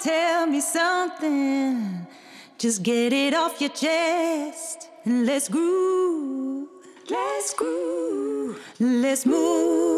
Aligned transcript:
tell 0.00 0.46
me 0.46 0.60
something. 0.60 2.06
Just 2.58 2.82
get 2.82 3.12
it 3.12 3.34
off 3.34 3.60
your 3.60 3.70
chest 3.70 4.90
and 5.04 5.26
let's 5.26 5.48
groove. 5.48 6.68
Let's 7.08 7.54
groove. 7.54 8.58
Let's 8.78 9.24
move. 9.24 9.94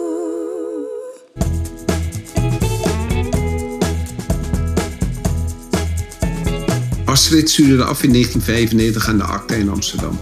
Astrid 7.04 7.50
studeerde 7.50 7.84
af 7.84 8.02
in 8.02 8.12
1995 8.12 9.08
aan 9.08 9.16
de 9.16 9.24
ACTA 9.24 9.54
in 9.54 9.68
Amsterdam. 9.68 10.18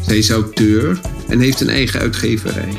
Zij 0.00 0.18
is 0.18 0.30
auteur 0.30 1.00
en 1.28 1.40
heeft 1.40 1.60
een 1.60 1.68
eigen 1.68 2.00
uitgeverij. 2.00 2.72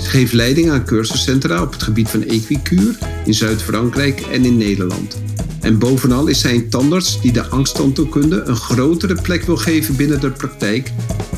Ze 0.00 0.10
geeft 0.10 0.32
leiding 0.32 0.70
aan 0.70 0.84
cursuscentra 0.84 1.62
op 1.62 1.72
het 1.72 1.82
gebied 1.82 2.08
van 2.08 2.22
equicuur 2.22 2.98
in 3.24 3.34
Zuid-Frankrijk 3.34 4.20
en 4.20 4.44
in 4.44 4.56
Nederland. 4.56 5.33
En 5.64 5.78
bovenal 5.78 6.26
is 6.26 6.40
zij 6.40 6.54
een 6.54 6.68
tandarts 6.68 7.20
die 7.20 7.32
de 7.32 7.46
angsttandheelkunde 7.48 8.42
een 8.42 8.56
grotere 8.56 9.14
plek 9.22 9.42
wil 9.42 9.56
geven 9.56 9.96
binnen 9.96 10.20
de 10.20 10.30
praktijk, 10.30 10.92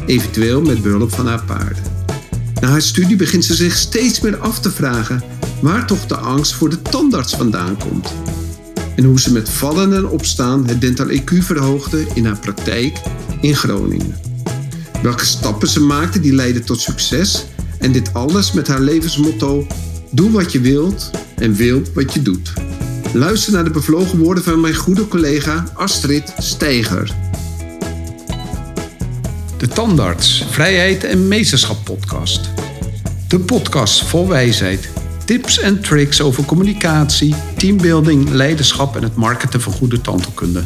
eventueel 0.07 0.63
met 0.63 0.83
behulp 0.83 1.15
van 1.15 1.27
haar 1.27 1.45
paarden. 1.45 1.83
Na 2.61 2.69
haar 2.69 2.83
studie 2.83 3.17
begint 3.17 3.45
ze 3.45 3.55
zich 3.55 3.77
steeds 3.77 4.21
meer 4.21 4.37
af 4.37 4.61
te 4.61 4.71
vragen 4.71 5.23
waar 5.61 5.87
toch 5.87 6.07
de 6.07 6.17
angst 6.17 6.53
voor 6.53 6.69
de 6.69 6.83
tandarts 6.83 7.35
vandaan 7.35 7.77
komt. 7.79 8.13
En 8.97 9.05
hoe 9.05 9.21
ze 9.21 9.33
met 9.33 9.49
vallen 9.49 9.95
en 9.95 10.09
opstaan 10.09 10.67
het 10.67 10.81
dental 10.81 11.09
EQ 11.09 11.39
verhoogde 11.39 12.07
in 12.15 12.27
haar 12.27 12.39
praktijk 12.39 13.01
in 13.41 13.57
Groningen. 13.57 14.17
Welke 15.03 15.25
stappen 15.25 15.69
ze 15.69 15.81
maakte 15.81 16.21
die 16.21 16.35
leidden 16.35 16.65
tot 16.65 16.81
succes 16.81 17.45
en 17.79 17.93
dit 17.93 18.13
alles 18.13 18.53
met 18.53 18.69
haar 18.69 18.81
levensmotto: 18.81 19.67
Doe 20.11 20.31
wat 20.31 20.53
je 20.53 20.61
wilt 20.61 21.11
en 21.37 21.55
wil 21.55 21.83
wat 21.95 22.13
je 22.13 22.23
doet. 22.23 22.53
Luister 23.13 23.53
naar 23.53 23.65
de 23.65 23.71
bevlogen 23.71 24.19
woorden 24.19 24.45
van 24.45 24.61
mijn 24.61 24.75
goede 24.75 25.09
collega 25.09 25.65
Astrid 25.75 26.35
Steiger. 26.39 27.15
De 29.57 29.69
Tandarts, 29.69 30.45
Vrijheid 30.51 31.05
en 31.05 31.29
Meesterschap 31.29 31.85
podcast. 31.85 32.41
De 33.29 33.41
podcast 33.41 34.05
vol 34.05 34.29
wijsheid, 34.29 34.89
tips 35.25 35.59
en 35.59 35.81
tricks 35.81 36.21
over 36.21 36.45
communicatie, 36.45 37.35
teambuilding, 37.57 38.31
leiderschap 38.31 38.97
en 38.97 39.03
het 39.03 39.17
marketen 39.17 39.61
van 39.61 39.73
goede 39.73 40.01
tandheelkunde. 40.01 40.63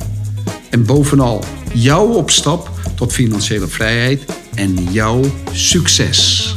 En 0.71 0.85
bovenal 0.85 1.45
jouw 1.73 2.07
opstap 2.07 2.71
tot 2.95 3.13
financiële 3.13 3.67
vrijheid 3.67 4.25
en 4.55 4.93
jouw 4.93 5.21
succes. 5.53 6.55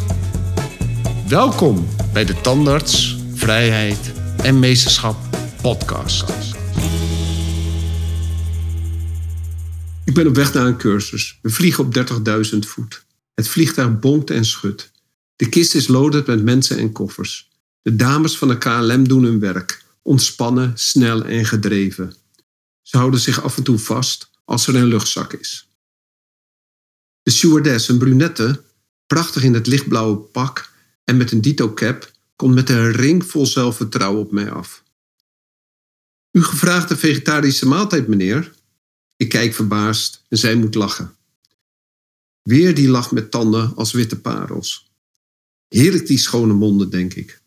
Welkom 1.28 1.88
bij 2.14 2.26
de 2.26 2.42
Tandarts, 2.42 3.18
Vrijheid 3.34 4.12
en 4.44 4.60
Meesterschap 4.60 5.33
podcast. 5.64 6.30
Ik 10.06 10.14
ben 10.14 10.28
op 10.28 10.36
weg 10.36 10.54
naar 10.54 10.66
een 10.66 10.78
cursus. 10.78 11.40
We 11.42 11.50
vliegen 11.50 11.86
op 11.86 11.96
30.000 12.54 12.60
voet. 12.60 13.06
Het 13.34 13.48
vliegtuig 13.48 14.00
bonkt 14.00 14.30
en 14.30 14.46
schudt. 14.46 14.92
De 15.36 15.50
kist 15.50 15.76
is 15.76 15.88
loaded 15.88 16.28
met 16.28 16.44
mensen 16.44 16.78
en 16.78 16.92
koffers. 16.92 17.50
De 17.82 17.96
dames 17.96 18.38
van 18.38 18.48
de 18.48 18.58
KLM 18.58 19.08
doen 19.08 19.24
hun 19.24 19.40
werk. 19.40 19.84
Ontspannen, 20.02 20.72
snel 20.76 21.26
en 21.26 21.46
gedreven. 21.46 22.14
Ze 22.82 22.98
houden 22.98 23.20
zich 23.20 23.44
af 23.44 23.58
en 23.58 23.64
toe 23.64 23.80
vast 23.80 24.30
als 24.46 24.68
er 24.68 24.76
een 24.76 24.86
luchtzak 24.86 25.34
is. 25.34 25.68
De 27.22 27.32
stewardess, 27.32 27.88
een 27.88 27.98
brunette, 27.98 28.64
prachtig 29.08 29.44
in 29.44 29.54
het 29.54 29.68
lichtblauwe 29.68 30.18
pak 30.18 30.70
en 31.04 31.18
met 31.18 31.32
een 31.32 31.42
dito 31.42 31.74
cap, 31.74 32.12
komt 32.36 32.54
met 32.56 32.70
een 32.70 32.92
ring 32.92 33.26
vol 33.26 33.46
zelfvertrouwen 33.46 34.22
op 34.22 34.32
mij 34.32 34.52
af. 34.52 34.83
U 36.34 36.44
gevraagde 36.44 36.98
vegetarische 36.98 37.66
maaltijd, 37.66 38.08
meneer? 38.08 38.54
Ik 39.16 39.30
kijk 39.30 39.54
verbaasd 39.54 40.24
en 40.30 40.38
zij 40.38 40.56
moet 40.56 40.76
lachen. 40.76 41.16
Weer 42.42 42.76
die 42.76 42.88
lach 42.88 43.12
met 43.12 43.32
tanden 43.32 43.76
als 43.76 43.92
witte 43.92 44.20
parels. 44.20 44.92
Heerlijk 45.68 46.08
die 46.08 46.18
schone 46.18 46.54
monden, 46.54 46.90
denk 46.90 47.14
ik. 47.14 47.42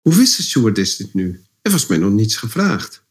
Hoe 0.00 0.14
wist 0.14 0.36
de 0.36 0.42
stewardess 0.42 0.96
dit 0.96 1.14
nu? 1.14 1.44
Er 1.62 1.70
was 1.70 1.86
mij 1.86 1.98
nog 1.98 2.12
niets 2.12 2.36
gevraagd. 2.36 3.04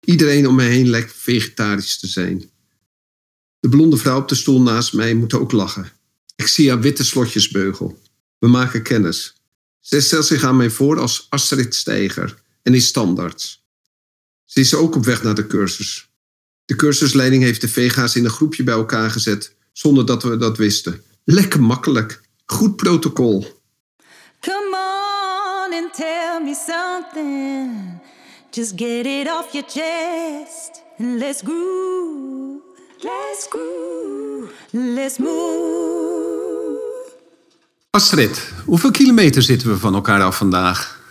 Iedereen 0.00 0.48
om 0.48 0.54
me 0.54 0.62
heen 0.62 0.88
lijkt 0.88 1.12
vegetarisch 1.12 1.98
te 1.98 2.06
zijn. 2.06 2.50
De 3.60 3.68
blonde 3.68 3.96
vrouw 3.96 4.20
op 4.20 4.28
de 4.28 4.34
stoel 4.34 4.60
naast 4.60 4.92
mij 4.92 5.14
moet 5.14 5.34
ook 5.34 5.52
lachen. 5.52 5.92
Ik 6.36 6.46
zie 6.46 6.68
haar 6.68 6.80
witte 6.80 7.04
slotjesbeugel. 7.04 8.02
We 8.38 8.48
maken 8.48 8.82
kennis. 8.82 9.34
Zij 9.80 10.00
stelt 10.00 10.26
zich 10.26 10.44
aan 10.44 10.56
mij 10.56 10.70
voor 10.70 10.98
als 10.98 11.26
Astrid 11.28 11.74
Steiger 11.74 12.42
en 12.62 12.74
is 12.74 12.86
standaard. 12.86 13.63
Ze 14.54 14.60
is 14.60 14.74
ook 14.74 14.94
op 14.94 15.04
weg 15.04 15.22
naar 15.22 15.34
de 15.34 15.46
cursus. 15.46 16.08
De 16.64 16.76
cursusleiding 16.76 17.42
heeft 17.42 17.60
de 17.60 17.68
vega's 17.68 18.16
in 18.16 18.24
een 18.24 18.30
groepje 18.30 18.62
bij 18.62 18.74
elkaar 18.74 19.10
gezet, 19.10 19.54
zonder 19.72 20.06
dat 20.06 20.22
we 20.22 20.36
dat 20.36 20.56
wisten. 20.56 21.02
Lekker 21.24 21.62
makkelijk. 21.62 22.20
Goed 22.46 22.76
protocol. 22.76 23.62
Come 24.40 24.76
on 25.66 25.72
and 25.82 25.94
tell 25.94 26.40
me 26.44 26.54
something. 26.66 28.00
Just 28.50 28.72
get 28.76 29.06
it 29.06 29.26
off 29.26 29.52
your 29.52 29.66
chest 29.68 30.82
and 30.98 31.18
let's 31.18 31.40
groove. 31.42 32.60
Let's 32.98 33.46
groove. 33.48 34.50
Let's 34.70 35.18
move. 35.18 36.80
Astrid, 37.90 38.48
hoeveel 38.64 38.90
kilometer 38.90 39.42
zitten 39.42 39.68
we 39.68 39.78
van 39.78 39.94
elkaar 39.94 40.22
af 40.22 40.36
vandaag? 40.36 41.02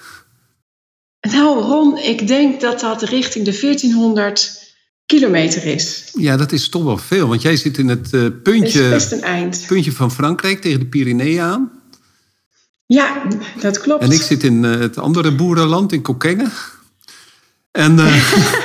Nou, 1.31 1.61
Ron, 1.61 1.97
ik 1.97 2.27
denk 2.27 2.61
dat 2.61 2.79
dat 2.79 3.01
richting 3.01 3.45
de 3.45 3.59
1400 3.61 4.61
kilometer 5.05 5.65
is. 5.65 6.11
Ja, 6.13 6.37
dat 6.37 6.51
is 6.51 6.69
toch 6.69 6.83
wel 6.83 6.97
veel, 6.97 7.27
want 7.27 7.41
jij 7.41 7.55
zit 7.55 7.77
in 7.77 7.87
het 7.87 8.13
eh, 8.13 8.25
puntje, 8.43 8.89
best 8.89 9.11
een 9.11 9.21
eind. 9.21 9.63
puntje 9.67 9.91
van 9.91 10.11
Frankrijk 10.11 10.61
tegen 10.61 10.79
de 10.79 10.85
Pyreneeën 10.85 11.41
aan. 11.41 11.71
Ja, 12.85 13.21
dat 13.59 13.79
klopt. 13.81 14.03
En 14.03 14.11
ik 14.11 14.21
zit 14.21 14.43
in 14.43 14.65
eh, 14.65 14.79
het 14.79 14.97
andere 14.97 15.35
boerenland, 15.35 15.91
in 15.91 16.01
Kokkengen. 16.01 16.51
En 17.71 17.99
eh, 17.99 18.33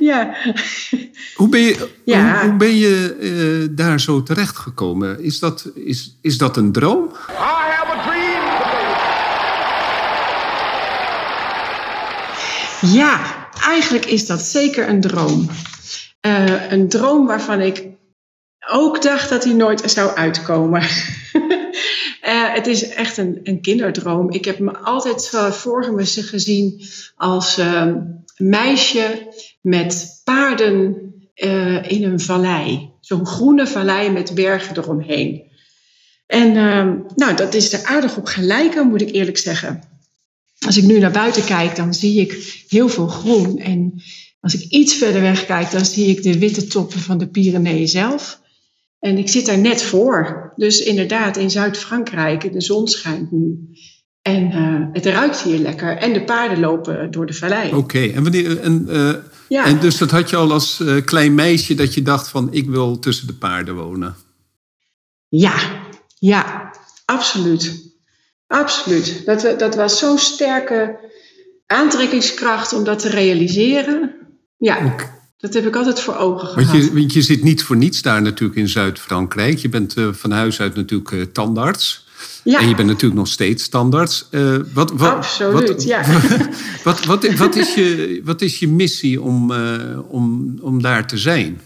Ja. 0.00 0.36
hoe 1.36 1.48
ben 1.48 1.60
je, 1.60 1.88
Ja. 2.04 2.40
hoe, 2.40 2.48
hoe 2.48 2.56
ben 2.58 2.76
je 2.76 3.16
eh, 3.68 3.76
daar 3.76 4.00
zo 4.00 4.22
terechtgekomen? 4.22 5.22
Is 5.22 5.38
dat, 5.38 5.70
is, 5.74 6.18
is 6.20 6.38
dat 6.38 6.56
een 6.56 6.72
droom? 6.72 7.04
I 7.30 7.73
ja, 12.92 13.48
eigenlijk 13.60 14.04
is 14.04 14.26
dat 14.26 14.40
zeker 14.40 14.88
een 14.88 15.00
droom. 15.00 15.48
Eh, 16.20 16.70
een 16.72 16.88
droom 16.88 17.26
waarvan 17.26 17.60
ik 17.60 17.86
ook 18.70 19.02
dacht 19.02 19.28
dat 19.28 19.44
hij 19.44 19.52
nooit 19.52 19.90
zou 19.90 20.16
uitkomen. 20.16 20.82
Eh, 22.24 22.54
het 22.54 22.66
is 22.66 22.88
echt 22.88 23.16
een, 23.16 23.40
een 23.42 23.60
kinderdroom. 23.60 24.30
Ik 24.30 24.44
heb 24.44 24.58
me 24.58 24.78
altijd 24.78 25.30
uh, 25.34 25.50
voor 25.50 26.02
gezien 26.06 26.84
als 27.16 27.58
uh, 27.58 27.92
meisje 28.36 29.28
met 29.60 30.20
paarden 30.24 30.96
uh, 31.34 31.90
in 31.90 32.04
een 32.04 32.20
vallei. 32.20 32.90
Zo'n 33.00 33.26
groene 33.26 33.66
vallei 33.66 34.10
met 34.10 34.34
bergen 34.34 34.76
eromheen. 34.76 35.42
En 36.26 36.48
uh, 36.48 36.92
nou, 37.14 37.36
dat 37.36 37.54
is 37.54 37.72
er 37.72 37.84
aardig 37.84 38.16
op 38.16 38.26
gelijken, 38.26 38.88
moet 38.88 39.02
ik 39.02 39.10
eerlijk 39.10 39.38
zeggen. 39.38 39.93
Als 40.66 40.76
ik 40.76 40.84
nu 40.84 40.98
naar 40.98 41.10
buiten 41.10 41.44
kijk, 41.44 41.76
dan 41.76 41.94
zie 41.94 42.20
ik 42.20 42.64
heel 42.68 42.88
veel 42.88 43.06
groen. 43.06 43.58
En 43.58 44.02
als 44.40 44.54
ik 44.54 44.70
iets 44.70 44.94
verder 44.94 45.20
weg 45.20 45.46
kijk, 45.46 45.70
dan 45.70 45.84
zie 45.84 46.06
ik 46.06 46.22
de 46.22 46.38
witte 46.38 46.66
toppen 46.66 47.00
van 47.00 47.18
de 47.18 47.28
Pyreneeën 47.28 47.88
zelf. 47.88 48.40
En 48.98 49.18
ik 49.18 49.28
zit 49.28 49.46
daar 49.46 49.58
net 49.58 49.82
voor. 49.82 50.52
Dus 50.56 50.82
inderdaad, 50.82 51.36
in 51.36 51.50
Zuid-Frankrijk, 51.50 52.52
de 52.52 52.60
zon 52.60 52.88
schijnt 52.88 53.30
nu. 53.30 53.58
En 54.22 54.50
uh, 54.52 54.86
het 54.92 55.06
ruikt 55.06 55.42
hier 55.42 55.58
lekker. 55.58 55.96
En 55.96 56.12
de 56.12 56.24
paarden 56.24 56.60
lopen 56.60 57.10
door 57.10 57.26
de 57.26 57.34
vallei. 57.34 57.66
Oké, 57.68 57.76
okay. 57.76 58.12
en, 58.12 58.22
wanneer, 58.22 58.60
en, 58.60 58.86
uh, 58.88 59.14
ja. 59.48 59.64
en 59.64 59.80
dus 59.80 59.98
dat 59.98 60.10
had 60.10 60.30
je 60.30 60.36
al 60.36 60.52
als 60.52 60.80
uh, 60.80 61.04
klein 61.04 61.34
meisje 61.34 61.74
dat 61.74 61.94
je 61.94 62.02
dacht 62.02 62.28
van 62.28 62.52
ik 62.52 62.66
wil 62.66 62.98
tussen 62.98 63.26
de 63.26 63.34
paarden 63.34 63.74
wonen? 63.74 64.14
Ja, 65.28 65.54
ja, 66.18 66.74
absoluut. 67.04 67.93
Absoluut. 68.54 69.22
Dat, 69.24 69.54
dat 69.58 69.74
was 69.74 69.98
zo'n 69.98 70.18
sterke 70.18 70.98
aantrekkingskracht 71.66 72.72
om 72.72 72.84
dat 72.84 72.98
te 72.98 73.08
realiseren. 73.08 74.14
Ja. 74.56 74.76
Okay. 74.76 75.12
Dat 75.36 75.54
heb 75.54 75.66
ik 75.66 75.76
altijd 75.76 76.00
voor 76.00 76.16
ogen 76.16 76.48
gehad. 76.48 76.70
Want 76.70 76.84
je, 76.84 76.92
want 76.92 77.12
je 77.12 77.22
zit 77.22 77.42
niet 77.42 77.62
voor 77.62 77.76
niets 77.76 78.02
daar 78.02 78.22
natuurlijk 78.22 78.58
in 78.58 78.68
Zuid-Frankrijk. 78.68 79.58
Je 79.58 79.68
bent 79.68 79.96
uh, 79.96 80.08
van 80.12 80.30
huis 80.30 80.60
uit 80.60 80.74
natuurlijk 80.74 81.10
uh, 81.10 81.22
tandarts. 81.22 82.06
Ja. 82.44 82.60
En 82.60 82.68
je 82.68 82.74
bent 82.74 82.88
natuurlijk 82.88 83.20
nog 83.20 83.28
steeds 83.28 83.68
tandarts. 83.68 84.28
Uh, 84.30 84.56
wat, 84.72 84.90
wat, 84.90 85.10
Absoluut, 85.10 85.68
wat, 85.68 85.84
ja. 85.84 86.02
Wat, 86.84 87.04
wat, 87.04 87.34
wat, 87.34 87.56
is 87.56 87.74
je, 87.74 88.20
wat 88.24 88.42
is 88.42 88.58
je 88.58 88.68
missie 88.68 89.22
om, 89.22 89.52
om, 90.08 90.54
om 90.60 90.82
daar 90.82 91.06
te 91.06 91.18
zijn? 91.18 91.60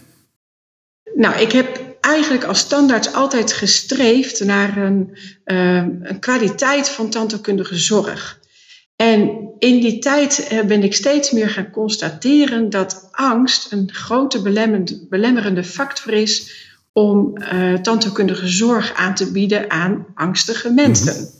Nou, 1.15 1.39
ik 1.39 1.51
heb 1.51 1.88
eigenlijk 2.01 2.43
als 2.43 2.67
tandarts 2.67 3.13
altijd 3.13 3.53
gestreefd 3.53 4.43
naar 4.43 4.77
een, 4.77 5.17
een 5.43 6.19
kwaliteit 6.19 6.89
van 6.89 7.09
tandheelkundige 7.09 7.77
zorg. 7.77 8.39
En 8.95 9.49
in 9.59 9.79
die 9.79 9.99
tijd 9.99 10.47
eh, 10.47 10.65
ben 10.65 10.83
ik 10.83 10.93
steeds 10.93 11.31
meer 11.31 11.49
gaan 11.49 11.69
constateren 11.69 12.69
dat 12.69 13.07
angst 13.11 13.71
een 13.71 13.89
grote 13.93 14.41
belemmerende 15.09 15.63
factor 15.63 16.13
is 16.13 16.67
om 16.93 17.33
uh, 17.37 17.73
tandheelkundige 17.73 18.47
zorg 18.47 18.93
aan 18.93 19.15
te 19.15 19.31
bieden 19.31 19.69
aan 19.69 20.05
angstige 20.13 20.69
mensen. 20.73 21.13
Mhm. 21.13 21.37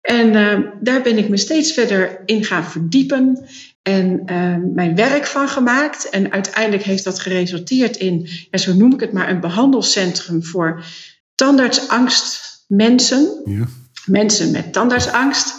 En 0.00 0.34
uh, 0.34 0.70
daar 0.80 1.02
ben 1.02 1.18
ik 1.18 1.28
me 1.28 1.36
steeds 1.36 1.72
verder 1.72 2.22
in 2.24 2.44
gaan 2.44 2.64
verdiepen 2.64 3.48
en 3.88 4.22
uh, 4.26 4.56
mijn 4.74 4.94
werk 4.94 5.26
van 5.26 5.48
gemaakt. 5.48 6.08
En 6.08 6.32
uiteindelijk 6.32 6.82
heeft 6.82 7.04
dat 7.04 7.18
geresulteerd 7.18 7.96
in, 7.96 8.28
ja, 8.50 8.58
zo 8.58 8.74
noem 8.74 8.92
ik 8.92 9.00
het 9.00 9.12
maar, 9.12 9.30
een 9.30 9.40
behandelcentrum 9.40 10.44
voor 10.44 10.84
tandartsangstmensen. 11.34 13.42
Ja. 13.44 13.64
Mensen 14.06 14.50
met 14.50 14.72
tandartsangst. 14.72 15.54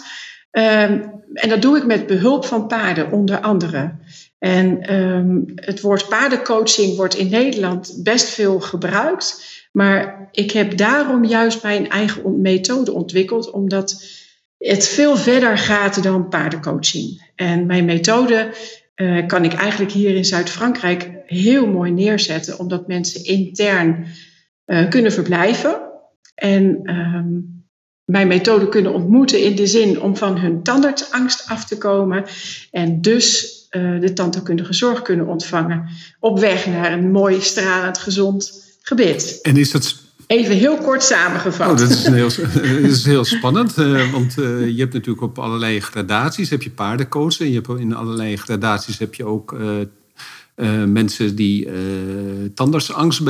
Um, 0.50 1.18
en 1.34 1.48
dat 1.48 1.62
doe 1.62 1.76
ik 1.76 1.86
met 1.86 2.06
behulp 2.06 2.44
van 2.44 2.66
paarden, 2.66 3.12
onder 3.12 3.40
andere. 3.40 3.94
En 4.38 4.94
um, 4.94 5.44
het 5.54 5.80
woord 5.80 6.08
paardencoaching 6.08 6.96
wordt 6.96 7.16
in 7.16 7.28
Nederland 7.28 8.00
best 8.02 8.28
veel 8.28 8.60
gebruikt. 8.60 9.42
Maar 9.72 10.28
ik 10.32 10.50
heb 10.50 10.76
daarom 10.76 11.24
juist 11.24 11.62
mijn 11.62 11.88
eigen 11.88 12.40
methode 12.40 12.92
ontwikkeld, 12.92 13.50
omdat 13.50 14.04
het 14.68 14.88
veel 14.88 15.16
verder 15.16 15.58
gaat 15.58 16.02
dan 16.02 16.28
paardencoaching. 16.28 17.32
En 17.34 17.66
mijn 17.66 17.84
methode 17.84 18.54
uh, 18.96 19.26
kan 19.26 19.44
ik 19.44 19.52
eigenlijk 19.52 19.92
hier 19.92 20.14
in 20.14 20.24
Zuid-Frankrijk 20.24 21.10
heel 21.26 21.66
mooi 21.66 21.90
neerzetten, 21.90 22.58
omdat 22.58 22.86
mensen 22.86 23.24
intern 23.24 24.06
uh, 24.66 24.88
kunnen 24.88 25.12
verblijven. 25.12 25.80
En 26.34 26.90
um, 26.90 27.64
mijn 28.04 28.28
methode 28.28 28.68
kunnen 28.68 28.94
ontmoeten 28.94 29.42
in 29.42 29.56
de 29.56 29.66
zin 29.66 30.00
om 30.00 30.16
van 30.16 30.38
hun 30.38 30.62
tandartsangst 30.62 31.48
af 31.48 31.64
te 31.64 31.78
komen 31.78 32.24
en 32.70 33.00
dus 33.00 33.56
uh, 33.70 34.00
de 34.00 34.12
tandheelkundige 34.12 34.72
zorg 34.72 35.02
kunnen 35.02 35.26
ontvangen 35.26 35.88
op 36.20 36.38
weg 36.38 36.66
naar 36.66 36.92
een 36.92 37.10
mooi, 37.10 37.40
stralend, 37.40 37.98
gezond 37.98 38.68
gebit. 38.80 39.38
En 39.42 39.56
is 39.56 39.70
dat 39.70 39.99
Even 40.30 40.56
heel 40.56 40.76
kort 40.76 41.02
samengevat. 41.02 41.70
Oh, 41.70 41.76
dat, 41.76 41.90
is 41.90 42.06
heel, 42.06 42.28
dat 42.28 42.62
is 42.90 43.04
heel 43.04 43.24
spannend, 43.24 43.78
uh, 43.78 44.12
want 44.12 44.38
uh, 44.38 44.68
je 44.68 44.78
hebt 44.78 44.92
natuurlijk 44.92 45.22
op 45.22 45.38
allerlei 45.38 45.80
gradaties 45.80 46.50
heb 46.50 46.62
je 46.62 46.70
paardencoachen. 46.70 47.44
En 47.44 47.52
je 47.52 47.60
hebt 47.64 47.80
in 47.80 47.94
allerlei 47.94 48.36
gradaties 48.36 48.98
heb 48.98 49.14
je 49.14 49.24
ook 49.24 49.52
uh, 49.52 50.84
mensen 50.84 51.36
die 51.36 51.68
tandartsangst, 52.54 53.20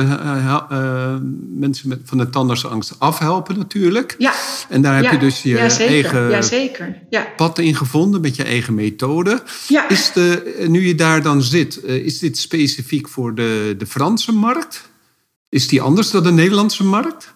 mensen 1.55 1.89
met, 1.89 1.99
van 2.03 2.17
de 2.17 2.29
tandartsangst 2.29 2.95
afhelpen 2.97 3.57
natuurlijk. 3.57 4.15
Ja. 4.17 4.33
En 4.69 4.81
daar 4.81 5.03
heb 5.03 5.11
je 5.11 5.17
dus 5.17 5.41
je 5.41 5.49
ja, 5.49 5.77
eigen 5.77 6.29
ja, 6.29 6.41
zeker. 6.41 7.01
Ja. 7.09 7.27
pad 7.35 7.59
in 7.59 7.75
gevonden 7.75 8.21
met 8.21 8.35
je 8.35 8.43
eigen 8.43 8.73
methode. 8.73 9.43
Ja. 9.67 9.89
Is 9.89 10.11
de, 10.13 10.65
nu 10.67 10.87
je 10.87 10.95
daar 10.95 11.21
dan 11.21 11.41
zit, 11.41 11.83
is 11.83 12.19
dit 12.19 12.37
specifiek 12.37 13.09
voor 13.09 13.35
de, 13.35 13.75
de 13.77 13.85
Franse 13.85 14.31
markt? 14.31 14.89
Is 15.51 15.67
die 15.67 15.81
anders 15.81 16.11
dan 16.11 16.23
de 16.23 16.31
Nederlandse 16.31 16.83
markt? 16.83 17.33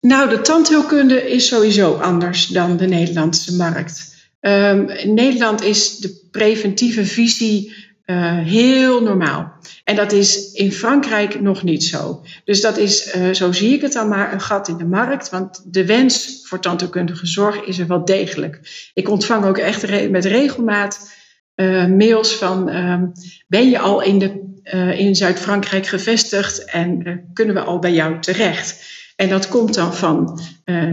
Nou, 0.00 0.28
de 0.28 0.40
tandheelkunde 0.40 1.30
is 1.30 1.46
sowieso 1.46 1.94
anders 1.94 2.46
dan 2.46 2.76
de 2.76 2.86
Nederlandse 2.86 3.56
markt. 3.56 4.16
Um, 4.40 4.88
in 4.88 5.14
Nederland 5.14 5.62
is 5.62 5.96
de 5.96 6.28
preventieve 6.30 7.04
visie 7.04 7.72
uh, 8.06 8.38
heel 8.38 9.02
normaal. 9.02 9.52
En 9.84 9.96
dat 9.96 10.12
is 10.12 10.52
in 10.52 10.72
Frankrijk 10.72 11.40
nog 11.40 11.62
niet 11.62 11.84
zo. 11.84 12.22
Dus 12.44 12.60
dat 12.60 12.76
is, 12.76 13.14
uh, 13.14 13.30
zo 13.30 13.52
zie 13.52 13.72
ik 13.72 13.80
het 13.80 13.92
dan 13.92 14.08
maar, 14.08 14.32
een 14.32 14.40
gat 14.40 14.68
in 14.68 14.76
de 14.76 14.86
markt. 14.86 15.30
Want 15.30 15.62
de 15.66 15.86
wens 15.86 16.40
voor 16.42 16.60
tandheelkundige 16.60 17.26
zorg 17.26 17.64
is 17.64 17.78
er 17.78 17.86
wel 17.86 18.04
degelijk. 18.04 18.90
Ik 18.94 19.08
ontvang 19.08 19.44
ook 19.44 19.58
echt 19.58 20.10
met 20.10 20.24
regelmaat 20.24 21.12
uh, 21.54 21.86
mails 21.86 22.34
van: 22.34 22.68
um, 22.68 23.12
ben 23.46 23.70
je 23.70 23.78
al 23.78 24.02
in, 24.02 24.18
de, 24.18 24.57
in 24.96 25.16
Zuid-Frankrijk 25.16 25.86
gevestigd 25.86 26.64
en 26.64 27.20
kunnen 27.32 27.54
we 27.54 27.60
al 27.60 27.78
bij 27.78 27.92
jou 27.92 28.20
terecht? 28.20 28.96
En 29.16 29.28
dat 29.28 29.48
komt 29.48 29.74
dan 29.74 29.94
van 29.94 30.40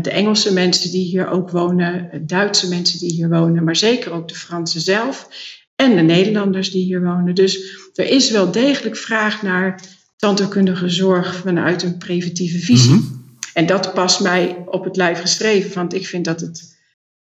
de 0.02 0.10
Engelse 0.10 0.54
mensen 0.54 0.92
die 0.92 1.06
hier 1.06 1.30
ook 1.30 1.50
wonen, 1.50 2.24
Duitse 2.28 2.70
mensen 2.70 3.00
die 3.00 3.12
hier 3.12 3.30
wonen, 3.30 3.64
maar 3.64 3.76
zeker 3.76 4.12
ook 4.12 4.28
de 4.28 4.36
Fransen 4.36 4.82
zelf 4.82 5.28
en 5.76 5.96
de 5.96 6.02
Nederlanders 6.02 6.72
die 6.72 6.84
hier 6.84 7.04
wonen. 7.04 7.36
Dus 7.36 7.60
er 7.94 8.08
is 8.08 8.32
wel 8.32 8.52
degelijk 8.52 8.98
vraag 8.98 9.42
naar 9.42 9.82
tandheelkundige 10.18 10.90
zorg 10.90 11.36
vanuit 11.36 11.84
een 11.84 11.98
preventieve 11.98 12.60
visie. 12.60 12.94
Mhm. 12.94 13.14
En 13.54 13.66
dat 13.66 13.94
past 13.94 14.22
mij 14.22 14.64
op 14.66 14.84
het 14.84 14.96
lijf 14.96 15.22
geschreven, 15.22 15.74
want 15.74 15.94
ik 15.94 16.08
vind 16.08 16.26
dat 16.26 16.42
het 16.42 16.78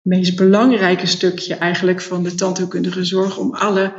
meest 0.02 0.36
belangrijke 0.36 1.06
stukje 1.06 1.54
eigenlijk 1.54 2.00
van 2.00 2.22
de 2.22 2.34
tandheelkundige 2.34 3.04
zorg 3.04 3.38
om 3.38 3.54
alle 3.54 3.92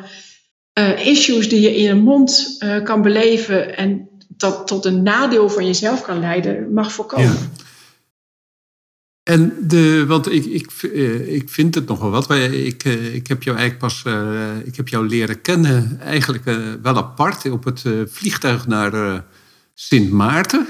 uh, 0.80 1.06
issues 1.06 1.50
die 1.50 1.62
je 1.62 1.76
in 1.76 1.90
een 1.90 2.04
mond 2.04 2.56
uh, 2.60 2.84
kan 2.84 3.02
beleven 3.02 3.78
en 3.78 4.10
dat 4.28 4.68
tot 4.68 4.86
een 4.86 5.04
nadeel 5.04 5.50
van 5.50 5.66
jezelf 5.66 6.02
kan 6.02 6.20
leiden, 6.20 6.74
mag 6.74 6.92
voorkomen. 6.92 7.28
Ja. 7.28 7.64
En 9.24 9.54
de, 9.62 10.06
want 10.08 10.32
ik, 10.32 10.46
ik, 10.46 10.72
eh, 10.94 11.34
ik 11.34 11.50
vind 11.50 11.76
het 11.76 11.88
nogal 11.88 12.10
wat. 12.10 12.32
Ik, 12.32 12.84
eh, 12.84 13.16
ik 13.16 13.28
heb 13.28 13.44
jou 13.44 13.58
eigenlijk 13.58 13.78
pas 13.78 14.04
ik 14.64 14.76
heb 14.76 14.88
jou 14.88 15.08
leren 15.08 15.42
kennen, 15.42 16.00
eigenlijk 16.02 16.44
wel 16.82 16.98
apart, 16.98 17.50
op 17.52 17.64
het 17.64 17.84
vliegtuig 18.08 18.68
naar 18.68 19.24
Sint 19.74 20.12
Maarten. 20.12 20.68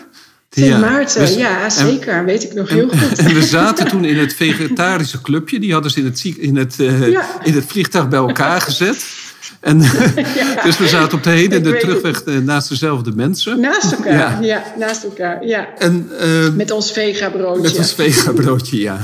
Sint 0.50 0.80
Maarten, 0.80 1.38
ja, 1.38 1.70
zeker. 1.70 2.14
En, 2.14 2.26
Weet 2.26 2.44
ik 2.44 2.54
nog 2.54 2.70
heel 2.70 2.90
goed. 2.90 3.18
En 3.18 3.34
we 3.34 3.44
zaten 3.44 3.88
toen 3.88 4.06
in 4.06 4.18
het 4.18 4.34
vegetarische 4.34 5.22
clubje. 5.22 5.60
Die 5.60 5.74
hadden 5.74 5.92
ze 5.92 6.00
in 6.00 6.06
het, 6.06 6.24
in 6.24 6.56
het, 6.56 6.76
ja. 6.76 7.44
in 7.44 7.54
het 7.54 7.66
vliegtuig 7.66 8.10
bij 8.10 8.20
elkaar 8.20 8.62
gezet. 8.62 9.25
En, 9.66 9.78
Dus 10.66 10.78
we 10.78 10.88
zaten 10.88 11.18
op 11.18 11.24
de 11.24 11.30
heen 11.30 11.52
en 11.52 11.64
de 11.64 11.78
terugweg 11.78 12.24
het. 12.26 12.46
naast 12.46 12.70
dezelfde 12.70 13.12
mensen. 13.16 13.60
Naast 13.60 13.92
elkaar, 13.92 14.14
ja, 14.14 14.40
ja 14.42 14.64
naast 14.78 15.04
elkaar, 15.04 15.46
ja. 15.46 15.78
En, 15.78 16.10
uh, 16.22 16.54
met 16.54 16.72
ons 16.72 16.92
vega-broodje. 16.92 17.62
Met 17.62 17.78
ons 17.78 17.94
vega-broodje, 17.94 18.80
ja. 18.80 19.00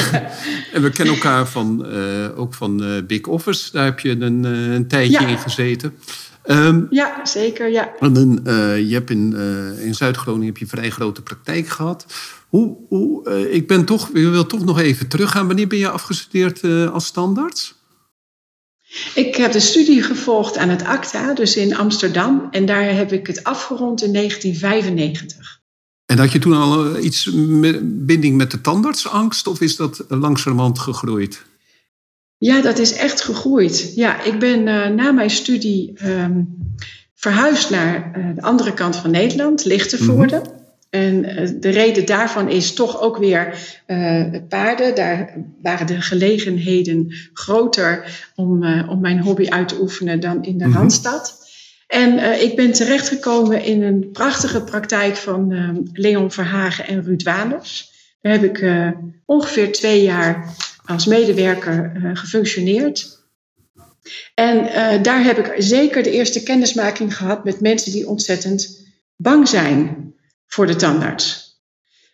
en 0.72 0.82
we 0.82 0.90
kennen 0.90 1.14
elkaar 1.14 1.46
van, 1.46 1.86
uh, 1.86 2.38
ook 2.38 2.54
van 2.54 2.82
uh, 2.82 3.02
Big 3.06 3.26
Office. 3.26 3.72
Daar 3.72 3.84
heb 3.84 4.00
je 4.00 4.10
een, 4.10 4.44
een 4.44 4.88
tijdje 4.88 5.26
in 5.26 5.38
gezeten. 5.38 5.94
Um, 6.46 6.86
ja, 6.90 7.20
zeker, 7.26 7.70
ja. 7.70 7.90
En 8.00 8.12
dan, 8.12 8.40
je 8.86 8.92
hebt 8.92 9.10
in, 9.10 9.36
in 9.78 9.94
Zuid-Groningen 9.94 10.46
heb 10.46 10.56
je 10.56 10.64
een 10.64 10.70
vrij 10.70 10.90
grote 10.90 11.22
praktijk 11.22 11.68
gehad. 11.68 12.06
Hoe, 12.48 12.76
hoe, 12.88 13.30
ik 13.50 13.66
ben 13.66 13.84
toch, 13.84 14.08
ik 14.08 14.14
wil 14.30 14.46
toch 14.46 14.64
nog 14.64 14.80
even 14.80 15.08
teruggaan. 15.08 15.46
Wanneer 15.46 15.66
ben 15.66 15.78
je 15.78 15.88
afgestudeerd 15.88 16.60
als 16.92 17.06
standaard? 17.06 17.76
Ik 19.14 19.36
heb 19.36 19.52
de 19.52 19.60
studie 19.60 20.02
gevolgd 20.02 20.56
aan 20.56 20.68
het 20.68 20.84
ACTA, 20.84 21.34
dus 21.34 21.56
in 21.56 21.76
Amsterdam. 21.76 22.48
En 22.50 22.66
daar 22.66 22.94
heb 22.94 23.12
ik 23.12 23.26
het 23.26 23.44
afgerond 23.44 24.02
in 24.02 24.12
1995. 24.12 25.60
En 26.06 26.18
had 26.18 26.32
je 26.32 26.38
toen 26.38 26.52
al 26.52 26.94
eh, 26.94 27.04
iets 27.04 27.30
binding 27.82 28.36
met 28.36 28.50
de 28.50 28.60
tandartsangst 28.60 29.46
of 29.46 29.60
is 29.60 29.76
dat 29.76 30.04
langzamerhand 30.08 30.78
gegroeid? 30.78 31.44
Ja, 32.38 32.60
dat 32.62 32.78
is 32.78 32.92
echt 32.92 33.20
gegroeid. 33.20 33.92
Ja, 33.94 34.22
ik 34.22 34.38
ben 34.38 34.66
uh, 34.66 34.86
na 34.86 35.12
mijn 35.12 35.30
studie 35.30 35.92
um, 36.04 36.56
verhuisd 37.14 37.70
naar 37.70 38.14
uh, 38.18 38.34
de 38.34 38.42
andere 38.42 38.74
kant 38.74 38.96
van 38.96 39.10
Nederland, 39.10 39.64
Lichtenvoorde. 39.64 40.36
Mm 40.36 40.42
-hmm. 40.42 40.57
En 40.90 41.24
eh, 41.24 41.48
de 41.60 41.68
reden 41.68 42.06
daarvan 42.06 42.48
is 42.48 42.74
toch 42.74 43.00
ook 43.00 43.16
weer 43.16 43.58
uh, 43.86 44.24
paarden. 44.48 44.94
Daar 44.94 45.34
waren 45.62 45.86
de 45.86 46.00
gelegenheden 46.00 47.14
groter 47.32 48.22
om, 48.34 48.62
uh, 48.62 48.88
om 48.90 49.00
mijn 49.00 49.20
hobby 49.20 49.48
uit 49.48 49.68
te 49.68 49.80
oefenen 49.80 50.20
dan 50.20 50.44
in 50.44 50.58
de 50.58 50.64
mm 50.64 50.70
-hmm. 50.70 50.80
Randstad. 50.80 51.46
En 51.86 52.14
uh, 52.14 52.42
ik 52.42 52.56
ben 52.56 52.72
terechtgekomen 52.72 53.64
in 53.64 53.82
een 53.82 54.10
prachtige 54.12 54.62
praktijk 54.62 55.16
van 55.16 55.54
Leon 55.92 56.30
Verhagen 56.30 56.86
en 56.86 57.02
Ruud 57.02 57.22
Waners. 57.22 57.92
Daar 58.20 58.32
heb 58.32 58.44
ik 58.44 58.92
ongeveer 59.24 59.72
twee 59.72 60.02
jaar 60.02 60.54
als 60.84 61.06
medewerker 61.06 61.92
gefunctioneerd. 62.14 63.26
En 64.34 64.68
daar 65.02 65.24
heb 65.24 65.38
ik 65.38 65.54
zeker 65.56 66.02
de 66.02 66.10
eerste 66.10 66.42
kennismaking 66.42 67.16
gehad 67.16 67.44
met 67.44 67.60
mensen 67.60 67.92
die 67.92 68.08
ontzettend 68.08 68.86
bang 69.16 69.48
zijn 69.48 70.08
voor 70.48 70.66
de 70.66 70.76
tandarts. 70.76 71.46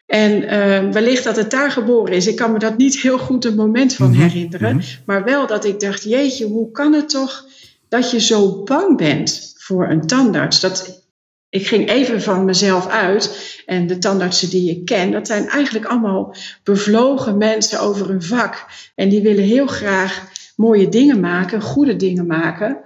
En 0.06 0.42
uh, 0.42 0.92
wellicht 0.92 1.24
dat 1.24 1.36
het 1.36 1.50
daar 1.50 1.70
geboren 1.70 2.12
is. 2.12 2.26
Ik 2.26 2.36
kan 2.36 2.52
me 2.52 2.58
dat 2.58 2.76
niet 2.76 3.00
heel 3.00 3.18
goed 3.18 3.44
een 3.44 3.54
moment 3.54 3.94
van 3.94 4.10
mhm, 4.10 4.20
herinneren. 4.20 4.76
Mhm. 4.76 4.84
Maar 5.06 5.24
wel 5.24 5.46
dat 5.46 5.64
ik 5.64 5.80
dacht, 5.80 6.02
jeetje, 6.02 6.46
hoe 6.46 6.70
kan 6.70 6.92
het 6.92 7.08
toch 7.08 7.46
dat 7.88 8.10
je 8.10 8.20
zo 8.20 8.62
bang 8.62 8.96
bent 8.96 9.54
voor 9.58 9.88
een 9.88 10.06
tandarts? 10.06 10.60
Dat, 10.60 11.02
ik 11.48 11.66
ging 11.66 11.88
even 11.88 12.22
van 12.22 12.44
mezelf 12.44 12.88
uit. 12.88 13.62
En 13.66 13.86
de 13.86 13.98
tandartsen 13.98 14.50
die 14.50 14.70
ik 14.70 14.84
ken, 14.84 15.10
dat 15.10 15.26
zijn 15.26 15.48
eigenlijk 15.48 15.86
allemaal 15.86 16.34
bevlogen 16.62 17.36
mensen 17.36 17.80
over 17.80 18.10
een 18.10 18.22
vak. 18.22 18.66
En 18.94 19.08
die 19.08 19.22
willen 19.22 19.44
heel 19.44 19.66
graag 19.66 20.32
mooie 20.56 20.88
dingen 20.88 21.20
maken, 21.20 21.60
goede 21.60 21.96
dingen 21.96 22.26
maken. 22.26 22.78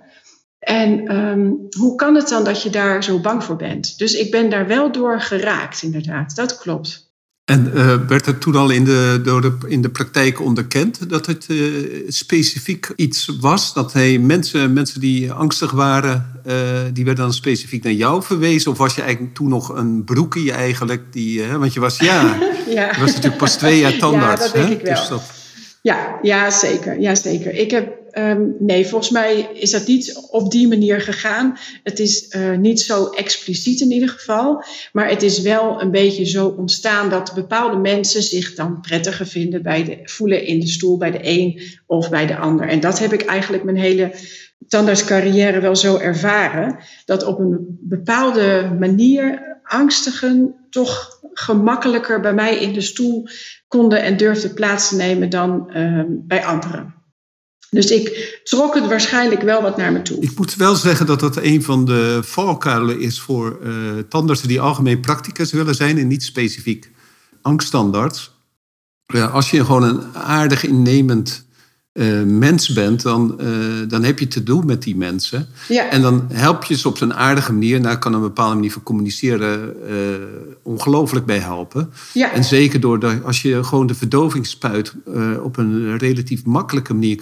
En 0.68 1.16
um, 1.16 1.66
hoe 1.78 1.94
kan 1.94 2.14
het 2.14 2.28
dan 2.28 2.44
dat 2.44 2.62
je 2.62 2.70
daar 2.70 3.04
zo 3.04 3.20
bang 3.20 3.44
voor 3.44 3.56
bent? 3.56 3.98
Dus 3.98 4.12
ik 4.12 4.30
ben 4.30 4.50
daar 4.50 4.66
wel 4.66 4.92
door 4.92 5.20
geraakt, 5.20 5.82
inderdaad. 5.82 6.36
Dat 6.36 6.58
klopt. 6.58 7.12
En 7.44 7.70
uh, 7.74 7.94
werd 8.08 8.26
het 8.26 8.40
toen 8.40 8.54
al 8.54 8.70
in 8.70 8.84
de, 8.84 9.20
door 9.22 9.40
de, 9.40 9.56
in 9.66 9.82
de 9.82 9.88
praktijk 9.88 10.40
onderkend 10.40 11.10
dat 11.10 11.26
het 11.26 11.46
uh, 11.48 11.86
specifiek 12.08 12.92
iets 12.96 13.30
was? 13.40 13.74
Dat 13.74 13.92
hey, 13.92 14.18
mensen, 14.18 14.72
mensen 14.72 15.00
die 15.00 15.32
angstig 15.32 15.70
waren, 15.70 16.40
uh, 16.46 16.54
die 16.92 17.04
werden 17.04 17.24
dan 17.24 17.34
specifiek 17.34 17.84
naar 17.84 17.92
jou 17.92 18.22
verwezen? 18.22 18.70
Of 18.70 18.78
was 18.78 18.94
je 18.94 19.02
eigenlijk 19.02 19.34
toen 19.34 19.48
nog 19.48 19.68
een 19.68 20.04
broekie 20.04 20.52
eigenlijk? 20.52 21.02
Die, 21.12 21.46
want 21.46 21.72
je 21.72 21.80
was, 21.80 21.98
ja, 21.98 22.22
ja. 22.68 22.90
je 22.94 23.00
was 23.00 23.10
natuurlijk 23.10 23.36
pas 23.36 23.56
twee 23.56 23.78
jaar 23.78 23.98
tandarts. 23.98 24.46
Ja, 24.46 24.52
dat 24.52 24.66
denk 24.66 24.80
ik 24.80 24.86
wel. 24.86 24.94
Dus 24.94 25.08
dat... 25.08 25.22
Ja, 25.82 26.18
ja, 26.22 26.50
zeker. 26.50 27.00
Ja, 27.00 27.14
zeker. 27.14 27.54
Ik 27.54 27.70
heb 27.70 27.98
Um, 28.18 28.56
nee, 28.58 28.86
volgens 28.86 29.10
mij 29.10 29.48
is 29.52 29.70
dat 29.70 29.86
niet 29.86 30.26
op 30.30 30.50
die 30.50 30.68
manier 30.68 31.00
gegaan. 31.00 31.58
Het 31.82 31.98
is 31.98 32.34
uh, 32.36 32.56
niet 32.56 32.80
zo 32.80 33.06
expliciet 33.06 33.80
in 33.80 33.90
ieder 33.90 34.08
geval. 34.08 34.64
Maar 34.92 35.08
het 35.08 35.22
is 35.22 35.40
wel 35.40 35.82
een 35.82 35.90
beetje 35.90 36.24
zo 36.24 36.46
ontstaan 36.46 37.10
dat 37.10 37.34
bepaalde 37.34 37.76
mensen 37.76 38.22
zich 38.22 38.54
dan 38.54 38.80
prettiger 38.80 39.26
vinden 39.26 39.62
bij 39.62 39.84
de, 39.84 40.00
voelen 40.04 40.46
in 40.46 40.60
de 40.60 40.66
stoel 40.66 40.96
bij 40.96 41.10
de 41.10 41.18
een 41.22 41.62
of 41.86 42.10
bij 42.10 42.26
de 42.26 42.36
ander. 42.36 42.68
En 42.68 42.80
dat 42.80 42.98
heb 42.98 43.12
ik 43.12 43.22
eigenlijk 43.22 43.64
mijn 43.64 43.76
hele 43.76 44.14
tandartscarrière 44.68 45.60
wel 45.60 45.76
zo 45.76 45.96
ervaren. 45.96 46.78
Dat 47.04 47.24
op 47.24 47.38
een 47.38 47.78
bepaalde 47.80 48.76
manier 48.78 49.56
angstigen 49.62 50.54
toch 50.70 51.20
gemakkelijker 51.32 52.20
bij 52.20 52.34
mij 52.34 52.56
in 52.56 52.72
de 52.72 52.80
stoel 52.80 53.28
konden 53.68 54.02
en 54.02 54.16
durfden 54.16 54.54
plaats 54.54 54.88
te 54.88 54.96
nemen 54.96 55.30
dan 55.30 55.70
uh, 55.76 56.02
bij 56.08 56.44
anderen. 56.44 56.97
Dus 57.70 57.90
ik 57.90 58.40
trok 58.44 58.74
het 58.74 58.86
waarschijnlijk 58.86 59.42
wel 59.42 59.62
wat 59.62 59.76
naar 59.76 59.92
me 59.92 60.02
toe. 60.02 60.20
Ik 60.20 60.38
moet 60.38 60.54
wel 60.54 60.74
zeggen 60.74 61.06
dat 61.06 61.20
dat 61.20 61.36
een 61.36 61.62
van 61.62 61.84
de 61.84 62.20
valkuilen 62.22 63.00
is 63.00 63.20
voor 63.20 63.58
uh, 63.62 63.72
tandartsen 64.08 64.48
die 64.48 64.60
algemeen 64.60 65.00
practicus 65.00 65.52
willen 65.52 65.74
zijn 65.74 65.98
en 65.98 66.06
niet 66.06 66.22
specifiek 66.22 66.90
angststandards. 67.42 68.36
Ja, 69.06 69.26
als 69.26 69.50
je 69.50 69.64
gewoon 69.64 69.82
een 69.82 70.14
aardig 70.14 70.64
innemend 70.64 71.46
uh, 71.98 72.22
mens 72.22 72.68
bent, 72.68 73.02
dan, 73.02 73.38
uh, 73.40 73.48
dan 73.88 74.04
heb 74.04 74.18
je 74.18 74.28
te 74.28 74.42
doen 74.42 74.66
met 74.66 74.82
die 74.82 74.96
mensen. 74.96 75.46
Ja. 75.68 75.90
En 75.90 76.02
dan 76.02 76.26
help 76.32 76.64
je 76.64 76.74
ze 76.74 76.88
op 76.88 76.96
zo'n 76.96 77.14
aardige 77.14 77.52
manier. 77.52 77.82
Daar 77.82 77.98
kan 77.98 78.12
een 78.12 78.20
bepaalde 78.20 78.54
manier 78.54 78.72
van 78.72 78.82
communiceren 78.82 79.74
uh, 79.90 79.96
ongelooflijk 80.62 81.26
bij 81.26 81.38
helpen. 81.38 81.92
Ja. 82.12 82.32
En 82.32 82.44
zeker 82.44 82.80
door 82.80 83.00
de, 83.00 83.20
als 83.24 83.42
je 83.42 83.64
gewoon 83.64 83.86
de 83.86 83.94
verdovingsspuit 83.94 84.94
op 85.42 85.56
een 85.56 85.98
relatief 85.98 86.44
makkelijke 86.44 86.94
manier 86.94 87.20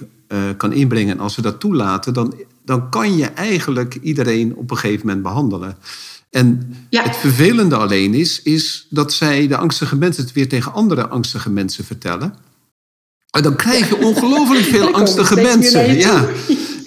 kan 0.56 0.72
inbrengen. 0.72 1.12
En 1.12 1.20
als 1.20 1.34
ze 1.34 1.42
dat 1.42 1.60
toelaten, 1.60 2.14
dan, 2.14 2.34
dan 2.64 2.90
kan 2.90 3.16
je 3.16 3.24
eigenlijk 3.26 3.98
iedereen 4.02 4.56
op 4.56 4.70
een 4.70 4.76
gegeven 4.76 5.06
moment 5.06 5.24
behandelen. 5.24 5.76
En 6.30 6.74
ja. 6.90 7.02
het 7.02 7.16
vervelende 7.16 7.76
alleen 7.76 8.14
is, 8.14 8.42
is 8.42 8.86
dat 8.90 9.12
zij, 9.12 9.46
de 9.46 9.56
angstige 9.56 9.96
mensen, 9.96 10.24
het 10.24 10.32
weer 10.32 10.48
tegen 10.48 10.72
andere 10.72 11.08
angstige 11.08 11.50
mensen 11.50 11.84
vertellen. 11.84 12.34
En 13.36 13.42
dan 13.42 13.56
krijg 13.56 13.88
je 13.88 13.96
ongelooflijk 13.96 14.64
veel 14.64 14.92
angstige 15.00 15.34
mensen. 15.34 15.96
Ja. 15.96 16.28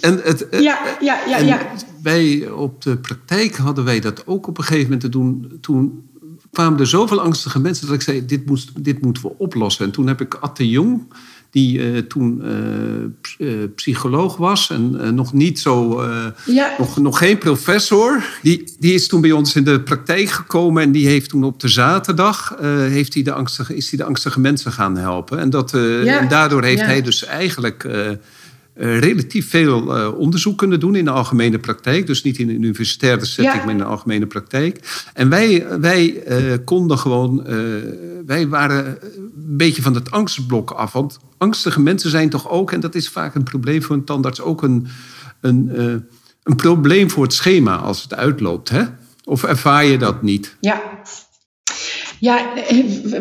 En 0.02 0.22
het, 0.24 0.50
eh, 0.50 0.60
ja, 0.62 0.80
ja, 1.00 1.20
ja, 1.28 1.38
ja. 1.38 1.60
Wij 2.02 2.50
op 2.50 2.82
de 2.82 2.98
praktijk 2.98 3.56
hadden 3.56 3.84
wij 3.84 4.00
dat 4.00 4.28
ook 4.28 4.48
op 4.48 4.58
een 4.58 4.64
gegeven 4.64 4.84
moment 4.84 5.02
te 5.02 5.10
doen. 5.10 5.58
Toen 5.62 6.10
kwamen 6.52 6.80
er 6.80 6.88
zoveel 6.88 7.22
angstige 7.22 7.60
mensen 7.60 7.86
dat 7.86 7.96
ik 7.96 8.02
zei: 8.02 8.26
dit, 8.26 8.46
moest, 8.46 8.84
dit 8.84 9.02
moeten 9.02 9.24
we 9.24 9.32
oplossen. 9.38 9.86
En 9.86 9.92
toen 9.92 10.08
heb 10.08 10.22
ik 10.22 10.34
Atte 10.34 10.70
Jong 10.70 11.02
die 11.50 11.80
uh, 11.80 11.98
toen 11.98 12.44
uh, 13.38 13.50
psycholoog 13.76 14.38
was 14.38 14.70
en 14.70 15.16
nog 15.16 15.34
niet 15.34 15.60
zo, 15.60 16.04
ja. 16.46 16.76
nog, 16.78 16.98
nog 16.98 17.18
geen 17.18 17.38
professor. 17.38 18.24
Die, 18.42 18.76
die 18.80 18.94
is 18.94 19.08
toen 19.08 19.22
bij 19.22 19.32
ons 19.32 19.56
in 19.56 19.64
de 19.64 19.82
praktijk 19.82 20.30
gekomen 20.30 20.84
en 20.84 20.92
die 20.92 21.08
heeft 21.08 21.30
toen 21.30 21.44
op 21.44 21.60
de 21.60 21.68
zaterdag 21.68 22.56
heeft 22.90 23.14
hij 23.14 23.24
de 23.24 23.34
angstige, 23.34 23.76
is 23.76 23.90
hij 23.90 24.00
de 24.00 24.06
angstige 24.06 24.40
mensen 24.40 24.72
gaan 24.72 24.98
helpen. 24.98 25.40
En, 25.40 25.50
dat, 25.50 25.72
ja. 26.04 26.20
en 26.20 26.28
daardoor 26.28 26.64
heeft 26.64 26.86
hij 26.86 27.02
dus 27.02 27.26
eigenlijk 27.26 27.88
relatief 28.80 29.50
veel 29.50 29.98
uh, 29.98 30.20
onderzoek 30.20 30.58
kunnen 30.58 30.80
doen 30.80 30.96
in 30.96 31.06
de 31.06 31.12
algemene 31.12 31.60
praktijk. 31.60 32.08
Dus 32.08 32.24
niet 32.24 32.38
in 32.38 32.50
een 32.50 32.56
universitaire 32.56 33.26
setting, 33.26 33.64
maar 33.64 33.74
in 33.74 33.78
de 33.78 33.84
algemene 33.84 34.26
praktijk. 34.26 35.04
En 35.14 35.30
wij, 35.30 35.80
wij 35.80 36.24
uh, 36.28 36.54
konden 36.66 36.98
gewoon, 36.98 37.44
wij 38.26 38.48
waren 38.48 38.86
een 38.86 39.58
beetje 39.58 39.82
van 39.82 39.94
het 39.94 40.12
angstblok 40.12 40.72
af. 40.72 40.92
Want 40.92 41.20
angstige 41.38 41.82
mensen 41.82 42.10
zijn 42.10 42.30
toch 42.30 42.50
ook, 42.50 42.72
en 42.72 42.80
dat 42.80 42.96
is 42.96 43.10
vaak 43.10 43.36
een 43.36 43.44
probleem 43.44 43.84
voor 43.84 43.96
een 43.96 44.04
tandarts, 44.04 44.42
ook 44.42 44.64
een, 44.64 44.88
een, 45.42 45.72
een 46.44 46.56
probleem 46.56 47.10
voor 47.10 47.24
het 47.24 47.34
schema 47.34 47.76
als 47.76 48.04
het 48.04 48.14
uitloopt. 48.14 48.70
Hè? 48.70 48.84
Of 49.24 49.44
ervaar 49.44 49.86
je 49.86 49.98
dat 49.98 50.22
niet? 50.22 50.56
Ja. 50.60 50.82
Ja, 52.20 52.54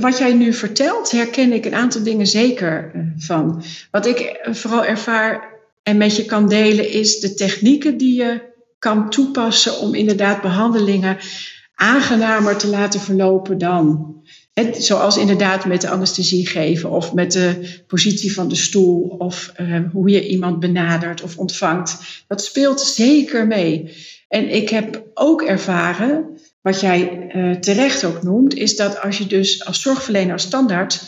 wat 0.01 0.19
jij 0.19 0.33
nu 0.33 0.53
vertelt, 0.53 1.11
herken 1.11 1.53
ik 1.53 1.65
een 1.65 1.75
aantal 1.75 2.03
dingen 2.03 2.27
zeker 2.27 2.93
van. 3.17 3.63
Wat 3.91 4.07
ik 4.07 4.49
vooral 4.51 4.85
ervaar 4.85 5.57
en 5.83 5.97
met 5.97 6.17
je 6.17 6.25
kan 6.25 6.49
delen, 6.49 6.91
is 6.91 7.21
de 7.21 7.35
technieken 7.35 7.97
die 7.97 8.15
je 8.15 8.41
kan 8.79 9.11
toepassen 9.11 9.79
om 9.79 9.95
inderdaad 9.95 10.43
behandelingen 10.43 11.17
aangenamer 11.75 12.57
te 12.57 12.69
laten 12.69 13.01
verlopen 13.01 13.59
dan. 13.59 14.17
zoals 14.79 15.17
inderdaad 15.17 15.65
met 15.65 15.81
de 15.81 15.89
anesthesie 15.89 16.47
geven 16.47 16.91
of 16.91 17.13
met 17.15 17.33
de 17.33 17.81
positie 17.87 18.33
van 18.33 18.49
de 18.49 18.55
stoel 18.55 19.01
of 19.19 19.53
hoe 19.93 20.09
je 20.09 20.29
iemand 20.29 20.61
benadert 20.61 21.23
of 21.23 21.37
ontvangt. 21.39 22.25
Dat 22.27 22.45
speelt 22.45 22.81
zeker 22.81 23.47
mee. 23.47 23.97
En 24.29 24.55
ik 24.55 24.69
heb 24.69 25.03
ook 25.15 25.43
ervaren, 25.43 26.38
wat 26.71 26.81
jij 26.81 27.31
uh, 27.35 27.55
terecht 27.55 28.05
ook 28.05 28.23
noemt, 28.23 28.55
is 28.55 28.77
dat 28.77 29.01
als 29.01 29.19
je 29.19 29.27
dus 29.27 29.65
als 29.65 29.83
zorgverlener 29.83 30.41
standaard 30.41 31.03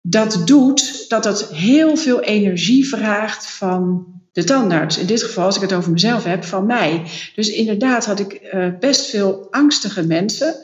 dat 0.00 0.42
doet, 0.44 1.08
dat 1.08 1.22
dat 1.22 1.48
heel 1.48 1.96
veel 1.96 2.20
energie 2.20 2.88
vraagt 2.88 3.46
van 3.46 4.06
de 4.32 4.44
tandarts. 4.44 4.98
In 4.98 5.06
dit 5.06 5.22
geval, 5.22 5.44
als 5.44 5.56
ik 5.56 5.62
het 5.62 5.72
over 5.72 5.92
mezelf 5.92 6.24
heb, 6.24 6.44
van 6.44 6.66
mij. 6.66 7.02
Dus 7.34 7.48
inderdaad 7.48 8.06
had 8.06 8.20
ik 8.20 8.40
uh, 8.52 8.66
best 8.80 9.06
veel 9.06 9.46
angstige 9.50 10.06
mensen. 10.06 10.54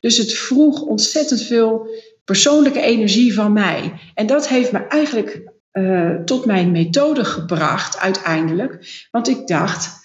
Dus 0.00 0.16
het 0.16 0.32
vroeg 0.32 0.80
ontzettend 0.82 1.42
veel 1.42 1.88
persoonlijke 2.24 2.80
energie 2.80 3.34
van 3.34 3.52
mij. 3.52 3.92
En 4.14 4.26
dat 4.26 4.48
heeft 4.48 4.72
me 4.72 4.78
eigenlijk 4.78 5.42
uh, 5.72 6.14
tot 6.24 6.44
mijn 6.44 6.70
methode 6.70 7.24
gebracht 7.24 7.98
uiteindelijk. 7.98 9.06
Want 9.10 9.28
ik 9.28 9.46
dacht, 9.46 10.03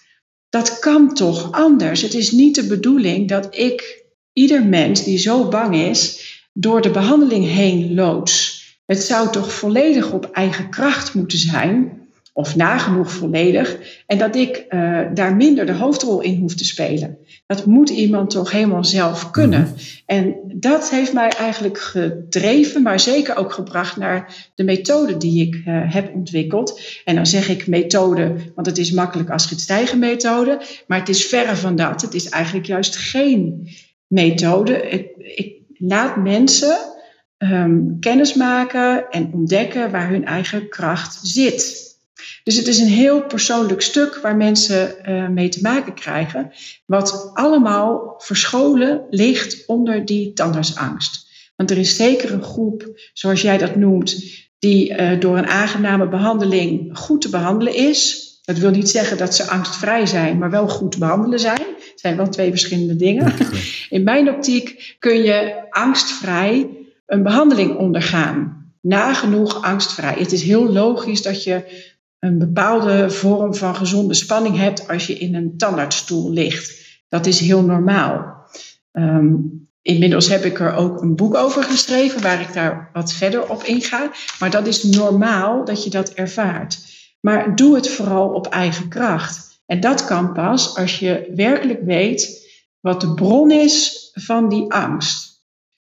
dat 0.50 0.80
kan 0.80 1.14
toch 1.14 1.52
anders. 1.52 2.02
Het 2.02 2.14
is 2.14 2.32
niet 2.32 2.56
de 2.56 2.68
bedoeling 2.68 3.28
dat 3.28 3.48
ik 3.56 4.04
ieder 4.34 4.66
mens 4.66 5.04
die 5.04 5.18
zo 5.18 5.48
bang 5.48 5.76
is, 5.76 6.28
door 6.54 6.82
de 6.82 6.92
behandeling 6.92 7.46
heen 7.46 7.94
loods. 7.94 8.58
Het 8.86 9.04
zou 9.04 9.32
toch 9.32 9.54
volledig 9.54 10.12
op 10.12 10.26
eigen 10.32 10.70
kracht 10.70 11.14
moeten 11.14 11.38
zijn 11.38 12.00
of 12.34 12.56
nagenoeg 12.56 13.12
volledig. 13.12 13.78
En 14.06 14.18
dat 14.18 14.36
ik 14.36 14.66
uh, 14.70 15.02
daar 15.14 15.36
minder 15.36 15.66
de 15.66 15.74
hoofdrol 15.74 16.22
in 16.22 16.40
hoef 16.40 16.56
te 16.56 16.66
spelen. 16.66 17.18
Dat 17.50 17.66
moet 17.66 17.90
iemand 17.90 18.30
toch 18.30 18.52
helemaal 18.52 18.84
zelf 18.84 19.32
kunnen. 19.32 19.62
Mhm. 19.62 19.74
En 20.06 20.36
dat 20.56 20.90
heeft 20.90 21.14
mij 21.14 21.30
eigenlijk 21.30 21.80
gedreven, 21.80 22.82
maar 22.82 23.00
zeker 23.00 23.36
ook 23.36 23.54
gebracht 23.54 23.98
naar 23.98 24.50
de 24.56 24.64
methode 24.64 25.18
die 25.18 25.48
ik 25.48 25.56
uh, 25.56 25.94
heb 25.94 26.14
ontwikkeld. 26.14 26.82
En 27.06 27.16
dan 27.16 27.26
zeg 27.26 27.50
ik 27.50 27.68
methode, 27.68 28.36
want 28.56 28.68
het 28.68 28.78
is 28.78 28.92
makkelijk 28.92 29.30
als 29.30 29.50
het 29.50 29.60
stijgen 29.60 30.00
methode. 30.00 30.62
Maar 30.88 31.00
het 31.00 31.10
is 31.10 31.26
verre 31.26 31.56
van 31.56 31.76
dat. 31.76 32.02
Het 32.02 32.14
is 32.14 32.30
eigenlijk 32.30 32.68
juist 32.68 32.96
geen 32.96 33.70
methode. 34.08 34.90
Ik, 34.90 35.08
ik 35.18 35.56
laat 35.78 36.16
mensen 36.16 36.78
um, 37.38 38.00
kennis 38.00 38.34
maken 38.34 39.10
en 39.10 39.30
ontdekken 39.34 39.92
waar 39.92 40.10
hun 40.10 40.26
eigen 40.26 40.70
kracht 40.70 41.20
zit. 41.22 41.89
Dus 42.44 42.56
het 42.56 42.68
is 42.68 42.80
een 42.80 42.88
heel 42.88 43.24
persoonlijk 43.24 43.82
stuk 43.82 44.20
waar 44.22 44.36
mensen 44.36 44.96
uh, 45.08 45.28
mee 45.28 45.50
te 45.50 45.62
maken 45.62 45.94
krijgen, 45.94 46.52
wat 46.86 47.32
allemaal 47.34 48.14
verscholen 48.18 49.06
ligt 49.10 49.64
onder 49.68 50.06
die 50.06 50.34
tandartsangst. 50.34 51.28
Want 51.56 51.72
er 51.72 51.78
is 51.78 51.96
zeker 51.96 52.34
een 52.34 52.44
groep, 52.44 53.00
zoals 53.14 53.42
jij 53.42 53.58
dat 53.58 53.76
noemt, 53.76 54.24
die 54.60 54.90
uh, 54.90 55.20
door 55.20 55.38
een 55.38 55.48
aangename 55.48 56.08
behandeling 56.08 56.98
goed 56.98 57.22
te 57.22 57.30
behandelen 57.30 57.76
is. 57.76 58.28
Dat 58.44 58.58
wil 58.58 58.72
niet 58.72 58.90
zeggen 58.90 59.18
dat 59.18 59.36
ze 59.36 59.48
angstvrij 59.48 60.06
zijn, 60.06 60.38
maar 60.38 60.50
wel 60.50 60.68
goed 60.68 60.92
te 60.92 61.00
behandelen 61.00 61.40
zijn. 61.40 61.62
Het 61.78 62.00
zijn 62.00 62.18
wel 62.18 62.30
twee 62.30 62.50
verschillende 62.50 62.96
dingen. 62.96 63.34
In 63.90 64.04
mijn 64.04 64.30
optiek 64.30 64.96
kun 65.00 65.24
je 65.24 65.68
angstvrij 65.70 66.70
een 67.06 67.24
behandeling 67.24 67.78
ondergaan. 67.78 68.58
Nagenoeg 68.82 69.64
angstvrij. 69.64 70.16
Het 70.18 70.32
is 70.32 70.44
heel 70.44 70.72
logisch 70.72 71.22
dat 71.22 71.44
je 71.44 71.64
een 72.20 72.38
bepaalde 72.38 73.10
vorm 73.10 73.56
van 73.56 73.76
gezonde 73.76 74.14
spanning 74.14 74.58
hebt 74.58 74.88
als 74.88 75.08
je 75.08 75.14
in 75.14 75.36
een 75.36 75.58
tandartsstoel 75.58 76.32
ligt. 76.32 77.00
Dat 77.10 77.26
is 77.26 77.40
heel 77.40 77.64
normaal. 77.64 78.48
Um, 78.92 79.68
inmiddels 79.82 80.28
heb 80.28 80.44
ik 80.44 80.60
er 80.60 80.74
ook 80.74 81.02
een 81.02 81.16
boek 81.16 81.36
over 81.36 81.64
geschreven 81.64 82.22
waar 82.22 82.42
ik 82.42 82.54
daar 82.54 82.90
wat 82.94 83.14
verder 83.14 83.50
op 83.50 83.64
inga. 83.64 84.12
Maar 84.40 84.50
dat 84.50 84.68
is 84.68 84.84
normaal 84.84 85.66
dat 85.66 85.84
je 85.84 85.90
dat 85.90 86.10
ervaart. 86.10 86.80
Maar 87.22 87.56
doe 87.56 87.76
het 87.76 87.90
vooral 87.90 88.30
op 88.30 88.48
eigen 88.48 88.90
kracht. 88.90 89.62
En 89.66 89.80
dat 89.80 90.06
kan 90.06 90.34
pas 90.34 90.78
als 90.78 91.00
je 91.00 91.32
werkelijk 91.36 91.82
weet 91.84 92.48
wat 92.80 93.02
de 93.02 93.14
bron 93.14 93.52
is 93.52 94.10
van 94.14 94.50
die 94.50 94.72
angst. 94.72 95.44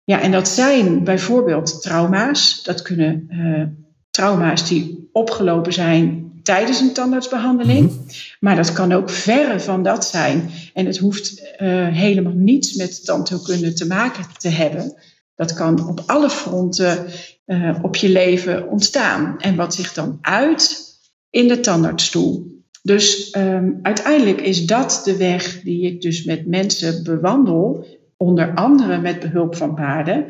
Ja, 0.04 0.22
en 0.22 0.32
dat 0.32 0.48
zijn 0.48 1.04
bijvoorbeeld 1.04 1.82
trauma's. 1.82 2.64
Dat 2.64 2.82
kunnen 2.82 3.28
uh, 3.30 3.64
trauma's 4.10 4.68
die 4.68 5.10
opgelopen 5.12 5.74
zijn 5.74 6.30
tijdens 6.44 6.80
een 6.80 6.94
tandartsbehandeling. 6.94 7.92
Mhm. 7.92 8.04
Maar 8.40 8.56
dat 8.56 8.74
kan 8.74 8.92
ook 8.92 9.10
verre 9.10 9.60
van 9.60 9.84
dat 9.84 10.06
zijn. 10.06 10.50
En 10.74 10.86
het 10.86 10.98
hoeft 10.98 11.40
uh, 11.40 11.88
helemaal 11.88 12.34
niets 12.36 12.74
met 12.74 13.06
tandheelkunde 13.06 13.74
te 13.74 13.88
maken 13.88 14.26
te 14.38 14.50
hebben. 14.50 14.94
Dat 15.36 15.54
kan 15.54 15.88
op 15.88 16.04
alle 16.06 16.30
fronten 16.30 17.06
uh, 17.46 17.76
op 17.82 17.96
je 17.96 18.10
leven 18.10 18.70
ontstaan. 18.70 19.36
En 19.40 19.56
wat 19.56 19.74
zich 19.74 19.94
dan 19.94 20.18
uit 20.22 20.88
in 21.30 21.48
de 21.48 21.60
tandartsstoel. 21.60 22.58
Dus 22.82 23.36
um, 23.38 23.80
uiteindelijk 23.82 24.42
is 24.42 24.66
dat 24.66 25.02
de 25.04 25.18
weg 25.18 25.62
die 25.62 25.86
ik 25.86 26.02
dus 26.02 26.24
met 26.24 26.48
mensen 26.48 27.04
bewandel, 27.04 27.86
onder 28.18 28.56
andere 28.56 28.98
met 28.98 29.20
behulp 29.20 29.56
van 29.56 29.76
paarden 29.76 30.26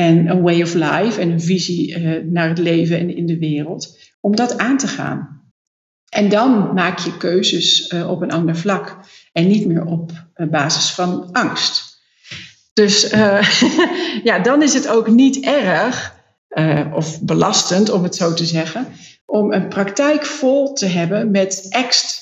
en 0.00 0.26
een 0.26 0.42
way 0.42 0.62
of 0.62 0.74
life 0.74 1.20
en 1.20 1.30
een 1.30 1.40
visie 1.40 1.98
uh, 1.98 2.22
naar 2.24 2.48
het 2.48 2.58
leven 2.58 2.98
en 2.98 3.16
in 3.16 3.26
de 3.26 3.38
wereld, 3.38 3.98
om 4.20 4.36
dat 4.36 4.58
aan 4.58 4.76
te 4.76 4.88
gaan. 4.88 5.38
En 6.08 6.28
dan 6.28 6.74
maak 6.74 6.98
je 6.98 7.16
keuzes 7.16 7.90
uh, 7.90 8.10
op 8.10 8.22
een 8.22 8.30
ander 8.30 8.56
vlak 8.56 8.98
en 9.32 9.46
niet 9.46 9.66
meer 9.66 9.84
op 9.84 10.10
uh, 10.36 10.48
basis 10.48 10.90
van 10.90 11.28
angst. 11.32 11.98
Dus 12.72 13.10
ja, 14.28 14.38
dan 14.38 14.62
is 14.62 14.74
het 14.74 14.88
ook 14.88 15.08
niet 15.08 15.44
erg 15.44 16.18
of 16.92 17.22
belastend, 17.22 17.90
om 17.90 18.02
het 18.02 18.14
zo 18.14 18.34
te 18.34 18.44
zeggen, 18.46 18.86
om 19.26 19.52
een 19.52 19.68
praktijk 19.68 20.26
vol 20.26 20.72
te 20.72 20.86
hebben 20.86 21.30
met 21.30 21.66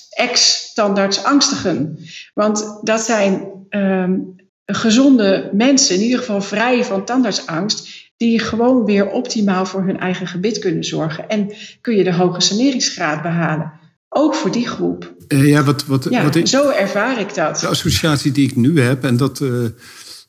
ex-standaards-angstigen. 0.08 1.98
Want 2.34 2.80
dat 2.82 3.00
zijn 3.00 3.48
um, 3.70 4.37
gezonde 4.72 5.50
mensen, 5.52 5.94
in 5.94 6.00
ieder 6.00 6.18
geval 6.18 6.40
vrij 6.40 6.84
van 6.84 7.04
tandartsangst, 7.04 7.88
die 8.16 8.38
gewoon 8.38 8.84
weer 8.84 9.10
optimaal 9.10 9.66
voor 9.66 9.82
hun 9.82 9.98
eigen 9.98 10.26
gebit 10.26 10.58
kunnen 10.58 10.84
zorgen. 10.84 11.28
En 11.28 11.52
kun 11.80 11.96
je 11.96 12.04
de 12.04 12.14
hoge 12.14 12.40
saneringsgraad 12.40 13.22
behalen. 13.22 13.72
Ook 14.08 14.34
voor 14.34 14.52
die 14.52 14.68
groep. 14.68 15.14
Uh, 15.28 15.48
ja, 15.48 15.64
wat, 15.64 15.86
wat, 15.86 16.06
ja, 16.10 16.22
wat 16.22 16.34
ik, 16.34 16.46
zo 16.46 16.70
ervaar 16.70 17.20
ik 17.20 17.34
dat. 17.34 17.60
De 17.60 17.66
associatie 17.66 18.32
die 18.32 18.48
ik 18.48 18.56
nu 18.56 18.80
heb, 18.80 19.04
en 19.04 19.16
dat. 19.16 19.40
Uh, 19.40 19.64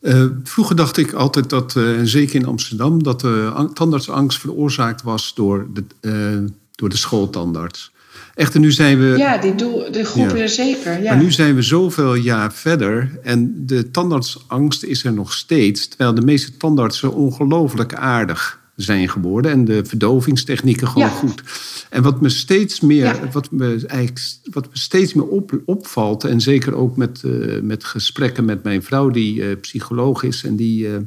uh, 0.01 0.25
vroeger 0.43 0.75
dacht 0.75 0.98
ik 0.98 1.13
altijd 1.13 1.50
dat, 1.50 1.75
en 1.75 2.08
zeker 2.08 2.36
in 2.36 2.46
Amsterdam, 2.46 3.03
dat 3.03 3.19
de 3.19 3.69
tandartsangst 3.74 4.39
veroorzaakt 4.39 5.01
was 5.01 5.34
door 5.36 5.67
de, 5.74 6.46
door 6.75 6.89
de 6.89 6.98
schooltandarts. 6.98 7.91
Echter, 8.35 8.59
nu 8.59 8.71
zijn 8.71 8.99
we. 8.99 9.17
Ja, 9.17 9.38
die 9.38 9.55
doel, 9.55 9.91
de 9.91 10.03
groep 10.03 10.35
ja. 10.35 10.47
zeker. 10.47 11.01
Ja. 11.01 11.13
Maar 11.13 11.23
nu 11.23 11.31
zijn 11.31 11.55
we 11.55 11.61
zoveel 11.61 12.13
jaar 12.13 12.53
verder 12.53 13.19
en 13.23 13.53
de 13.65 13.91
tandartsangst 13.91 14.83
is 14.83 15.03
er 15.03 15.13
nog 15.13 15.33
steeds. 15.33 15.88
Terwijl 15.88 16.13
de 16.13 16.21
meeste 16.21 16.57
tandartsen 16.57 17.13
ongelooflijk 17.13 17.93
aardig 17.93 18.59
zijn 18.75 19.09
geworden 19.09 19.51
en 19.51 19.65
de 19.65 19.85
verdovingstechnieken 19.85 20.88
gewoon 20.88 21.07
ja. 21.07 21.13
goed. 21.13 21.43
En 21.89 22.03
wat 22.03 22.21
me 22.21 22.29
steeds 22.29 22.79
meer, 22.79 23.03
ja. 23.03 23.29
wat 23.31 23.51
me 23.51 23.83
eigenlijk, 23.88 24.39
wat 24.51 24.63
me 24.63 24.77
steeds 24.77 25.13
meer 25.13 25.27
op, 25.27 25.61
opvalt, 25.65 26.23
en 26.23 26.41
zeker 26.41 26.75
ook 26.75 26.97
met, 26.97 27.21
uh, 27.25 27.61
met 27.61 27.83
gesprekken 27.83 28.45
met 28.45 28.63
mijn 28.63 28.83
vrouw, 28.83 29.09
die 29.09 29.35
uh, 29.35 29.55
psycholoog 29.61 30.23
is 30.23 30.43
en 30.43 30.55
die 30.55 30.88
uh, 30.88 30.97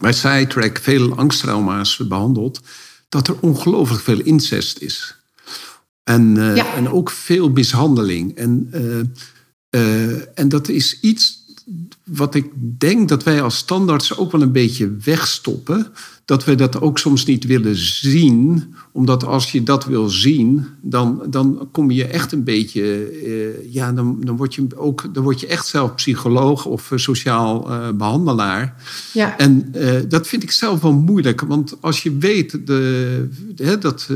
bij 0.00 0.12
Sidetrack 0.12 0.78
veel 0.78 1.16
angsttrauma's 1.16 1.96
behandelt 1.96 2.60
dat 3.08 3.28
er 3.28 3.36
ongelooflijk 3.40 4.02
veel 4.02 4.20
incest 4.20 4.78
is. 4.78 5.19
En, 6.04 6.36
uh, 6.36 6.56
ja. 6.56 6.74
en 6.74 6.88
ook 6.88 7.10
veel 7.10 7.50
mishandeling. 7.50 8.36
En, 8.36 8.70
uh, 8.74 9.00
uh, 9.70 10.38
en 10.38 10.48
dat 10.48 10.68
is 10.68 11.00
iets 11.00 11.39
wat 12.04 12.34
ik 12.34 12.50
denk 12.78 13.08
dat 13.08 13.22
wij 13.22 13.42
als 13.42 13.56
standaards 13.56 14.16
ook 14.16 14.32
wel 14.32 14.42
een 14.42 14.52
beetje 14.52 14.96
wegstoppen 15.04 15.92
dat 16.30 16.44
we 16.44 16.54
dat 16.54 16.80
ook 16.80 16.98
soms 16.98 17.24
niet 17.24 17.44
willen 17.44 17.76
zien. 17.76 18.74
Omdat 18.92 19.24
als 19.24 19.52
je 19.52 19.62
dat 19.62 19.84
wil 19.84 20.08
zien, 20.08 20.66
dan, 20.80 21.22
dan 21.30 21.68
kom 21.72 21.90
je 21.90 22.04
echt 22.04 22.32
een 22.32 22.44
beetje. 22.44 23.10
Uh, 23.24 23.72
ja, 23.72 23.92
dan, 23.92 24.20
dan, 24.20 24.36
word 24.36 24.54
je 24.54 24.66
ook, 24.76 25.14
dan 25.14 25.22
word 25.22 25.40
je 25.40 25.46
echt 25.46 25.66
zelf 25.66 25.94
psycholoog 25.94 26.64
of 26.64 26.92
sociaal 26.94 27.70
uh, 27.70 27.88
behandelaar. 27.90 28.82
Ja. 29.12 29.38
En 29.38 29.72
uh, 29.74 29.94
dat 30.08 30.26
vind 30.26 30.42
ik 30.42 30.50
zelf 30.50 30.80
wel 30.80 30.92
moeilijk. 30.92 31.40
Want 31.40 31.76
als 31.80 32.02
je 32.02 32.16
weet 32.16 32.66
de, 32.66 33.28
dat, 33.80 34.08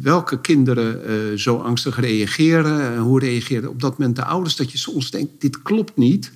welke 0.00 0.40
kinderen 0.40 1.38
zo 1.38 1.56
angstig 1.56 2.00
reageren, 2.00 2.98
hoe 2.98 3.20
reageren 3.20 3.70
op 3.70 3.80
dat 3.80 3.98
moment 3.98 4.16
de 4.16 4.24
ouders, 4.24 4.56
dat 4.56 4.72
je 4.72 4.78
soms 4.78 5.10
denkt: 5.10 5.30
dit 5.38 5.62
klopt 5.62 5.96
niet. 5.96 6.32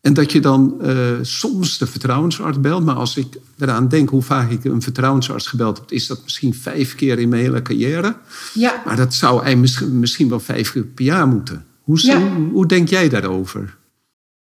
En 0.00 0.14
dat 0.14 0.32
je 0.32 0.40
dan 0.40 0.78
uh, 0.82 1.18
soms 1.22 1.78
de 1.78 1.86
vertrouwensarts 1.86 2.60
belt. 2.60 2.84
Maar 2.84 2.94
als 2.94 3.16
ik 3.16 3.26
eraan 3.58 3.88
denk 3.88 4.08
hoe 4.08 4.22
vaak 4.22 4.50
ik 4.50 4.64
een 4.64 4.82
vertrouwensarts 4.82 5.46
gebeld 5.46 5.78
heb, 5.78 5.92
is 5.92 6.06
dat 6.06 6.22
misschien 6.22 6.54
vijf 6.54 6.94
keer 6.94 7.18
in 7.18 7.28
mijn 7.28 7.42
hele 7.42 7.62
carrière. 7.62 8.16
Ja. 8.54 8.82
Maar 8.84 8.96
dat 8.96 9.14
zou 9.14 9.42
hij 9.42 9.56
misschien, 9.56 9.98
misschien 9.98 10.28
wel 10.28 10.40
vijf 10.40 10.72
keer 10.72 10.84
per 10.84 11.04
jaar 11.04 11.28
moeten. 11.28 11.66
Hoe, 11.80 12.06
ja. 12.06 12.18
hoe, 12.20 12.48
hoe, 12.52 12.66
denk 12.66 12.88
jij 12.88 13.08
daarover? 13.08 13.76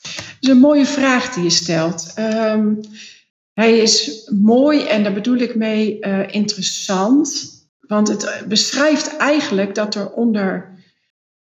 Dat 0.01 0.13
is 0.39 0.49
een 0.49 0.57
mooie 0.57 0.85
vraag 0.85 1.33
die 1.33 1.43
je 1.43 1.49
stelt. 1.49 2.13
Um, 2.19 2.79
hij 3.53 3.77
is 3.77 4.29
mooi 4.41 4.83
en 4.83 5.03
daar 5.03 5.13
bedoel 5.13 5.37
ik 5.37 5.55
mee 5.55 5.97
uh, 6.01 6.33
interessant. 6.33 7.53
Want 7.79 8.07
het 8.07 8.45
beschrijft 8.47 9.17
eigenlijk 9.17 9.75
dat 9.75 9.95
er 9.95 10.09
onder 10.09 10.73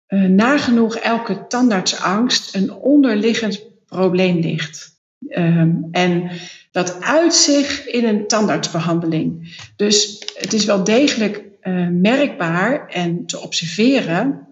uh, 0.08 0.30
nagenoeg 0.30 0.96
elke 0.96 1.48
tandartsangst 1.48 2.56
een 2.56 2.74
onderliggend 2.74 3.71
probleem 3.92 4.40
ligt. 4.40 5.00
Um, 5.30 5.88
en 5.92 6.32
dat 6.72 7.02
uit 7.02 7.34
zich 7.34 7.88
in 7.88 8.06
een 8.06 8.28
tandartsbehandeling. 8.28 9.56
Dus 9.76 10.24
het 10.34 10.54
is 10.54 10.66
wel 10.66 10.84
degelijk 10.84 11.44
uh, 11.62 11.88
merkbaar 11.88 12.88
en 12.88 13.26
te 13.26 13.40
observeren 13.40 14.48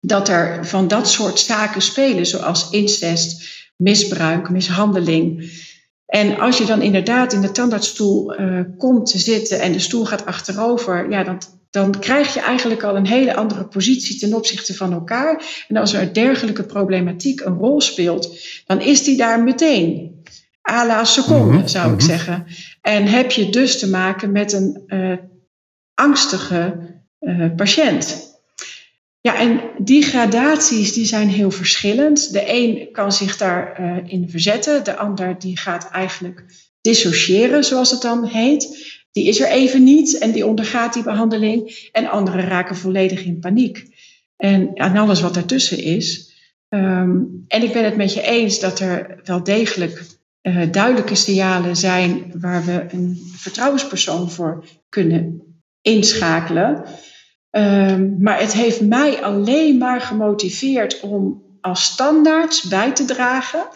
dat 0.00 0.28
er 0.28 0.66
van 0.66 0.88
dat 0.88 1.08
soort 1.08 1.38
zaken 1.38 1.82
spelen, 1.82 2.26
zoals 2.26 2.70
incest, 2.70 3.48
misbruik, 3.76 4.50
mishandeling. 4.50 5.52
En 6.06 6.38
als 6.38 6.58
je 6.58 6.64
dan 6.64 6.82
inderdaad 6.82 7.32
in 7.32 7.40
de 7.40 7.50
tandartsstoel 7.50 8.40
uh, 8.40 8.60
komt 8.78 9.10
te 9.10 9.18
zitten 9.18 9.60
en 9.60 9.72
de 9.72 9.78
stoel 9.78 10.04
gaat 10.04 10.26
achterover, 10.26 11.10
ja, 11.10 11.22
dan 11.22 11.38
dan 11.74 11.98
krijg 12.00 12.34
je 12.34 12.40
eigenlijk 12.40 12.82
al 12.82 12.96
een 12.96 13.06
hele 13.06 13.34
andere 13.34 13.64
positie 13.64 14.18
ten 14.18 14.34
opzichte 14.34 14.74
van 14.74 14.92
elkaar. 14.92 15.64
En 15.68 15.76
als 15.76 15.92
er 15.92 16.14
dergelijke 16.14 16.64
problematiek 16.64 17.40
een 17.40 17.56
rol 17.56 17.80
speelt, 17.80 18.38
dan 18.66 18.80
is 18.80 19.04
die 19.04 19.16
daar 19.16 19.42
meteen. 19.42 20.22
A 20.70 20.86
la 20.86 21.04
seconde, 21.04 21.52
mm 21.52 21.58
-hmm. 21.58 21.68
zou 21.68 21.84
ik 21.84 21.92
mm 21.92 21.98
-hmm. 21.98 22.08
zeggen. 22.08 22.46
En 22.80 23.06
heb 23.06 23.30
je 23.30 23.50
dus 23.50 23.78
te 23.78 23.90
maken 23.90 24.32
met 24.32 24.52
een 24.52 24.82
uh, 24.86 25.16
angstige 25.94 26.76
uh, 27.20 27.54
patiënt. 27.56 28.32
Ja, 29.20 29.38
en 29.38 29.60
die 29.78 30.02
gradaties 30.02 30.92
die 30.92 31.06
zijn 31.06 31.28
heel 31.28 31.50
verschillend. 31.50 32.32
De 32.32 32.44
een 32.46 32.88
kan 32.92 33.12
zich 33.12 33.36
daarin 33.36 34.04
uh, 34.04 34.12
in 34.12 34.30
verzetten, 34.30 34.84
de 34.84 34.96
ander 34.96 35.38
die 35.38 35.58
gaat 35.58 35.88
eigenlijk 35.90 36.44
dissociëren, 36.80 37.64
zoals 37.64 37.90
het 37.90 38.02
dan 38.02 38.24
heet 38.24 38.93
die 39.14 39.28
is 39.28 39.40
er 39.40 39.48
even 39.48 39.82
niet 39.82 40.18
en 40.18 40.32
die 40.32 40.46
ondergaat 40.46 40.94
die 40.94 41.02
behandeling. 41.02 41.88
En 41.92 42.10
anderen 42.10 42.48
raken 42.48 42.76
volledig 42.76 43.24
in 43.24 43.40
paniek. 43.40 43.86
En, 44.36 44.74
en 44.74 44.96
alles 44.96 45.20
wat 45.20 45.34
daartussen 45.34 45.78
is. 45.78 46.32
Um, 46.68 47.44
en 47.48 47.62
ik 47.62 47.72
ben 47.72 47.84
het 47.84 47.96
met 47.96 48.14
je 48.14 48.22
eens 48.22 48.60
dat 48.60 48.80
er 48.80 49.20
wel 49.24 49.44
degelijk 49.44 50.02
uh, 50.42 50.62
duidelijke 50.70 51.14
signalen 51.14 51.76
zijn 51.76 52.32
waar 52.40 52.64
we 52.64 52.86
een 52.88 53.18
vertrouwenspersoon 53.36 54.30
voor 54.30 54.64
kunnen 54.88 55.42
inschakelen. 55.82 56.84
Um, 57.50 58.16
maar 58.18 58.40
het 58.40 58.52
heeft 58.52 58.80
mij 58.80 59.22
alleen 59.22 59.78
maar 59.78 60.00
gemotiveerd 60.00 61.00
om 61.00 61.42
als 61.60 61.84
standaard 61.84 62.64
bij 62.68 62.92
te 62.92 63.04
dragen 63.04 63.68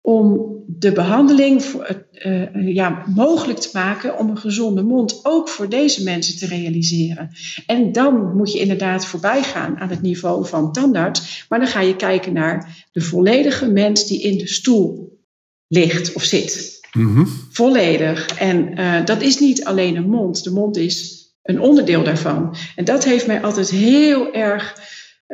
om 0.00 0.50
de 0.66 0.92
behandeling 0.92 1.64
voor, 1.64 2.04
uh, 2.26 2.74
ja, 2.74 3.04
mogelijk 3.14 3.58
te 3.58 3.70
maken 3.72 4.18
om 4.18 4.30
een 4.30 4.38
gezonde 4.38 4.82
mond 4.82 5.20
ook 5.22 5.48
voor 5.48 5.68
deze 5.68 6.02
mensen 6.02 6.38
te 6.38 6.46
realiseren. 6.46 7.30
En 7.66 7.92
dan 7.92 8.36
moet 8.36 8.52
je 8.52 8.58
inderdaad 8.58 9.06
voorbij 9.06 9.42
gaan 9.42 9.78
aan 9.78 9.88
het 9.88 10.02
niveau 10.02 10.46
van 10.46 10.72
tandarts, 10.72 11.44
maar 11.48 11.58
dan 11.58 11.68
ga 11.68 11.80
je 11.80 11.96
kijken 11.96 12.32
naar 12.32 12.86
de 12.92 13.00
volledige 13.00 13.66
mens 13.66 14.06
die 14.06 14.22
in 14.22 14.38
de 14.38 14.48
stoel 14.48 15.18
ligt 15.66 16.12
of 16.12 16.22
zit. 16.22 16.80
Mm-hmm. 16.92 17.26
Volledig. 17.50 18.38
En 18.38 18.80
uh, 18.80 19.04
dat 19.04 19.22
is 19.22 19.38
niet 19.38 19.64
alleen 19.64 19.96
een 19.96 20.10
mond, 20.10 20.44
de 20.44 20.50
mond 20.50 20.76
is 20.76 21.18
een 21.42 21.60
onderdeel 21.60 22.04
daarvan. 22.04 22.54
En 22.76 22.84
dat 22.84 23.04
heeft 23.04 23.26
mij 23.26 23.42
altijd 23.42 23.70
heel 23.70 24.32
erg 24.32 24.76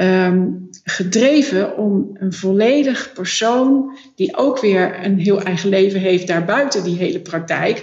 um, 0.03 0.69
gedreven 0.85 1.77
om 1.77 2.11
een 2.15 2.33
volledig 2.33 3.13
persoon, 3.15 3.97
die 4.15 4.37
ook 4.37 4.61
weer 4.61 5.05
een 5.05 5.19
heel 5.19 5.43
eigen 5.43 5.69
leven 5.69 6.01
heeft 6.01 6.27
daarbuiten 6.27 6.85
die 6.85 6.97
hele 6.97 7.21
praktijk, 7.21 7.83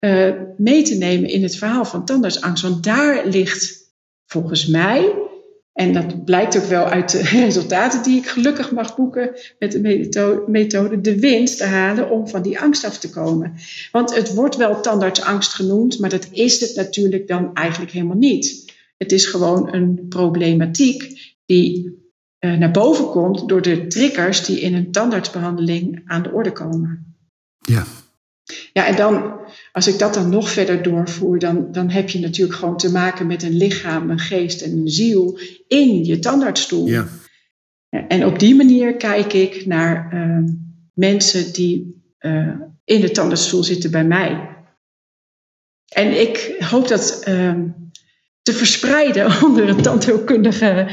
uh, 0.00 0.32
mee 0.56 0.82
te 0.82 0.94
nemen 0.94 1.30
in 1.30 1.42
het 1.42 1.56
verhaal 1.56 1.84
van 1.84 2.04
tandartsangst. 2.04 2.62
Want 2.62 2.84
daar 2.84 3.26
ligt 3.26 3.92
volgens 4.26 4.66
mij 4.66 5.12
En 5.78 5.92
dat 5.92 6.24
blijkt 6.24 6.56
ook 6.56 6.64
wel 6.64 6.84
uit 6.84 7.10
de 7.10 7.22
resultaten 7.44 8.02
die 8.02 8.18
ik 8.18 8.26
gelukkig 8.26 8.70
mag 8.70 8.96
boeken 8.96 9.30
met 9.58 9.72
de 9.72 10.42
methode 10.46 11.00
de 11.00 11.18
winst 11.18 11.58
te 11.58 11.64
halen 11.64 12.10
om 12.10 12.28
van 12.28 12.42
die 12.42 12.60
angst 12.60 12.84
af 12.84 12.98
te 12.98 13.10
komen. 13.10 13.54
Want 13.92 14.14
het 14.14 14.34
wordt 14.34 14.56
wel 14.56 14.80
tandartsangst 14.80 15.54
genoemd, 15.54 15.98
maar 15.98 16.10
dat 16.10 16.28
is 16.32 16.60
het 16.60 16.76
natuurlijk 16.76 17.28
dan 17.28 17.54
eigenlijk 17.54 17.92
helemaal 17.92 18.16
niet. 18.16 18.74
Het 18.96 19.12
is 19.12 19.26
gewoon 19.26 19.74
een 19.74 20.06
problematiek 20.08 21.27
die 21.48 21.96
uh, 22.40 22.58
naar 22.58 22.70
boven 22.70 23.10
komt 23.10 23.48
door 23.48 23.62
de 23.62 23.86
triggers 23.86 24.44
die 24.44 24.60
in 24.60 24.74
een 24.74 24.92
tandartsbehandeling 24.92 26.02
aan 26.04 26.22
de 26.22 26.32
orde 26.32 26.52
komen. 26.52 27.16
Ja. 27.58 27.86
Ja, 28.72 28.86
en 28.86 28.96
dan, 28.96 29.40
als 29.72 29.86
ik 29.86 29.98
dat 29.98 30.14
dan 30.14 30.30
nog 30.30 30.50
verder 30.50 30.82
doorvoer, 30.82 31.38
dan, 31.38 31.72
dan 31.72 31.90
heb 31.90 32.08
je 32.08 32.20
natuurlijk 32.20 32.58
gewoon 32.58 32.76
te 32.76 32.92
maken 32.92 33.26
met 33.26 33.42
een 33.42 33.56
lichaam, 33.56 34.10
een 34.10 34.18
geest 34.18 34.62
en 34.62 34.72
een 34.72 34.88
ziel 34.88 35.38
in 35.68 36.04
je 36.04 36.18
tandartsstoel. 36.18 36.86
Ja. 36.86 37.08
En 37.88 38.24
op 38.24 38.38
die 38.38 38.54
manier 38.54 38.96
kijk 38.96 39.32
ik 39.32 39.66
naar 39.66 40.14
uh, 40.14 40.52
mensen 40.92 41.52
die 41.52 42.02
uh, 42.20 42.54
in 42.84 43.00
de 43.00 43.10
tandartsstoel 43.10 43.64
zitten 43.64 43.90
bij 43.90 44.04
mij. 44.04 44.56
En 45.88 46.20
ik 46.20 46.56
hoop 46.58 46.88
dat 46.88 47.24
uh, 47.28 47.54
te 48.48 48.54
verspreiden 48.54 49.26
onder 49.46 49.68
het 49.68 49.82
tandheelkundige 49.82 50.88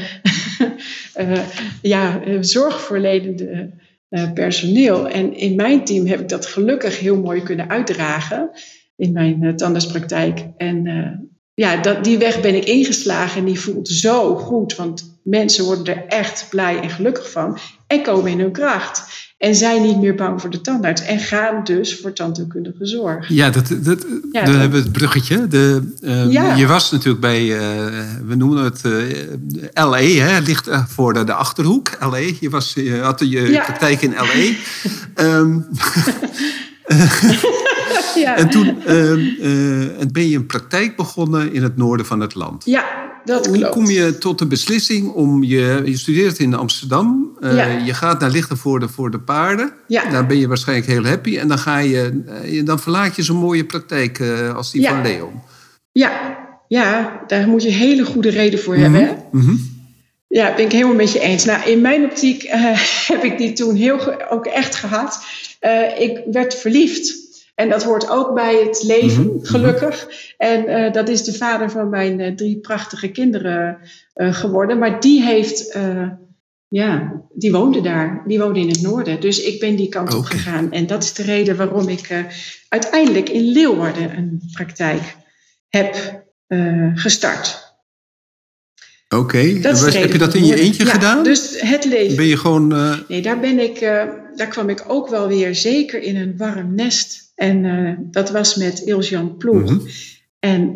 uh, 1.20 1.38
ja, 1.82 2.20
zorgverlenende 2.40 3.70
uh, 4.10 4.32
personeel. 4.32 5.08
En 5.08 5.36
in 5.36 5.54
mijn 5.54 5.84
team 5.84 6.06
heb 6.06 6.20
ik 6.20 6.28
dat 6.28 6.46
gelukkig 6.46 6.98
heel 6.98 7.20
mooi 7.20 7.42
kunnen 7.42 7.68
uitdragen 7.68 8.50
in 8.96 9.12
mijn 9.12 9.42
uh, 9.42 9.54
tandartspraktijk. 9.54 10.46
En 10.56 10.84
ja, 11.54 11.76
dat, 11.76 12.04
die 12.04 12.18
weg 12.18 12.40
ben 12.40 12.54
ik 12.54 12.64
ingeslagen 12.64 13.38
en 13.38 13.46
die 13.46 13.60
voelt 13.60 13.88
zo 13.88 14.34
goed, 14.34 14.74
want 14.74 15.20
mensen 15.24 15.64
worden 15.64 15.96
er 15.96 16.06
echt 16.06 16.46
blij 16.50 16.80
en 16.80 16.90
gelukkig 16.90 17.30
van 17.30 17.58
en 17.86 18.02
komen 18.02 18.30
in 18.30 18.40
hun 18.40 18.52
kracht. 18.52 19.25
En 19.38 19.54
zijn 19.54 19.82
niet 19.82 20.00
meer 20.00 20.14
bang 20.14 20.40
voor 20.40 20.50
de 20.50 20.60
tandarts. 20.60 21.02
En 21.02 21.18
gaan 21.18 21.64
dus 21.64 22.00
voor 22.00 22.12
tandheelkundige 22.12 22.86
zorg. 22.86 23.28
Ja, 23.28 23.50
dat, 23.50 23.68
dat, 23.82 24.06
ja, 24.32 24.44
we 24.44 24.50
hebben 24.50 24.82
het 24.82 24.92
bruggetje. 24.92 25.48
De, 25.48 25.92
uh, 26.00 26.32
ja. 26.32 26.54
Je 26.54 26.66
was 26.66 26.90
natuurlijk 26.90 27.20
bij, 27.20 27.42
uh, 27.42 27.58
we 28.26 28.34
noemen 28.34 28.64
het 28.64 28.82
uh, 28.86 29.04
LA, 29.72 30.00
hè, 30.00 30.38
ligt 30.38 30.68
voor 30.88 31.12
de, 31.12 31.24
de 31.24 31.32
achterhoek. 31.32 31.96
LA, 32.00 32.16
je, 32.16 32.50
was, 32.50 32.72
je 32.74 32.98
had 32.98 33.20
je 33.20 33.50
ja. 33.50 33.64
praktijk 33.64 34.02
in 34.02 34.14
LA. 34.14 34.54
um, 35.24 35.66
ja. 38.14 38.36
En 38.40 38.50
toen 38.50 38.66
uh, 38.66 40.06
ben 40.12 40.28
je 40.28 40.36
een 40.36 40.46
praktijk 40.46 40.96
begonnen 40.96 41.52
in 41.52 41.62
het 41.62 41.76
noorden 41.76 42.06
van 42.06 42.20
het 42.20 42.34
land. 42.34 42.64
Ja, 42.64 42.84
dat 43.26 43.46
Hoe 43.46 43.68
kom 43.68 43.90
je 43.90 44.18
tot 44.18 44.38
de 44.38 44.46
beslissing 44.46 45.12
om 45.12 45.44
je... 45.44 45.82
Je 45.84 45.96
studeert 45.96 46.38
in 46.38 46.54
Amsterdam. 46.54 47.36
Uh, 47.40 47.56
ja. 47.56 47.66
Je 47.66 47.94
gaat 47.94 48.20
naar 48.20 48.30
Lichtenvoorde 48.30 48.88
voor 48.88 49.10
de 49.10 49.18
paarden. 49.18 49.72
Ja. 49.86 50.10
Daar 50.10 50.26
ben 50.26 50.38
je 50.38 50.48
waarschijnlijk 50.48 50.88
heel 50.88 51.04
happy. 51.04 51.38
En 51.38 51.48
dan, 51.48 51.58
ga 51.58 51.78
je, 51.78 52.24
uh, 52.44 52.64
dan 52.64 52.80
verlaat 52.80 53.16
je 53.16 53.22
zo'n 53.22 53.36
mooie 53.36 53.64
praktijk 53.64 54.20
als 54.54 54.70
die 54.70 54.80
ja. 54.80 54.90
van 54.90 55.02
Leon. 55.02 55.32
Ja. 55.92 56.38
ja, 56.68 57.20
daar 57.26 57.48
moet 57.48 57.62
je 57.62 57.70
hele 57.70 58.04
goede 58.04 58.30
reden 58.30 58.58
voor 58.58 58.76
mm 58.76 58.84
-hmm. 58.84 58.94
hebben. 58.94 59.24
Mm 59.32 59.40
-hmm. 59.40 59.74
Ja, 60.28 60.54
ben 60.54 60.64
ik 60.64 60.72
helemaal 60.72 60.94
met 60.94 61.12
je 61.12 61.20
eens. 61.20 61.44
Nou, 61.44 61.70
in 61.70 61.80
mijn 61.80 62.04
optiek 62.04 62.42
heb 63.12 63.24
ik 63.24 63.38
die 63.38 63.52
toen 63.52 63.74
heel 63.74 64.30
ook 64.30 64.46
echt 64.46 64.74
gehad. 64.74 65.24
ik 65.98 66.20
werd 66.32 66.54
verliefd. 66.54 67.25
En 67.56 67.68
dat 67.68 67.82
hoort 67.82 68.08
ook 68.08 68.34
bij 68.34 68.54
het 68.54 68.82
leven, 68.82 69.22
mm 69.22 69.28
-hmm. 69.28 69.44
gelukkig. 69.44 70.08
En 70.36 70.70
uh, 70.70 70.92
dat 70.92 71.08
is 71.08 71.24
de 71.24 71.32
vader 71.32 71.70
van 71.70 71.88
mijn 71.88 72.20
uh, 72.20 72.34
drie 72.34 72.60
prachtige 72.60 73.08
kinderen 73.08 73.78
uh, 74.14 74.34
geworden. 74.34 74.78
Maar 74.78 75.00
die 75.00 75.22
heeft, 75.22 75.78
ja, 76.68 77.22
die 77.34 77.52
woonde 77.52 77.80
daar. 77.80 78.22
Die 78.26 78.38
woonde 78.38 78.60
in 78.60 78.68
het 78.68 78.82
noorden. 78.82 79.20
Dus 79.20 79.42
ik 79.42 79.60
ben 79.60 79.76
die 79.76 79.88
kant 79.88 80.08
okay. 80.08 80.20
op 80.20 80.26
gegaan. 80.26 80.72
En 80.72 80.86
dat 80.86 81.02
is 81.02 81.12
de 81.12 81.22
reden 81.22 81.56
waarom 81.56 81.88
ik 81.88 82.24
uiteindelijk 82.68 83.28
in 83.28 83.52
Leeuwarden 83.52 84.16
een 84.16 84.42
praktijk 84.52 85.16
heb 85.68 86.24
gestart. 86.94 87.64
Oké, 89.08 89.16
okay. 89.16 89.60
heb 90.00 90.12
je 90.12 90.18
dat 90.18 90.34
in 90.34 90.44
je 90.44 90.60
eentje 90.60 90.84
ja, 90.84 90.90
gedaan? 90.90 91.24
Dus 91.24 91.60
het 91.60 91.84
leven. 91.84 92.16
Ben 92.16 92.26
je 92.26 92.36
gewoon. 92.36 92.72
Uh... 92.72 92.98
Nee, 93.08 93.22
daar 93.22 93.40
ben 93.40 93.58
ik. 93.58 93.80
Uh, 93.80 94.02
daar 94.34 94.48
kwam 94.48 94.68
ik 94.68 94.84
ook 94.86 95.08
wel 95.08 95.28
weer 95.28 95.54
zeker 95.54 96.02
in 96.02 96.16
een 96.16 96.36
warm 96.36 96.74
nest. 96.74 97.25
En 97.36 97.64
uh, 97.64 97.92
dat 97.98 98.30
was 98.30 98.56
met 98.56 98.80
Ilsjan 98.80 99.36
Ploeg 99.36 99.60
mm 99.60 99.66
-hmm. 99.66 99.88
en 100.38 100.70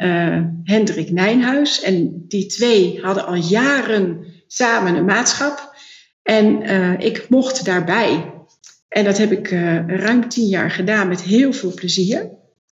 Hendrik 0.64 1.10
Nijnhuis. 1.10 1.82
En 1.82 2.24
die 2.28 2.46
twee 2.46 2.98
hadden 3.02 3.26
al 3.26 3.34
jaren 3.34 4.24
samen 4.46 4.94
een 4.94 5.04
maatschap. 5.04 5.74
En 6.22 6.62
ik 7.00 7.26
mocht 7.28 7.64
daarbij. 7.64 8.32
En 8.88 9.04
dat 9.04 9.18
heb 9.18 9.32
ik 9.32 9.50
ruim 9.86 10.28
tien 10.28 10.46
jaar 10.46 10.70
gedaan 10.70 11.08
met 11.08 11.22
heel 11.22 11.52
veel 11.52 11.74
plezier. 11.74 12.20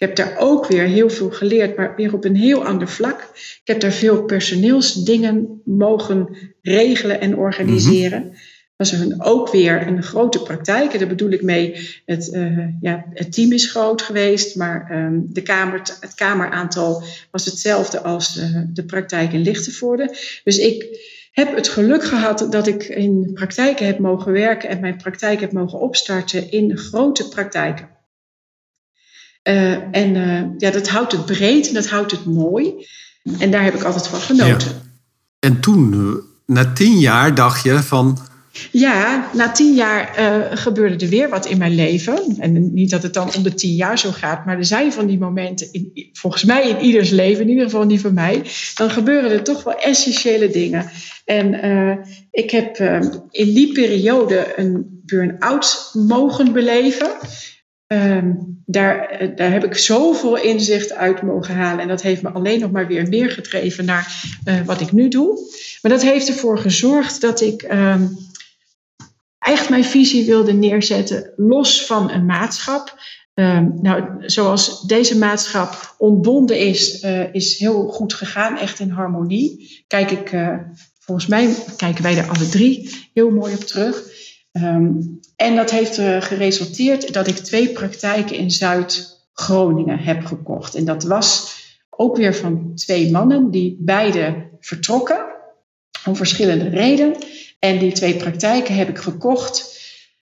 Ik 0.02 0.08
heb 0.08 0.16
daar 0.16 0.36
ook 0.38 0.66
weer 0.66 0.84
heel 0.84 1.10
veel 1.10 1.30
geleerd, 1.30 1.76
maar 1.76 1.96
weer 1.96 2.14
op 2.14 2.24
een 2.24 2.36
heel 2.36 2.64
ander 2.64 2.88
vlak. 2.88 3.20
Ik 3.34 3.60
heb 3.64 3.80
daar 3.80 3.92
veel 3.92 4.24
personeelsdingen 4.24 5.62
mogen 5.64 6.36
regelen 6.62 7.20
en 7.20 7.36
organiseren. 7.36 8.20
Mm 8.22 8.28
-hmm. 8.28 8.36
Was 8.82 8.92
er 8.92 9.14
ook 9.18 9.50
weer 9.50 9.86
een 9.86 10.02
grote 10.02 10.42
praktijk. 10.42 10.92
En 10.92 10.98
daar 10.98 11.08
bedoel 11.08 11.30
ik 11.30 11.42
mee, 11.42 11.88
het, 12.04 12.28
uh, 12.32 12.68
ja, 12.80 13.04
het 13.10 13.32
team 13.32 13.52
is 13.52 13.70
groot 13.70 14.02
geweest, 14.02 14.56
maar 14.56 14.90
um, 14.92 15.26
de 15.28 15.42
kamer, 15.42 15.80
het 16.00 16.14
kameraantal 16.14 17.04
was 17.30 17.44
hetzelfde 17.44 18.02
als 18.02 18.36
uh, 18.36 18.60
de 18.72 18.84
praktijk 18.84 19.32
in 19.32 19.40
Lichtenvoorde. 19.40 20.16
Dus 20.44 20.58
ik 20.58 20.98
heb 21.30 21.56
het 21.56 21.68
geluk 21.68 22.04
gehad 22.04 22.46
dat 22.50 22.66
ik 22.66 22.84
in 22.84 23.30
praktijken 23.34 23.86
heb 23.86 23.98
mogen 23.98 24.32
werken 24.32 24.68
en 24.68 24.80
mijn 24.80 24.96
praktijk 24.96 25.40
heb 25.40 25.52
mogen 25.52 25.80
opstarten 25.80 26.50
in 26.50 26.76
grote 26.78 27.28
praktijken. 27.28 27.88
Uh, 29.48 29.96
en 29.96 30.14
ja, 30.58 30.70
dat 30.70 30.88
houdt 30.88 31.12
het 31.12 31.26
breed 31.26 31.68
en 31.68 31.74
dat 31.74 31.88
houdt 31.88 32.10
het 32.10 32.24
mooi. 32.24 32.86
En 33.38 33.50
daar 33.50 33.64
heb 33.64 33.74
ik 33.74 33.82
altijd 33.82 34.06
van 34.06 34.20
genoten. 34.20 34.70
En 35.38 35.60
toen, 35.60 36.20
na 36.46 36.72
tien 36.72 36.98
jaar, 36.98 37.34
dacht 37.34 37.62
je 37.62 37.82
van. 37.82 38.30
Ja, 38.70 39.30
na 39.34 39.50
tien 39.50 39.74
jaar 39.74 40.18
uh, 40.18 40.56
gebeurde 40.56 41.04
er 41.04 41.10
weer 41.10 41.28
wat 41.28 41.46
in 41.46 41.58
mijn 41.58 41.74
leven. 41.74 42.36
En 42.38 42.74
niet 42.74 42.90
dat 42.90 43.02
het 43.02 43.14
dan 43.14 43.34
om 43.36 43.42
de 43.42 43.54
tien 43.54 43.74
jaar 43.74 43.98
zo 43.98 44.10
gaat, 44.10 44.44
maar 44.44 44.58
er 44.58 44.64
zijn 44.64 44.92
van 44.92 45.06
die 45.06 45.18
momenten, 45.18 45.72
in, 45.72 46.10
volgens 46.12 46.44
mij 46.44 46.68
in 46.68 46.80
ieders 46.80 47.10
leven, 47.10 47.42
in 47.42 47.48
ieder 47.48 47.64
geval 47.64 47.84
niet 47.84 48.00
van 48.00 48.14
mij, 48.14 48.42
dan 48.74 48.90
gebeuren 48.90 49.30
er 49.30 49.42
toch 49.42 49.62
wel 49.64 49.78
essentiële 49.78 50.50
dingen. 50.50 50.90
En 51.24 51.66
uh, 51.66 51.96
ik 52.30 52.50
heb 52.50 52.78
uh, 52.78 53.00
in 53.30 53.54
die 53.54 53.72
periode 53.72 54.52
een 54.56 55.02
burn-out 55.04 55.90
mogen 55.92 56.52
beleven. 56.52 57.10
Um, 57.86 58.60
daar, 58.66 59.30
daar 59.36 59.52
heb 59.52 59.64
ik 59.64 59.76
zoveel 59.76 60.36
inzicht 60.38 60.92
uit 60.92 61.22
mogen 61.22 61.54
halen. 61.54 61.80
En 61.80 61.88
dat 61.88 62.02
heeft 62.02 62.22
me 62.22 62.28
alleen 62.28 62.60
nog 62.60 62.70
maar 62.70 62.86
weer 62.86 63.08
meer 63.08 63.30
gedreven 63.30 63.84
naar 63.84 64.32
wat 64.64 64.80
ik 64.80 64.92
nu 64.92 65.08
doe. 65.08 65.38
Maar 65.82 65.92
dat 65.92 66.02
heeft 66.02 66.28
ervoor 66.28 66.58
gezorgd 66.58 67.20
dat 67.20 67.40
ik 67.40 67.62
um, 67.72 68.16
echt 69.42 69.68
mijn 69.68 69.84
visie 69.84 70.26
wilde 70.26 70.52
neerzetten, 70.52 71.32
los 71.36 71.86
van 71.86 72.10
een 72.10 72.26
maatschap. 72.26 73.00
Um, 73.34 73.78
nou, 73.80 74.04
zoals 74.18 74.82
deze 74.82 75.18
maatschap 75.18 75.94
ontbonden 75.98 76.58
is, 76.58 77.02
uh, 77.02 77.34
is 77.34 77.58
heel 77.58 77.88
goed 77.88 78.14
gegaan, 78.14 78.58
echt 78.58 78.78
in 78.78 78.90
harmonie. 78.90 79.84
Kijk 79.86 80.10
ik, 80.10 80.32
uh, 80.32 80.58
volgens 80.98 81.26
mij 81.26 81.54
kijken 81.76 82.02
wij 82.02 82.16
er 82.16 82.28
alle 82.28 82.48
drie 82.48 82.90
heel 83.14 83.30
mooi 83.30 83.54
op 83.54 83.60
terug. 83.60 84.02
Um, 84.52 85.20
en 85.36 85.56
dat 85.56 85.70
heeft 85.70 85.96
er 85.96 86.22
geresulteerd 86.22 87.12
dat 87.12 87.26
ik 87.26 87.36
twee 87.36 87.68
praktijken 87.68 88.36
in 88.36 88.50
Zuid-Groningen 88.50 89.98
heb 89.98 90.24
gekocht. 90.24 90.74
En 90.74 90.84
dat 90.84 91.02
was 91.02 91.60
ook 91.90 92.16
weer 92.16 92.34
van 92.34 92.72
twee 92.74 93.10
mannen 93.10 93.50
die 93.50 93.76
beide 93.80 94.48
vertrokken 94.60 95.24
om 96.06 96.16
verschillende 96.16 96.68
redenen. 96.68 97.16
En 97.64 97.78
die 97.78 97.92
twee 97.92 98.16
praktijken 98.16 98.74
heb 98.74 98.88
ik 98.88 98.98
gekocht 98.98 99.80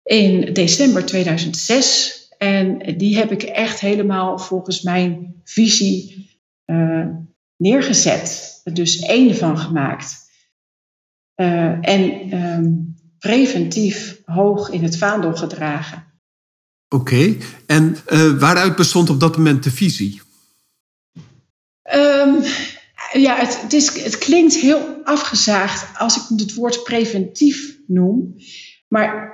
in 0.03 0.53
december 0.53 1.07
2006. 1.07 2.21
En 2.38 2.97
die 2.97 3.16
heb 3.16 3.31
ik 3.31 3.42
echt 3.42 3.81
helemaal 3.81 4.38
volgens 4.38 4.83
mijn 4.83 5.40
visie 5.45 6.31
uh, 6.66 7.07
neergezet. 7.57 8.61
Er 8.64 8.75
dus 8.75 8.99
één 8.99 9.37
van 9.37 9.59
gemaakt. 9.59 10.31
Uh, 11.37 11.88
en 11.88 12.35
um, 12.35 12.97
preventief 13.18 14.21
hoog 14.25 14.71
in 14.71 14.83
het 14.83 14.99
vaandel 14.99 15.37
gedragen. 15.37 16.07
Oké, 16.88 17.14
okay. 17.14 17.38
en 17.66 17.97
uh, 18.12 18.38
waaruit 18.38 18.77
bestond 18.77 19.11
op 19.11 19.21
dat 19.21 19.37
moment 19.37 19.64
de 19.64 19.71
visie? 19.71 20.21
Um, 21.95 22.42
ja, 23.12 23.37
het, 23.37 23.72
is, 23.72 24.03
het 24.03 24.18
klinkt 24.18 24.55
heel 24.55 25.01
afgezaagd 25.05 25.98
als 25.98 26.16
ik 26.16 26.22
het 26.38 26.55
woord 26.55 26.83
preventief 26.83 27.79
noem. 27.87 28.35
Maar 28.88 29.33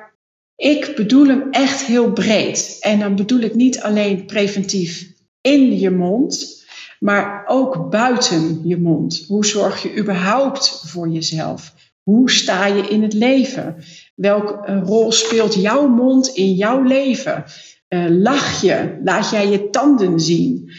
ik 0.56 0.92
bedoel 0.96 1.26
hem 1.26 1.50
echt 1.50 1.82
heel 1.82 2.12
breed. 2.12 2.76
En 2.80 2.98
dan 2.98 3.16
bedoel 3.16 3.40
ik 3.40 3.54
niet 3.54 3.80
alleen 3.80 4.26
preventief 4.26 5.12
in 5.40 5.78
je 5.78 5.90
mond, 5.90 6.56
Maar 6.98 7.44
ook 7.46 7.90
buiten 7.90 8.60
je 8.64 8.76
mond. 8.76 9.24
Hoe 9.26 9.46
zorg 9.46 9.82
je 9.82 9.96
überhaupt 9.98 10.82
voor 10.86 11.08
jezelf? 11.08 11.74
Hoe 12.02 12.30
sta 12.30 12.66
je 12.66 12.82
in 12.82 13.02
het 13.02 13.12
leven? 13.12 13.76
Welke 14.14 14.80
rol 14.84 15.12
speelt 15.12 15.54
jouw 15.54 15.88
mond 15.88 16.28
in 16.28 16.52
jouw 16.52 16.82
leven? 16.82 17.44
Uh, 17.88 18.04
lach 18.08 18.60
je? 18.60 19.00
Laat 19.04 19.30
jij 19.30 19.48
je 19.48 19.70
tanden 19.70 20.20
zien? 20.20 20.70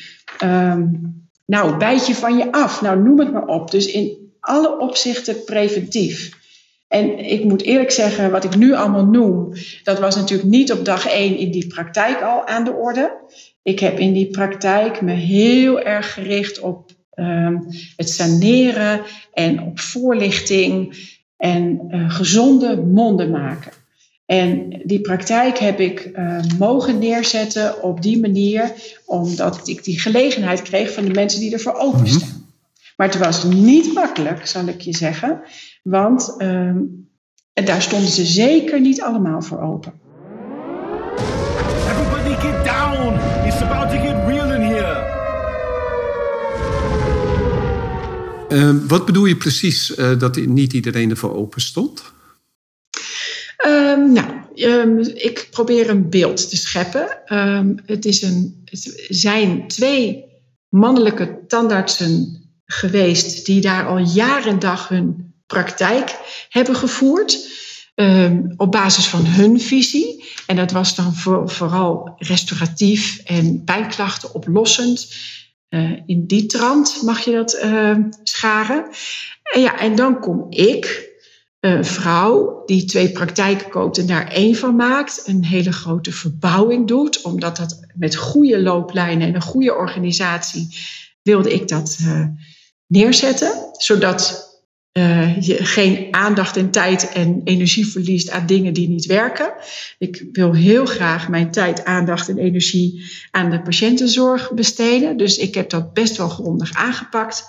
Uh, 0.43 0.77
nou, 1.49 1.77
bijt 1.77 2.07
je 2.07 2.15
van 2.15 2.37
je 2.37 2.51
af? 2.51 2.81
Nou, 2.81 2.99
noem 2.99 3.19
het 3.19 3.31
maar 3.31 3.45
op. 3.45 3.71
Dus 3.71 3.91
in 3.91 4.31
alle 4.39 4.79
opzichten 4.79 5.43
preventief. 5.43 6.37
En 6.87 7.19
ik 7.19 7.43
moet 7.43 7.61
eerlijk 7.61 7.91
zeggen, 7.91 8.31
wat 8.31 8.43
ik 8.43 8.55
nu 8.55 8.73
allemaal 8.73 9.05
noem, 9.05 9.53
dat 9.83 9.99
was 9.99 10.15
natuurlijk 10.15 10.49
niet 10.49 10.71
op 10.71 10.85
dag 10.85 11.07
één 11.07 11.37
in 11.37 11.51
die 11.51 11.67
praktijk 11.67 12.21
al 12.21 12.47
aan 12.47 12.63
de 12.63 12.71
orde. 12.71 13.11
Ik 13.63 13.79
heb 13.79 13.99
in 13.99 14.13
die 14.13 14.27
praktijk 14.27 15.01
me 15.01 15.11
heel 15.11 15.81
erg 15.81 16.13
gericht 16.13 16.59
op 16.59 16.91
uh, 17.15 17.59
het 17.95 18.09
saneren 18.09 19.01
en 19.33 19.61
op 19.61 19.79
voorlichting 19.79 20.97
en 21.37 21.87
uh, 21.91 22.11
gezonde 22.11 22.81
monden 22.81 23.31
maken. 23.31 23.71
En 24.29 24.81
die 24.83 25.01
praktijk 25.01 25.57
heb 25.57 25.79
ik 25.79 26.11
uh, 26.15 26.39
mogen 26.59 26.99
neerzetten 26.99 27.83
op 27.83 28.01
die 28.01 28.19
manier, 28.19 28.73
omdat 29.05 29.67
ik 29.67 29.83
die 29.83 29.99
gelegenheid 29.99 30.61
kreeg 30.61 30.93
van 30.93 31.05
de 31.05 31.11
mensen 31.11 31.39
die 31.39 31.53
ervoor 31.53 31.73
openstaan. 31.73 32.27
Mm 32.27 32.33
-hmm. 32.33 32.45
Maar 32.97 33.07
het 33.07 33.17
was 33.17 33.43
niet 33.43 33.93
makkelijk, 33.93 34.47
zal 34.47 34.67
ik 34.67 34.81
je 34.81 34.95
zeggen, 34.95 35.41
want 35.83 36.35
uh, 36.37 36.75
daar 37.53 37.81
stonden 37.81 38.09
ze 38.09 38.25
zeker 38.25 38.81
niet 38.81 39.01
allemaal 39.01 39.41
voor 39.41 39.61
open. 39.61 39.93
Everybody 41.89 42.35
get 42.35 42.65
down! 42.65 43.13
It's 43.47 43.61
about 43.61 43.89
to 43.89 43.97
get 43.97 44.15
real 44.27 44.51
in 44.51 44.61
here. 44.61 45.07
Uh, 48.49 48.87
wat 48.87 49.05
bedoel 49.05 49.25
je 49.25 49.37
precies 49.37 49.97
uh, 49.97 50.19
dat 50.19 50.35
niet 50.35 50.73
iedereen 50.73 51.09
ervoor 51.09 51.35
open 51.35 51.61
stond? 51.61 52.17
Um, 53.65 54.11
nou, 54.11 54.27
um, 54.55 54.99
ik 54.99 55.47
probeer 55.51 55.89
een 55.89 56.09
beeld 56.09 56.49
te 56.49 56.57
scheppen. 56.57 57.33
Um, 57.37 57.75
het, 57.85 58.05
is 58.05 58.21
een, 58.21 58.61
het 58.65 59.05
zijn 59.07 59.67
twee 59.67 60.25
mannelijke 60.69 61.39
tandartsen 61.47 62.43
geweest 62.65 63.45
die 63.45 63.61
daar 63.61 63.87
al 63.87 63.97
jaren 63.97 64.51
en 64.51 64.59
dag 64.59 64.87
hun 64.87 65.33
praktijk 65.47 66.15
hebben 66.49 66.75
gevoerd. 66.75 67.57
Op 68.57 68.71
basis 68.71 69.07
van 69.07 69.25
hun 69.25 69.59
visie. 69.61 70.23
En 70.47 70.55
dat 70.55 70.71
was 70.71 70.95
dan 70.95 71.13
voor, 71.13 71.49
vooral 71.49 72.13
restauratief 72.17 73.21
en 73.25 73.63
pijnklachten 73.63 74.33
oplossend. 74.33 75.13
Uh, 75.69 75.91
in 76.05 76.25
die 76.27 76.45
trant 76.45 77.01
mag 77.01 77.19
je 77.25 77.31
dat 77.31 77.51
scharen. 78.23 78.85
En, 79.43 79.61
ja, 79.61 79.79
en 79.79 79.95
dan 79.95 80.19
kom 80.19 80.45
ik, 80.49 81.08
een 81.59 81.85
vrouw 81.85 82.63
die 82.65 82.85
twee 82.85 83.11
praktijken 83.11 83.69
koopt 83.69 83.97
en 83.97 84.05
daar 84.05 84.27
één 84.27 84.55
van 84.55 84.75
maakt, 84.75 85.21
een 85.25 85.45
hele 85.45 85.71
grote 85.71 86.11
verbouwing 86.11 86.87
doet, 86.87 87.21
omdat 87.21 87.57
dat 87.57 87.79
met 87.95 88.15
goede 88.15 88.61
looplijnen 88.61 89.27
en 89.27 89.35
een 89.35 89.41
goede 89.41 89.75
organisatie 89.75 90.67
wilde 91.21 91.53
ik 91.53 91.67
dat 91.67 91.97
uh, 92.01 92.25
neerzetten, 92.87 93.51
zodat 93.77 94.47
uh, 94.93 95.41
je 95.41 95.65
geen 95.65 96.07
aandacht 96.11 96.57
en 96.57 96.71
tijd 96.71 97.11
en 97.11 97.41
energie 97.43 97.87
verliest 97.87 98.29
aan 98.29 98.45
dingen 98.45 98.73
die 98.73 98.89
niet 98.89 99.05
werken. 99.05 99.53
Ik 99.97 100.25
wil 100.31 100.53
heel 100.53 100.85
graag 100.85 101.29
mijn 101.29 101.51
tijd, 101.51 101.85
aandacht 101.85 102.29
en 102.29 102.37
energie 102.37 103.03
aan 103.31 103.49
de 103.49 103.61
patiëntenzorg 103.61 104.53
besteden. 104.53 105.17
Dus 105.17 105.37
ik 105.37 105.55
heb 105.55 105.69
dat 105.69 105.93
best 105.93 106.17
wel 106.17 106.29
grondig 106.29 106.73
aangepakt. 106.73 107.43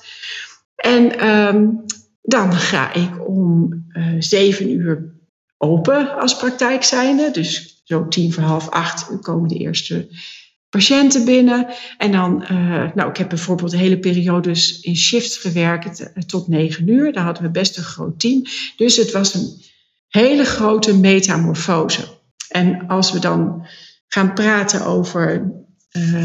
En 0.77 1.29
um, 1.29 1.85
dan 2.22 2.52
ga 2.52 2.92
ik 2.92 3.28
om 3.28 3.85
uh, 3.92 4.14
zeven 4.18 4.70
uur 4.70 5.14
open 5.56 6.18
als 6.18 6.37
praktijk 6.37 6.83
zijnde. 6.83 7.30
Dus 7.30 7.83
zo 7.85 8.09
tien 8.09 8.33
voor 8.33 8.42
half 8.42 8.68
acht 8.68 9.20
komen 9.20 9.48
de 9.48 9.59
eerste 9.59 10.09
patiënten 10.68 11.24
binnen. 11.24 11.66
En 11.98 12.12
dan, 12.12 12.42
uh, 12.42 12.92
nou, 12.94 13.11
ik 13.11 13.16
heb 13.16 13.28
bijvoorbeeld 13.28 13.70
de 13.70 13.76
hele 13.76 13.98
periodes 13.98 14.80
in 14.80 14.96
shifts 14.96 15.37
gewerkt 15.37 16.12
tot 16.26 16.48
negen 16.48 16.88
uur. 16.88 17.12
Daar 17.12 17.24
hadden 17.24 17.42
we 17.42 17.50
best 17.50 17.76
een 17.76 17.83
groot 17.83 18.20
team. 18.20 18.42
Dus 18.76 18.96
het 18.96 19.12
was 19.12 19.35
een 19.35 19.62
hele 20.09 20.44
grote 20.44 20.96
metamorfose. 20.96 22.18
En 22.48 22.87
als 22.87 23.12
we 23.12 23.18
dan 23.18 23.66
gaan 24.06 24.35
praten 24.35 24.87
over 24.87 25.52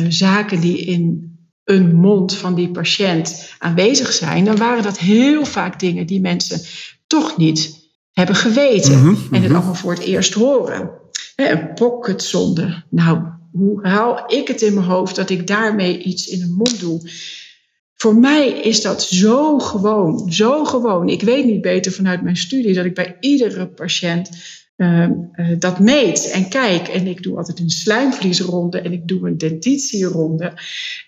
zaken 0.10 0.60
die 0.62 0.78
in 0.78 1.35
een 1.66 1.96
mond 1.96 2.36
van 2.36 2.56
die 2.56 2.72
patiënt 2.72 3.54
aanwezig 3.58 4.12
zijn, 4.12 4.46
dan 4.46 4.58
waren 4.58 4.84
dat 4.84 5.00
heel 5.00 5.46
vaak 5.46 5.80
dingen 5.80 6.06
die 6.06 6.22
mensen 6.22 6.62
toch 7.08 7.38
niet 7.38 7.84
hebben 8.14 8.36
geweten 8.36 9.00
-hmm, 9.00 9.28
en 9.32 9.42
het 9.42 9.52
allemaal 9.52 9.76
voor 9.76 9.92
het 9.92 10.04
eerst 10.04 10.34
horen. 10.34 10.92
Een 11.36 11.74
pocketzonde. 11.74 12.84
Nou, 12.90 13.20
hoe 13.52 13.88
haal 13.88 14.34
ik 14.34 14.48
het 14.48 14.62
in 14.62 14.74
mijn 14.74 14.86
hoofd 14.86 15.16
dat 15.16 15.30
ik 15.30 15.48
daarmee 15.48 15.98
iets 15.98 16.28
in 16.28 16.40
de 16.40 16.54
mond 16.58 16.80
doe? 16.80 17.10
Voor 17.96 18.16
mij 18.16 18.48
is 18.48 18.82
dat 18.82 19.04
zo 19.04 19.60
gewoon, 19.60 20.32
zo 20.32 20.66
gewoon. 20.66 21.10
Ik 21.10 21.22
weet 21.22 21.46
niet 21.46 21.62
beter 21.62 21.92
vanuit 21.92 22.22
mijn 22.22 22.38
studie 22.38 22.74
dat 22.74 22.86
ik 22.86 22.94
bij 22.94 23.18
iedere 23.20 23.68
patiënt 23.68 24.30
uh, 24.78 25.08
uh, 25.36 25.60
dat 25.60 25.80
meet 25.80 26.32
en 26.32 26.50
kijk. 26.50 26.88
En 26.88 27.08
ik 27.08 27.24
doe 27.24 27.38
altijd 27.38 27.60
een 27.60 27.70
slijmvliesronde 27.70 28.82
en 28.82 28.92
ik 28.92 29.08
doe 29.08 29.28
een 29.28 29.38
dentitieronde. 29.38 30.54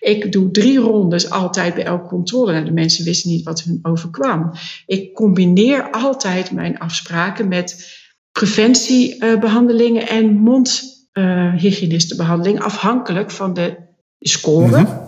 Ik 0.00 0.32
doe 0.32 0.50
drie 0.50 0.78
rondes 0.78 1.30
altijd 1.30 1.74
bij 1.74 1.84
elke 1.84 2.08
controle. 2.08 2.52
Nou, 2.52 2.64
de 2.64 2.72
mensen 2.72 3.04
wisten 3.04 3.30
niet 3.30 3.44
wat 3.44 3.62
hun 3.62 3.78
overkwam. 3.82 4.52
Ik 4.86 5.14
combineer 5.14 5.90
altijd 5.90 6.50
mijn 6.50 6.78
afspraken 6.78 7.48
met 7.48 7.96
preventiebehandelingen 8.32 10.08
en 10.08 10.32
mondhygiënistenbehandeling, 10.32 12.60
afhankelijk 12.60 13.30
van 13.30 13.54
de 13.54 13.76
score. 14.18 14.66
Mm 14.66 14.74
-hmm. 14.74 15.06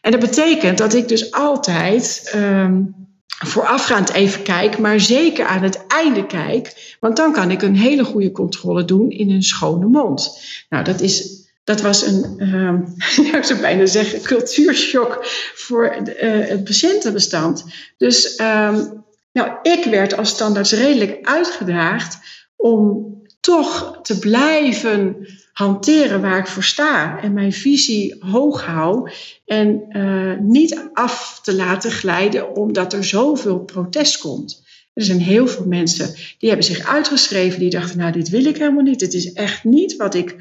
En 0.00 0.10
dat 0.10 0.20
betekent 0.20 0.78
dat 0.78 0.94
ik 0.94 1.08
dus 1.08 1.32
altijd. 1.32 2.32
Um, 2.34 3.05
voorafgaand 3.44 4.12
even 4.12 4.42
kijk, 4.42 4.78
maar 4.78 5.00
zeker 5.00 5.46
aan 5.46 5.62
het 5.62 5.86
einde 5.86 6.26
kijk. 6.26 6.96
Want 7.00 7.16
dan 7.16 7.32
kan 7.32 7.50
ik 7.50 7.62
een 7.62 7.76
hele 7.76 8.04
goede 8.04 8.32
controle 8.32 8.84
doen 8.84 9.10
in 9.10 9.30
een 9.30 9.42
schone 9.42 9.86
mond. 9.86 10.40
Nou, 10.68 10.84
dat, 10.84 11.00
is, 11.00 11.44
dat 11.64 11.80
was 11.80 12.06
een, 12.06 12.34
uh, 12.38 13.34
ik 13.38 13.44
zou 13.44 13.60
bijna 13.60 13.86
zeggen, 13.86 14.22
cultuurshock 14.22 15.18
voor 15.54 15.96
de, 16.04 16.20
uh, 16.22 16.48
het 16.48 16.64
patiëntenbestand. 16.64 17.64
Dus 17.96 18.40
um, 18.40 19.04
nou, 19.32 19.50
ik 19.62 19.84
werd 19.84 20.16
als 20.16 20.28
standaards 20.28 20.72
redelijk 20.72 21.26
uitgedaagd 21.26 22.18
om 22.56 23.04
toch 23.46 23.98
te 24.02 24.18
blijven 24.18 25.26
hanteren 25.52 26.20
waar 26.20 26.38
ik 26.38 26.46
voor 26.46 26.64
sta 26.64 27.20
en 27.22 27.32
mijn 27.32 27.52
visie 27.52 28.16
hoog 28.18 28.64
hou 28.64 29.10
en 29.44 29.84
uh, 29.90 30.38
niet 30.38 30.88
af 30.92 31.40
te 31.42 31.54
laten 31.54 31.90
glijden 31.90 32.56
omdat 32.56 32.92
er 32.92 33.04
zoveel 33.04 33.58
protest 33.58 34.18
komt. 34.18 34.64
Er 34.94 35.04
zijn 35.04 35.20
heel 35.20 35.48
veel 35.48 35.66
mensen 35.66 36.14
die 36.38 36.48
hebben 36.48 36.66
zich 36.66 36.86
uitgeschreven, 36.86 37.58
die 37.58 37.70
dachten, 37.70 37.98
nou 37.98 38.12
dit 38.12 38.28
wil 38.28 38.44
ik 38.44 38.56
helemaal 38.56 38.82
niet. 38.82 39.00
Het 39.00 39.14
is 39.14 39.32
echt 39.32 39.64
niet 39.64 39.96
wat 39.96 40.14
ik 40.14 40.36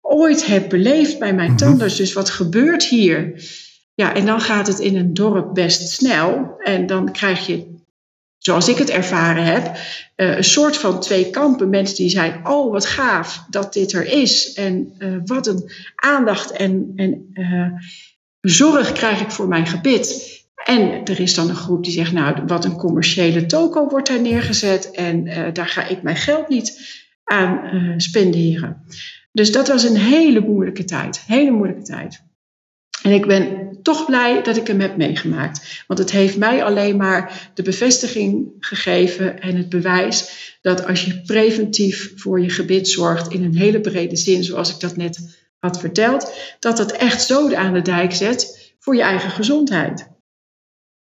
ooit 0.00 0.46
heb 0.46 0.68
beleefd 0.68 1.18
bij 1.18 1.34
mijn 1.34 1.56
tandarts. 1.56 1.96
Dus 1.96 2.12
wat 2.12 2.30
gebeurt 2.30 2.84
hier? 2.84 3.44
Ja, 3.94 4.14
en 4.14 4.26
dan 4.26 4.40
gaat 4.40 4.66
het 4.66 4.78
in 4.78 4.96
een 4.96 5.14
dorp 5.14 5.54
best 5.54 5.88
snel 5.88 6.54
en 6.58 6.86
dan 6.86 7.12
krijg 7.12 7.46
je 7.46 7.77
zoals 8.48 8.68
ik 8.68 8.78
het 8.78 8.90
ervaren 8.90 9.44
heb, 9.44 9.76
uh, 10.16 10.36
een 10.36 10.44
soort 10.44 10.76
van 10.76 11.00
twee 11.00 11.30
kampen. 11.30 11.68
Mensen 11.68 11.96
die 11.96 12.08
zijn, 12.08 12.46
oh 12.46 12.72
wat 12.72 12.86
gaaf 12.86 13.44
dat 13.50 13.72
dit 13.72 13.92
er 13.92 14.06
is. 14.06 14.52
En 14.52 14.94
uh, 14.98 15.16
wat 15.24 15.46
een 15.46 15.70
aandacht 15.94 16.50
en, 16.50 16.92
en 16.96 17.30
uh, 17.34 17.72
zorg 18.40 18.92
krijg 18.92 19.20
ik 19.20 19.30
voor 19.30 19.48
mijn 19.48 19.66
gebit. 19.66 20.36
En 20.64 21.04
er 21.04 21.20
is 21.20 21.34
dan 21.34 21.48
een 21.48 21.56
groep 21.56 21.84
die 21.84 21.92
zegt, 21.92 22.12
nou 22.12 22.42
wat 22.46 22.64
een 22.64 22.76
commerciële 22.76 23.46
toko 23.46 23.88
wordt 23.88 24.08
daar 24.08 24.20
neergezet. 24.20 24.90
En 24.90 25.24
daar 25.52 25.68
ga 25.68 25.86
ik 25.86 26.02
mijn 26.02 26.16
geld 26.16 26.48
niet 26.48 26.80
aan 27.24 27.60
spenderen. 27.96 28.84
Dus 29.32 29.52
dat 29.52 29.68
was 29.68 29.84
een 29.84 29.96
hele 29.96 30.40
moeilijke 30.40 30.84
tijd. 30.84 31.22
Hele 31.26 31.50
moeilijke 31.50 31.82
tijd. 31.82 32.22
En 33.08 33.14
ik 33.14 33.26
ben 33.26 33.78
toch 33.82 34.06
blij 34.06 34.42
dat 34.42 34.56
ik 34.56 34.66
hem 34.66 34.80
heb 34.80 34.96
meegemaakt. 34.96 35.84
Want 35.86 35.98
het 35.98 36.10
heeft 36.10 36.36
mij 36.36 36.64
alleen 36.64 36.96
maar 36.96 37.50
de 37.54 37.62
bevestiging 37.62 38.52
gegeven 38.60 39.40
en 39.40 39.56
het 39.56 39.68
bewijs 39.68 40.30
dat 40.62 40.86
als 40.86 41.04
je 41.04 41.20
preventief 41.20 42.12
voor 42.16 42.40
je 42.40 42.50
gebit 42.50 42.88
zorgt 42.88 43.32
in 43.32 43.44
een 43.44 43.56
hele 43.56 43.80
brede 43.80 44.16
zin, 44.16 44.44
zoals 44.44 44.70
ik 44.70 44.80
dat 44.80 44.96
net 44.96 45.38
had 45.58 45.80
verteld, 45.80 46.32
dat 46.58 46.76
dat 46.76 46.92
echt 46.92 47.22
zo 47.22 47.54
aan 47.54 47.72
de 47.72 47.82
dijk 47.82 48.12
zet 48.12 48.72
voor 48.78 48.96
je 48.96 49.02
eigen 49.02 49.30
gezondheid. 49.30 50.08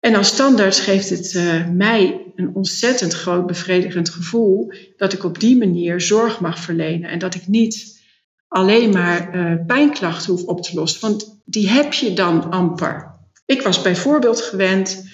En 0.00 0.14
als 0.14 0.28
standaard 0.28 0.76
geeft 0.76 1.10
het 1.10 1.32
uh, 1.32 1.68
mij 1.68 2.32
een 2.34 2.54
ontzettend 2.54 3.12
groot 3.12 3.46
bevredigend 3.46 4.08
gevoel 4.08 4.72
dat 4.96 5.12
ik 5.12 5.24
op 5.24 5.40
die 5.40 5.56
manier 5.56 6.00
zorg 6.00 6.40
mag 6.40 6.58
verlenen 6.58 7.10
en 7.10 7.18
dat 7.18 7.34
ik 7.34 7.46
niet 7.46 8.02
alleen 8.48 8.92
maar 8.92 9.36
uh, 9.36 9.66
pijnklachten 9.66 10.32
hoef 10.32 10.44
op 10.44 10.62
te 10.62 10.74
lossen. 10.74 11.00
Want 11.00 11.33
die 11.44 11.68
heb 11.70 11.92
je 11.92 12.12
dan 12.12 12.50
amper. 12.50 13.12
Ik 13.46 13.62
was 13.62 13.82
bijvoorbeeld 13.82 14.40
gewend 14.40 15.04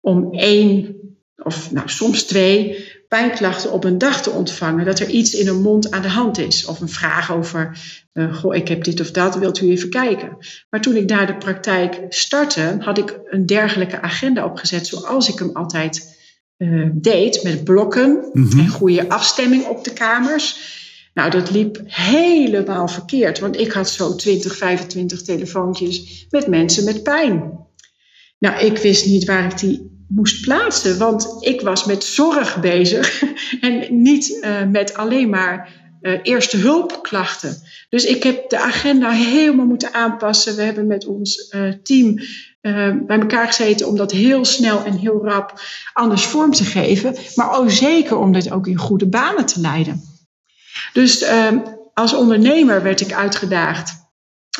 om 0.00 0.34
één 0.34 0.96
of 1.36 1.72
nou, 1.72 1.88
soms 1.88 2.22
twee 2.22 2.88
pijnklachten 3.08 3.72
op 3.72 3.84
een 3.84 3.98
dag 3.98 4.22
te 4.22 4.30
ontvangen. 4.30 4.84
Dat 4.84 4.98
er 4.98 5.08
iets 5.08 5.34
in 5.34 5.48
een 5.48 5.62
mond 5.62 5.90
aan 5.90 6.02
de 6.02 6.08
hand 6.08 6.38
is. 6.38 6.64
Of 6.66 6.80
een 6.80 6.88
vraag 6.88 7.32
over, 7.32 7.78
uh, 8.12 8.34
goh, 8.34 8.54
ik 8.54 8.68
heb 8.68 8.84
dit 8.84 9.00
of 9.00 9.10
dat, 9.10 9.34
wilt 9.36 9.60
u 9.60 9.70
even 9.70 9.90
kijken? 9.90 10.36
Maar 10.70 10.80
toen 10.80 10.96
ik 10.96 11.08
daar 11.08 11.26
de 11.26 11.36
praktijk 11.36 12.00
startte, 12.08 12.76
had 12.80 12.98
ik 12.98 13.18
een 13.24 13.46
dergelijke 13.46 14.00
agenda 14.00 14.44
opgezet 14.44 14.86
zoals 14.86 15.28
ik 15.28 15.38
hem 15.38 15.50
altijd 15.52 16.18
uh, 16.58 16.88
deed. 16.92 17.42
Met 17.42 17.64
blokken 17.64 18.30
Mhm. 18.32 18.58
en 18.58 18.68
goede 18.68 19.08
afstemming 19.08 19.64
op 19.66 19.84
de 19.84 19.92
kamers. 19.92 20.78
Nou, 21.14 21.30
dat 21.30 21.50
liep 21.50 21.80
helemaal 21.84 22.88
verkeerd, 22.88 23.38
want 23.38 23.58
ik 23.58 23.72
had 23.72 23.88
zo 23.90 24.14
20, 24.14 24.56
25 24.56 25.22
telefoontjes 25.22 26.26
met 26.30 26.46
mensen 26.46 26.84
met 26.84 27.02
pijn. 27.02 27.58
Nou, 28.38 28.64
ik 28.64 28.78
wist 28.78 29.06
niet 29.06 29.24
waar 29.24 29.44
ik 29.44 29.58
die 29.58 30.04
moest 30.08 30.40
plaatsen, 30.40 30.98
want 30.98 31.36
ik 31.40 31.60
was 31.60 31.84
met 31.84 32.04
zorg 32.04 32.60
bezig 32.60 33.22
en 33.60 34.02
niet 34.02 34.30
uh, 34.30 34.64
met 34.64 34.94
alleen 34.94 35.28
maar 35.28 35.78
uh, 36.02 36.18
eerste 36.22 36.56
hulpklachten. 36.56 37.56
Dus 37.88 38.04
ik 38.04 38.22
heb 38.22 38.48
de 38.48 38.58
agenda 38.58 39.10
helemaal 39.10 39.66
moeten 39.66 39.94
aanpassen. 39.94 40.56
We 40.56 40.62
hebben 40.62 40.86
met 40.86 41.06
ons 41.06 41.52
uh, 41.54 41.72
team 41.82 42.18
bij 43.06 43.18
elkaar 43.18 43.46
gezeten 43.46 43.88
om 43.88 43.96
dat 43.96 44.12
heel 44.12 44.44
snel 44.44 44.84
en 44.84 44.96
heel 44.96 45.24
rap 45.24 45.60
anders 45.92 46.24
vorm 46.24 46.52
te 46.52 46.64
geven, 46.64 47.16
maar 47.34 47.58
ook 47.58 47.70
zeker 47.70 48.16
om 48.16 48.32
dit 48.32 48.50
ook 48.50 48.66
in 48.66 48.76
goede 48.76 49.06
banen 49.06 49.46
te 49.46 49.60
leiden. 49.60 50.09
Dus 50.92 51.22
uh, 51.22 51.46
als 51.94 52.14
ondernemer 52.14 52.82
werd 52.82 53.00
ik 53.00 53.12
uitgedaagd, 53.12 54.08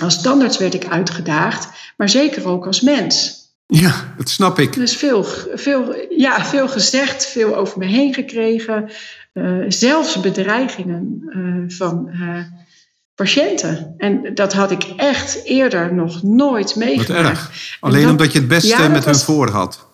als 0.01 0.15
standaard 0.15 0.57
werd 0.57 0.75
ik 0.75 0.87
uitgedaagd, 0.87 1.69
maar 1.97 2.09
zeker 2.09 2.49
ook 2.49 2.67
als 2.67 2.81
mens. 2.81 3.39
Ja, 3.67 4.15
dat 4.17 4.29
snap 4.29 4.59
ik. 4.59 4.73
Dus 4.73 4.97
veel, 4.97 5.25
veel, 5.55 5.95
ja, 6.17 6.45
veel 6.45 6.69
gezegd, 6.69 7.27
veel 7.27 7.57
over 7.57 7.79
me 7.79 7.87
heen 7.87 8.15
gekregen, 8.15 8.91
uh, 9.35 9.65
zelfs 9.69 10.21
bedreigingen 10.21 11.23
uh, 11.37 11.77
van 11.77 12.11
uh, 12.13 12.45
patiënten. 13.15 13.95
En 13.99 14.35
dat 14.35 14.53
had 14.53 14.71
ik 14.71 14.83
echt 14.97 15.45
eerder 15.45 15.95
nog 15.95 16.23
nooit 16.23 16.77
meegemaakt. 16.77 17.09
Wat 17.09 17.31
erg. 17.31 17.77
Alleen 17.81 18.03
dat, 18.03 18.11
omdat 18.11 18.33
je 18.33 18.39
het 18.39 18.49
beste 18.49 18.69
ja, 18.69 18.89
met 18.89 19.05
was, 19.05 19.17
hun 19.17 19.25
voor 19.25 19.49
had. 19.49 19.89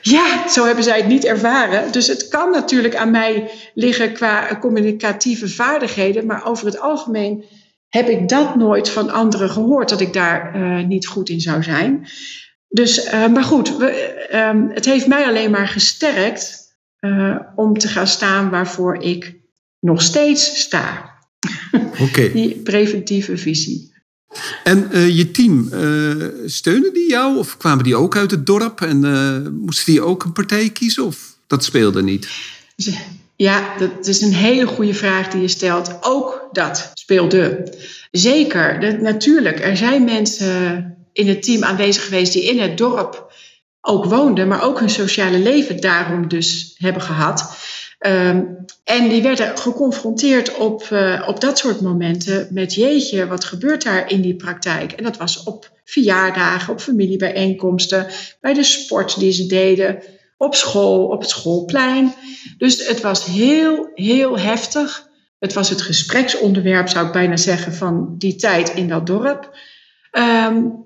Ja, 0.00 0.48
zo 0.48 0.64
hebben 0.64 0.84
zij 0.84 0.96
het 0.96 1.06
niet 1.06 1.24
ervaren. 1.24 1.92
Dus 1.92 2.06
het 2.06 2.28
kan 2.28 2.50
natuurlijk 2.50 2.96
aan 2.96 3.10
mij 3.10 3.50
liggen 3.74 4.12
qua 4.12 4.58
communicatieve 4.60 5.48
vaardigheden. 5.48 6.26
Maar 6.26 6.46
over 6.46 6.66
het 6.66 6.80
algemeen 6.80 7.44
heb 7.88 8.08
ik 8.08 8.28
dat 8.28 8.56
nooit 8.56 8.88
van 8.88 9.10
anderen 9.10 9.50
gehoord, 9.50 9.88
dat 9.88 10.00
ik 10.00 10.12
daar 10.12 10.56
uh, 10.56 10.86
niet 10.86 11.06
goed 11.06 11.28
in 11.28 11.40
zou 11.40 11.62
zijn. 11.62 12.06
Dus, 12.68 13.04
uh, 13.04 13.26
maar 13.26 13.44
goed, 13.44 13.76
we, 13.76 14.26
uh, 14.32 14.74
het 14.74 14.84
heeft 14.84 15.06
mij 15.06 15.24
alleen 15.24 15.50
maar 15.50 15.68
gesterkt 15.68 16.74
uh, 17.00 17.36
om 17.54 17.78
te 17.78 17.88
gaan 17.88 18.06
staan 18.06 18.50
waarvoor 18.50 19.02
ik 19.02 19.40
nog 19.80 20.02
steeds 20.02 20.60
sta. 20.60 21.14
Okay. 22.00 22.32
Die 22.32 22.56
preventieve 22.62 23.36
visie. 23.36 23.94
En 24.64 24.88
uh, 24.92 25.16
je 25.16 25.30
team, 25.30 25.68
uh, 25.72 26.24
steunen 26.46 26.92
die 26.92 27.08
jou 27.08 27.36
of 27.36 27.56
kwamen 27.56 27.84
die 27.84 27.96
ook 27.96 28.16
uit 28.16 28.30
het 28.30 28.46
dorp 28.46 28.80
en 28.80 29.04
uh, 29.04 29.50
moesten 29.52 29.92
die 29.92 30.02
ook 30.02 30.24
een 30.24 30.32
partij 30.32 30.70
kiezen 30.70 31.04
of 31.04 31.36
dat 31.46 31.64
speelde 31.64 32.02
niet? 32.02 32.28
Ja, 33.36 33.76
dat 33.78 34.06
is 34.06 34.20
een 34.20 34.34
hele 34.34 34.66
goede 34.66 34.94
vraag 34.94 35.28
die 35.28 35.40
je 35.40 35.48
stelt. 35.48 35.98
Ook 36.00 36.48
dat 36.52 36.90
speelde. 36.94 37.74
Zeker, 38.10 39.00
natuurlijk. 39.02 39.60
Er 39.60 39.76
zijn 39.76 40.04
mensen 40.04 40.96
in 41.12 41.28
het 41.28 41.42
team 41.42 41.64
aanwezig 41.64 42.04
geweest 42.04 42.32
die 42.32 42.44
in 42.44 42.60
het 42.60 42.78
dorp 42.78 43.32
ook 43.80 44.04
woonden, 44.04 44.48
maar 44.48 44.62
ook 44.62 44.78
hun 44.78 44.90
sociale 44.90 45.38
leven 45.38 45.80
daarom 45.80 46.28
dus 46.28 46.74
hebben 46.78 47.02
gehad. 47.02 47.56
Um, 47.98 48.64
en 48.84 49.08
die 49.08 49.22
werden 49.22 49.58
geconfronteerd 49.58 50.56
op, 50.56 50.88
uh, 50.92 51.24
op 51.26 51.40
dat 51.40 51.58
soort 51.58 51.80
momenten 51.80 52.48
met 52.50 52.74
jeetje, 52.74 53.26
wat 53.26 53.44
gebeurt 53.44 53.82
daar 53.82 54.10
in 54.10 54.20
die 54.20 54.36
praktijk? 54.36 54.92
En 54.92 55.04
dat 55.04 55.16
was 55.16 55.42
op 55.42 55.70
verjaardagen, 55.84 56.72
op 56.72 56.80
familiebijeenkomsten, 56.80 58.06
bij 58.40 58.54
de 58.54 58.62
sport 58.62 59.18
die 59.18 59.32
ze 59.32 59.46
deden, 59.46 60.02
op 60.36 60.54
school, 60.54 61.06
op 61.06 61.20
het 61.20 61.30
schoolplein. 61.30 62.14
Dus 62.58 62.86
het 62.86 63.00
was 63.00 63.24
heel, 63.24 63.90
heel 63.94 64.38
heftig. 64.38 65.08
Het 65.38 65.52
was 65.52 65.68
het 65.68 65.82
gespreksonderwerp, 65.82 66.88
zou 66.88 67.06
ik 67.06 67.12
bijna 67.12 67.36
zeggen, 67.36 67.72
van 67.72 68.14
die 68.18 68.36
tijd 68.36 68.74
in 68.74 68.88
dat 68.88 69.06
dorp. 69.06 69.58
Um, 70.12 70.85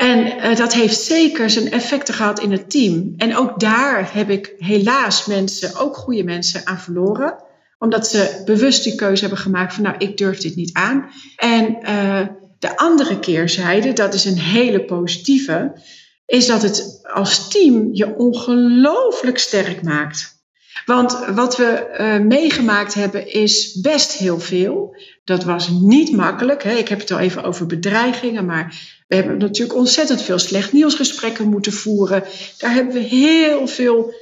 en 0.00 0.26
uh, 0.26 0.56
dat 0.56 0.72
heeft 0.72 1.00
zeker 1.00 1.50
zijn 1.50 1.70
effecten 1.70 2.14
gehad 2.14 2.40
in 2.40 2.52
het 2.52 2.70
team. 2.70 3.14
En 3.16 3.36
ook 3.36 3.60
daar 3.60 4.14
heb 4.14 4.30
ik 4.30 4.54
helaas 4.58 5.26
mensen, 5.26 5.76
ook 5.76 5.96
goede 5.96 6.24
mensen, 6.24 6.66
aan 6.66 6.80
verloren. 6.80 7.44
Omdat 7.78 8.08
ze 8.08 8.42
bewust 8.44 8.84
die 8.84 8.94
keuze 8.94 9.20
hebben 9.20 9.38
gemaakt 9.38 9.74
van 9.74 9.82
nou, 9.82 9.94
ik 9.98 10.16
durf 10.16 10.38
dit 10.38 10.56
niet 10.56 10.72
aan. 10.72 11.10
En 11.36 11.78
uh, 11.82 12.26
de 12.58 12.76
andere 12.76 13.18
keerzijde, 13.18 13.92
dat 13.92 14.14
is 14.14 14.24
een 14.24 14.38
hele 14.38 14.84
positieve, 14.84 15.72
is 16.26 16.46
dat 16.46 16.62
het 16.62 17.00
als 17.12 17.50
team 17.50 17.88
je 17.92 18.14
ongelooflijk 18.16 19.38
sterk 19.38 19.82
maakt. 19.82 20.38
Want 20.84 21.18
wat 21.34 21.56
we 21.56 21.96
uh, 22.00 22.26
meegemaakt 22.26 22.94
hebben 22.94 23.32
is 23.32 23.80
best 23.80 24.12
heel 24.12 24.40
veel. 24.40 24.96
Dat 25.24 25.44
was 25.44 25.68
niet 25.68 26.16
makkelijk. 26.16 26.62
Hè. 26.62 26.72
Ik 26.72 26.88
heb 26.88 27.00
het 27.00 27.10
al 27.10 27.18
even 27.18 27.44
over 27.44 27.66
bedreigingen, 27.66 28.46
maar 28.46 28.98
we 29.10 29.16
hebben 29.16 29.38
natuurlijk 29.38 29.78
ontzettend 29.78 30.22
veel 30.22 30.38
slecht 30.38 30.72
nieuwsgesprekken 30.72 31.48
moeten 31.48 31.72
voeren. 31.72 32.24
Daar 32.58 32.72
hebben 32.72 32.94
we 32.94 33.00
heel 33.00 33.66
veel 33.66 34.14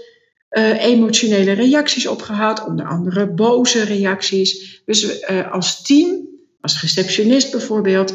uh, 0.51 0.85
emotionele 0.85 1.53
reacties 1.53 2.07
op 2.07 2.23
gehad, 2.23 2.67
onder 2.67 2.87
andere 2.87 3.27
boze 3.27 3.85
reacties. 3.85 4.83
Dus 4.85 5.21
uh, 5.21 5.53
als 5.53 5.83
team, 5.83 6.29
als 6.61 6.81
receptionist 6.81 7.51
bijvoorbeeld, 7.51 8.15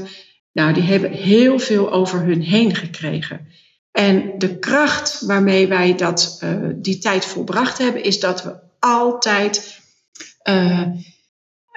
nou, 0.52 0.74
die 0.74 0.84
hebben 0.84 1.12
heel 1.12 1.60
veel 1.60 1.92
over 1.92 2.20
hun 2.20 2.42
heen 2.42 2.76
gekregen. 2.76 3.48
En 3.92 4.34
de 4.38 4.60
kracht 4.60 5.22
waarmee 5.22 5.68
wij 5.68 5.96
dat, 5.96 6.40
uh, 6.44 6.58
die 6.76 6.98
tijd 6.98 7.26
volbracht 7.26 7.78
hebben, 7.78 8.04
is 8.04 8.20
dat 8.20 8.44
we 8.44 8.56
altijd 8.80 9.82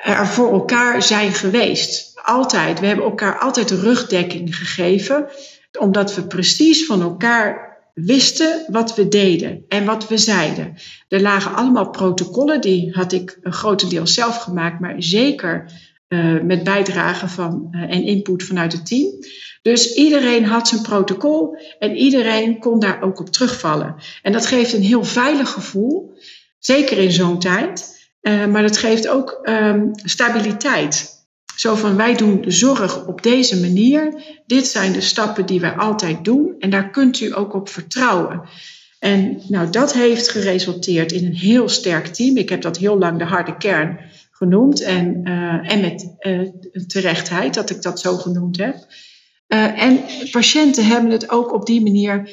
er 0.07 0.27
voor 0.27 0.53
elkaar 0.53 1.03
zijn 1.03 1.33
geweest. 1.33 2.21
Altijd. 2.25 2.81
We 2.81 2.87
hebben 2.87 3.05
elkaar 3.05 3.39
altijd 3.39 3.71
rugdekking 3.71 4.57
gegeven, 4.57 5.29
omdat 5.79 6.15
we 6.15 6.27
precies 6.27 6.87
van 6.87 7.03
elkaar 7.03 7.77
wisten 7.95 8.65
wat 8.69 8.95
we 8.95 9.09
deden 9.09 9.65
en 9.69 9.85
wat 9.85 10.09
we 10.09 10.17
zeiden. 10.17 10.75
Er 11.09 11.21
lagen 11.21 11.55
allemaal 11.55 11.91
protocollen, 11.91 12.61
die 12.61 12.93
had 12.93 13.13
ik 13.13 13.39
een 13.43 13.53
grotendeel 13.53 14.07
zelf 14.07 14.37
gemaakt, 14.37 14.81
maar 14.81 14.95
zeker 14.99 15.71
uh, 16.09 16.41
met 16.43 16.65
bijdrage 16.65 17.29
van, 17.29 17.69
uh, 17.71 17.83
en 17.83 18.03
input 18.03 18.43
vanuit 18.43 18.73
het 18.73 18.87
team. 18.87 19.11
Dus 19.63 19.95
iedereen 19.95 20.45
had 20.45 20.69
zijn 20.69 20.83
protocol 20.83 21.59
en 21.79 21.97
iedereen 21.97 22.59
kon 22.59 22.79
daar 22.79 23.03
ook 23.03 23.21
op 23.21 23.31
terugvallen. 23.31 23.95
En 24.23 24.33
dat 24.33 24.47
geeft 24.47 24.73
een 24.73 24.83
heel 24.83 25.05
veilig 25.05 25.51
gevoel, 25.51 26.19
zeker 26.59 26.99
in 26.99 27.13
zo'n 27.13 27.39
tijd. 27.39 27.96
Uh, 28.27 28.47
maar 28.47 28.63
dat 28.63 28.77
geeft 28.77 29.09
ook 29.09 29.39
um, 29.43 29.91
stabiliteit. 29.95 31.15
Zo 31.57 31.75
van 31.75 31.97
wij 31.97 32.17
doen 32.17 32.41
de 32.41 32.51
zorg 32.51 33.07
op 33.07 33.23
deze 33.23 33.61
manier. 33.61 34.23
Dit 34.47 34.67
zijn 34.67 34.93
de 34.93 35.01
stappen 35.01 35.47
die 35.47 35.61
wij 35.61 35.77
altijd 35.77 36.25
doen. 36.25 36.55
En 36.59 36.71
daar 36.71 36.91
kunt 36.91 37.21
u 37.21 37.37
ook 37.37 37.55
op 37.55 37.69
vertrouwen. 37.69 38.43
En 38.99 39.43
nou, 39.49 39.71
dat 39.71 39.93
heeft 39.93 40.29
geresulteerd 40.29 41.13
in 41.13 41.27
een 41.27 41.37
heel 41.37 41.69
sterk 41.69 42.07
team. 42.07 42.37
Ik 42.37 42.49
heb 42.49 42.63
dat 42.63 42.79
heel 42.79 42.99
lang 42.99 43.19
de 43.19 43.25
harde 43.25 43.57
kern 43.57 43.99
genoemd. 44.31 44.83
En, 44.83 45.21
uh, 45.25 45.73
en 45.73 45.81
met 45.81 46.17
uh, 46.21 46.49
terechtheid 46.87 47.55
dat 47.55 47.71
ik 47.71 47.83
dat 47.83 48.01
zo 48.01 48.17
genoemd 48.17 48.57
heb. 48.57 48.77
En 49.77 50.01
patiënten 50.31 50.87
hebben 50.87 51.11
het 51.11 51.31
ook 51.31 51.53
op 51.53 51.67
die 51.67 51.83
manier 51.83 52.31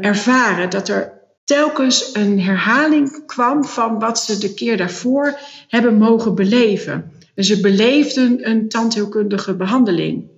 ervaren. 0.00 0.70
Dat 0.70 0.88
er 0.88 1.17
telkens 1.48 2.10
een 2.12 2.40
herhaling 2.40 3.26
kwam 3.26 3.64
van 3.64 3.98
wat 3.98 4.20
ze 4.20 4.38
de 4.38 4.54
keer 4.54 4.76
daarvoor 4.76 5.38
hebben 5.68 5.98
mogen 5.98 6.34
beleven. 6.34 7.12
En 7.34 7.44
ze 7.44 7.60
beleefden 7.60 8.48
een 8.50 8.68
tandheelkundige 8.68 9.56
behandeling. 9.56 10.30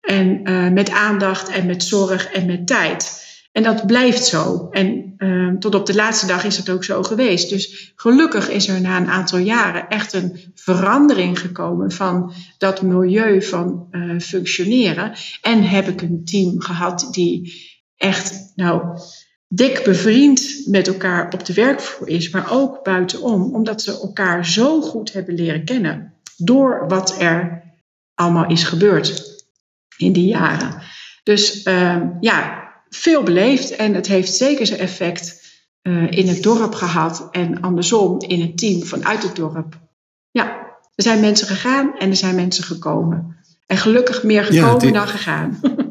En 0.00 0.50
uh, 0.50 0.68
met 0.68 0.90
aandacht 0.90 1.48
en 1.48 1.66
met 1.66 1.82
zorg 1.82 2.26
en 2.32 2.46
met 2.46 2.66
tijd. 2.66 3.24
En 3.52 3.62
dat 3.62 3.86
blijft 3.86 4.24
zo. 4.24 4.68
En 4.70 5.14
uh, 5.18 5.52
tot 5.58 5.74
op 5.74 5.86
de 5.86 5.94
laatste 5.94 6.26
dag 6.26 6.44
is 6.44 6.56
het 6.56 6.70
ook 6.70 6.84
zo 6.84 7.02
geweest. 7.02 7.50
Dus 7.50 7.92
gelukkig 7.96 8.48
is 8.48 8.68
er 8.68 8.80
na 8.80 8.96
een 8.96 9.10
aantal 9.10 9.38
jaren 9.38 9.88
echt 9.88 10.12
een 10.12 10.52
verandering 10.54 11.38
gekomen 11.38 11.90
van 11.90 12.32
dat 12.58 12.82
milieu 12.82 13.42
van 13.42 13.88
uh, 13.90 14.20
functioneren. 14.20 15.12
En 15.42 15.62
heb 15.62 15.88
ik 15.88 16.02
een 16.02 16.24
team 16.24 16.60
gehad 16.60 17.08
die 17.10 17.54
echt, 17.96 18.52
nou, 18.54 18.98
dik 19.48 19.84
bevriend 19.84 20.62
met 20.66 20.88
elkaar 20.88 21.32
op 21.32 21.44
de 21.44 21.54
werkvloer 21.54 22.08
is, 22.08 22.30
maar 22.30 22.52
ook 22.52 22.84
buitenom, 22.84 23.54
omdat 23.54 23.82
ze 23.82 24.00
elkaar 24.00 24.46
zo 24.46 24.80
goed 24.80 25.12
hebben 25.12 25.34
leren 25.34 25.64
kennen 25.64 26.14
door 26.36 26.84
wat 26.88 27.20
er 27.20 27.62
allemaal 28.14 28.50
is 28.50 28.64
gebeurd 28.64 29.44
in 29.96 30.12
die 30.12 30.26
jaren. 30.26 30.82
Dus 31.22 31.62
ehm, 31.62 32.08
ja, 32.20 32.72
veel 32.88 33.22
beleefd 33.22 33.76
en 33.76 33.94
het 33.94 34.06
heeft 34.06 34.34
zeker 34.34 34.66
zijn 34.66 34.80
effect 34.80 35.44
eh, 35.82 36.10
in 36.10 36.28
het 36.28 36.42
dorp 36.42 36.74
gehad 36.74 37.28
en 37.30 37.60
andersom 37.60 38.20
in 38.20 38.40
het 38.40 38.58
team 38.58 38.82
vanuit 38.82 39.22
het 39.22 39.36
dorp. 39.36 39.78
Ja, 40.30 40.46
er 40.94 41.02
zijn 41.02 41.20
mensen 41.20 41.46
gegaan 41.46 41.98
en 41.98 42.10
er 42.10 42.16
zijn 42.16 42.34
mensen 42.34 42.64
gekomen. 42.64 43.35
En 43.66 43.76
gelukkig 43.76 44.22
meer 44.22 44.44
gekomen 44.44 44.92
dan 44.92 45.08
gegaan. 45.08 45.58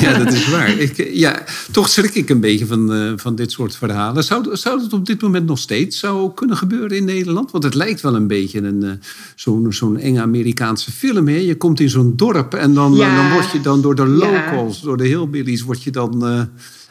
Ja, 0.00 0.18
dat 0.18 0.32
is 0.32 0.48
waar. 0.54 0.68
Ik, 0.68 1.08
ja, 1.12 1.44
toch 1.70 1.88
schrik 1.88 2.14
ik 2.14 2.28
een 2.28 2.40
beetje 2.40 2.66
van, 2.66 2.94
uh, 2.94 3.12
van 3.16 3.34
dit 3.34 3.52
soort 3.52 3.76
verhalen. 3.76 4.24
Zou, 4.24 4.56
zou 4.56 4.82
het 4.82 4.92
op 4.92 5.06
dit 5.06 5.20
moment 5.20 5.46
nog 5.46 5.58
steeds 5.58 5.98
zou 5.98 6.34
kunnen 6.34 6.56
gebeuren 6.56 6.96
in 6.96 7.04
Nederland? 7.04 7.50
Want 7.50 7.64
het 7.64 7.74
lijkt 7.74 8.00
wel 8.00 8.14
een 8.14 8.26
beetje 8.26 8.60
een, 8.62 8.84
uh, 8.84 8.90
zo'n 9.34 9.72
zo'n 9.72 9.98
enge 9.98 10.20
Amerikaanse 10.20 10.92
film. 10.92 11.28
Hè? 11.28 11.36
Je 11.36 11.56
komt 11.56 11.80
in 11.80 11.90
zo'n 11.90 12.12
dorp 12.16 12.54
en 12.54 12.74
dan, 12.74 12.94
ja. 12.94 13.16
dan 13.16 13.32
word 13.32 13.50
je 13.50 13.60
dan 13.60 13.82
door 13.82 13.94
de 13.94 14.06
locals, 14.06 14.78
ja. 14.78 14.84
door 14.84 14.96
de 14.96 15.06
hillbillies, 15.06 15.62
word 15.62 15.82
je 15.82 15.90
dan... 15.90 16.32
Uh, 16.32 16.42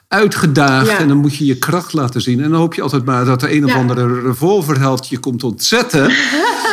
uitgedaagd 0.08 0.90
ja. 0.90 0.98
en 0.98 1.08
dan 1.08 1.18
moet 1.18 1.36
je 1.36 1.46
je 1.46 1.58
kracht 1.58 1.94
laten 1.94 2.22
zien. 2.22 2.44
En 2.44 2.50
dan 2.50 2.60
hoop 2.60 2.74
je 2.74 2.82
altijd 2.82 3.06
maar 3.06 3.26
dat 3.26 3.42
er 3.42 3.52
een 3.52 3.66
of 3.66 3.74
andere 3.74 4.22
revolverheld 4.22 5.08
je 5.08 5.18
komt 5.18 5.44
ontzetten. 5.44 6.12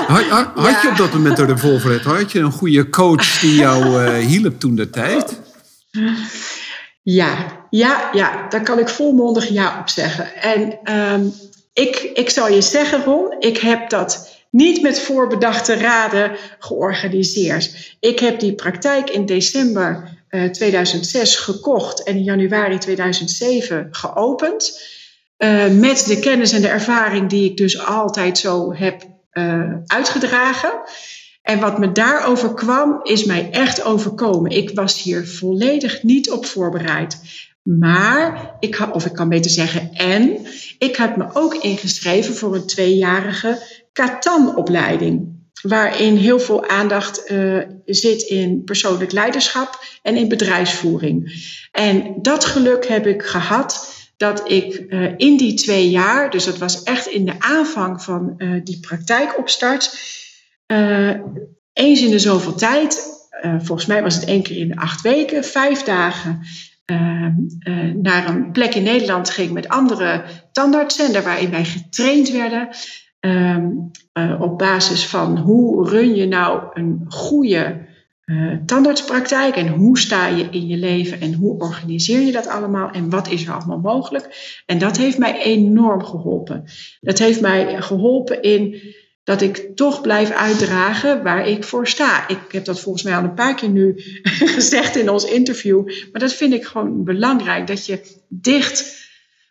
Had, 0.06 0.24
had, 0.24 0.50
had 0.54 0.82
je 0.82 0.88
op 0.88 0.96
dat 0.96 1.12
moment 1.12 1.38
een 1.38 1.46
revolverheld? 1.46 2.02
Had 2.02 2.32
je 2.32 2.38
een 2.38 2.52
goede 2.52 2.88
coach 2.90 3.38
die 3.40 3.54
jou 3.54 4.02
uh, 4.02 4.16
hielp 4.26 4.60
toen 4.60 4.74
de 4.74 4.90
tijd? 4.90 5.40
Ja, 7.02 7.36
ja, 7.70 8.08
ja, 8.12 8.46
daar 8.48 8.62
kan 8.62 8.78
ik 8.78 8.88
volmondig 8.88 9.48
ja 9.48 9.78
op 9.80 9.88
zeggen. 9.88 10.34
En 10.42 10.78
um, 11.12 11.32
ik, 11.72 12.10
ik 12.14 12.30
zal 12.30 12.48
je 12.48 12.60
zeggen, 12.60 13.04
Ron, 13.04 13.36
ik 13.38 13.58
heb 13.58 13.90
dat 13.90 14.32
niet 14.50 14.82
met 14.82 15.00
voorbedachte 15.00 15.74
raden 15.74 16.36
georganiseerd. 16.58 17.94
Ik 18.00 18.18
heb 18.18 18.40
die 18.40 18.54
praktijk 18.54 19.10
in 19.10 19.26
december 19.26 20.13
uh, 20.34 20.50
2006 20.50 21.36
gekocht 21.36 22.02
en 22.02 22.16
in 22.16 22.22
januari 22.22 22.78
2007 22.78 23.88
geopend. 23.90 24.80
Uh, 25.38 25.68
met 25.68 26.04
de 26.06 26.18
kennis 26.18 26.52
en 26.52 26.60
de 26.60 26.68
ervaring 26.68 27.28
die 27.28 27.50
ik 27.50 27.56
dus 27.56 27.86
altijd 27.86 28.38
zo 28.38 28.74
heb 28.74 29.02
uh, 29.32 29.72
uitgedragen. 29.86 30.72
En 31.42 31.60
wat 31.60 31.78
me 31.78 31.92
daarover 31.92 32.54
kwam, 32.54 33.00
is 33.02 33.24
mij 33.24 33.50
echt 33.50 33.82
overkomen. 33.82 34.50
Ik 34.50 34.70
was 34.74 35.02
hier 35.02 35.28
volledig 35.28 36.02
niet 36.02 36.30
op 36.30 36.46
voorbereid. 36.46 37.18
Maar, 37.62 38.56
ik 38.60 38.88
of 38.92 39.06
ik 39.06 39.12
kan 39.12 39.28
beter 39.28 39.50
zeggen, 39.50 39.92
en 39.92 40.46
ik 40.78 40.96
had 40.96 41.16
me 41.16 41.26
ook 41.32 41.54
ingeschreven 41.54 42.34
voor 42.34 42.54
een 42.54 42.66
tweejarige 42.66 43.82
Katan-opleiding. 43.92 45.43
Waarin 45.68 46.16
heel 46.16 46.40
veel 46.40 46.68
aandacht 46.68 47.30
uh, 47.30 47.62
zit 47.84 48.22
in 48.22 48.64
persoonlijk 48.64 49.12
leiderschap 49.12 49.84
en 50.02 50.16
in 50.16 50.28
bedrijfsvoering. 50.28 51.32
En 51.72 52.14
dat 52.22 52.44
geluk 52.44 52.86
heb 52.86 53.06
ik 53.06 53.22
gehad 53.22 53.92
dat 54.16 54.50
ik 54.50 54.84
uh, 54.88 55.12
in 55.16 55.36
die 55.36 55.54
twee 55.54 55.90
jaar, 55.90 56.30
dus 56.30 56.44
dat 56.44 56.58
was 56.58 56.82
echt 56.82 57.06
in 57.06 57.24
de 57.24 57.34
aanvang 57.38 58.02
van 58.02 58.34
uh, 58.38 58.60
die 58.64 58.80
praktijkopstart, 58.80 59.98
eens 61.72 62.00
in 62.00 62.10
de 62.10 62.18
zoveel 62.18 62.54
tijd, 62.54 63.02
volgens 63.58 63.86
mij 63.86 64.02
was 64.02 64.14
het 64.14 64.24
één 64.24 64.42
keer 64.42 64.56
in 64.56 64.68
de 64.68 64.76
acht 64.76 65.00
weken, 65.00 65.44
vijf 65.44 65.82
dagen, 65.82 66.40
naar 68.02 68.28
een 68.28 68.52
plek 68.52 68.74
in 68.74 68.82
Nederland 68.82 69.30
ging 69.30 69.52
met 69.52 69.68
andere 69.68 70.24
tandartsen, 70.52 71.22
waarin 71.22 71.50
wij 71.50 71.64
getraind 71.64 72.30
werden. 72.30 72.68
Ehm, 73.24 73.70
op 74.38 74.58
basis 74.58 75.06
van 75.06 75.38
hoe 75.38 75.88
run 75.88 76.14
je 76.14 76.26
nou 76.26 76.62
een 76.72 77.04
goede 77.08 77.86
tandartspraktijk 78.66 79.56
en 79.56 79.68
hoe 79.68 79.98
sta 79.98 80.26
je 80.26 80.48
in 80.50 80.66
je 80.66 80.76
leven 80.76 81.20
en 81.20 81.34
hoe 81.34 81.58
organiseer 81.58 82.20
je 82.20 82.32
dat 82.32 82.48
allemaal 82.48 82.90
en 82.90 83.10
wat 83.10 83.30
is 83.30 83.46
er 83.46 83.52
allemaal 83.52 83.78
mogelijk. 83.78 84.28
En 84.66 84.78
dat 84.78 84.96
heeft 84.96 85.18
mij 85.18 85.42
enorm 85.42 86.04
geholpen. 86.04 86.64
Dat 87.00 87.18
heeft 87.18 87.40
mij 87.40 87.82
geholpen 87.82 88.42
in 88.42 88.80
dat 89.24 89.40
ik 89.40 89.70
toch 89.74 90.00
blijf 90.00 90.30
uitdragen 90.30 91.22
waar 91.22 91.48
ik 91.48 91.64
voor 91.64 91.86
sta. 91.86 92.28
Ik 92.28 92.38
heb 92.48 92.64
dat 92.64 92.80
volgens 92.80 93.04
mij 93.04 93.16
al 93.16 93.22
een 93.22 93.34
paar 93.34 93.54
keer 93.54 93.68
nu 93.68 93.94
gezegd 94.56 94.96
in 94.96 95.10
ons 95.10 95.24
interview. 95.24 95.86
Maar 96.12 96.20
dat 96.20 96.32
vind 96.32 96.52
ik 96.52 96.64
gewoon 96.64 97.04
belangrijk. 97.04 97.66
Dat 97.66 97.86
je 97.86 98.00
dicht 98.28 99.03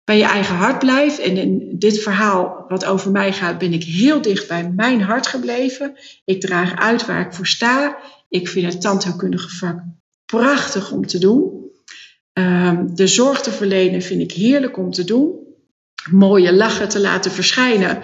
bij 0.03 0.17
je 0.17 0.23
eigen 0.23 0.55
hart 0.55 0.79
blijft. 0.79 1.19
En 1.19 1.37
in 1.37 1.75
dit 1.77 1.99
verhaal 1.99 2.65
wat 2.67 2.85
over 2.85 3.11
mij 3.11 3.33
gaat, 3.33 3.57
ben 3.57 3.73
ik 3.73 3.83
heel 3.83 4.21
dicht 4.21 4.47
bij 4.47 4.69
mijn 4.69 5.01
hart 5.01 5.27
gebleven. 5.27 5.95
Ik 6.25 6.41
draag 6.41 6.75
uit 6.75 7.05
waar 7.05 7.25
ik 7.25 7.33
voor 7.33 7.47
sta. 7.47 7.97
Ik 8.29 8.47
vind 8.47 8.73
het 8.73 8.81
tandheelkundige 8.81 9.49
vak 9.49 9.79
prachtig 10.25 10.91
om 10.91 11.07
te 11.07 11.17
doen. 11.17 11.61
Um, 12.33 12.95
de 12.95 13.07
zorg 13.07 13.41
te 13.41 13.51
verlenen 13.51 14.01
vind 14.01 14.21
ik 14.21 14.31
heerlijk 14.31 14.77
om 14.77 14.91
te 14.91 15.03
doen. 15.03 15.39
Mooie 16.11 16.53
lachen 16.53 16.89
te 16.89 16.99
laten 16.99 17.31
verschijnen. 17.31 18.01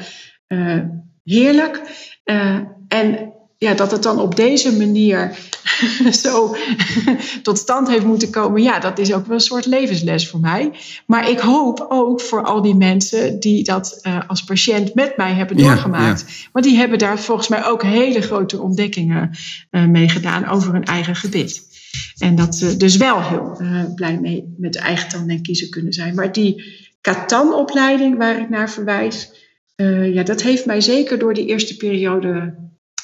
Uh, 0.47 0.83
heerlijk. 1.23 1.81
Uh, 2.25 2.59
en 2.87 3.33
ja, 3.59 3.73
dat 3.73 3.91
het 3.91 4.03
dan 4.03 4.19
op 4.19 4.35
deze 4.35 4.77
manier 4.77 5.37
zo 6.23 6.55
tot 7.43 7.57
stand 7.57 7.87
heeft 7.87 8.05
moeten 8.05 8.29
komen, 8.29 8.61
ja, 8.61 8.79
dat 8.79 8.99
is 8.99 9.13
ook 9.13 9.25
wel 9.25 9.35
een 9.35 9.41
soort 9.41 9.65
levensles 9.65 10.29
voor 10.29 10.39
mij. 10.39 10.71
Maar 11.05 11.29
ik 11.29 11.39
hoop 11.39 11.85
ook 11.89 12.21
voor 12.21 12.43
al 12.43 12.61
die 12.61 12.75
mensen 12.75 13.39
die 13.39 13.63
dat 13.63 13.99
uh, 14.03 14.19
als 14.27 14.43
patiënt 14.43 14.93
met 14.93 15.17
mij 15.17 15.33
hebben 15.33 15.57
doorgemaakt. 15.57 16.19
Ja, 16.19 16.25
ja. 16.27 16.49
Want 16.51 16.65
die 16.65 16.77
hebben 16.77 16.97
daar 16.97 17.19
volgens 17.19 17.47
mij 17.47 17.65
ook 17.65 17.83
hele 17.83 18.21
grote 18.21 18.61
ontdekkingen 18.61 19.29
uh, 19.71 19.85
mee 19.85 20.09
gedaan 20.09 20.47
over 20.47 20.73
hun 20.73 20.85
eigen 20.85 21.15
gebit. 21.15 21.61
En 22.17 22.35
dat 22.35 22.55
ze 22.55 22.77
dus 22.77 22.97
wel 22.97 23.21
heel 23.21 23.61
blij 23.95 24.19
mee 24.19 24.55
met 24.57 24.73
de 24.73 24.79
eigen 24.79 25.09
tanden 25.09 25.35
en 25.35 25.41
kiezen 25.41 25.69
kunnen 25.69 25.93
zijn. 25.93 26.15
Maar 26.15 26.31
die 26.31 26.63
Katan-opleiding 27.01 28.17
waar 28.17 28.39
ik 28.39 28.49
naar 28.49 28.69
verwijs, 28.69 29.31
ja, 30.13 30.23
dat 30.23 30.41
heeft 30.41 30.65
mij 30.65 30.81
zeker 30.81 31.19
door 31.19 31.33
die 31.33 31.45
eerste 31.45 31.77
periode 31.77 32.53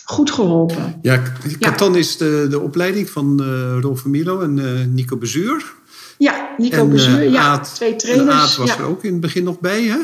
goed 0.05 0.31
geholpen. 0.31 0.99
Ja, 1.01 1.21
Katan 1.59 1.93
ja. 1.93 1.99
is 1.99 2.17
de, 2.17 2.47
de 2.49 2.59
opleiding 2.59 3.09
van 3.09 3.41
uh, 3.41 3.81
Rolf 3.81 4.05
Milo 4.05 4.41
en 4.41 4.57
uh, 4.57 4.85
Nico 4.89 5.17
Bezuur. 5.17 5.73
Ja, 6.17 6.49
Nico 6.57 6.77
en, 6.77 6.89
Bezuur, 6.89 7.29
ja, 7.29 7.41
Aad, 7.41 7.75
twee 7.75 7.95
trainers. 7.95 8.29
En 8.29 8.35
Aad 8.35 8.55
was 8.55 8.69
ja. 8.69 8.77
er 8.77 8.85
ook 8.85 9.03
in 9.03 9.11
het 9.11 9.21
begin 9.21 9.43
nog 9.43 9.59
bij, 9.59 9.83
hè? 9.83 9.97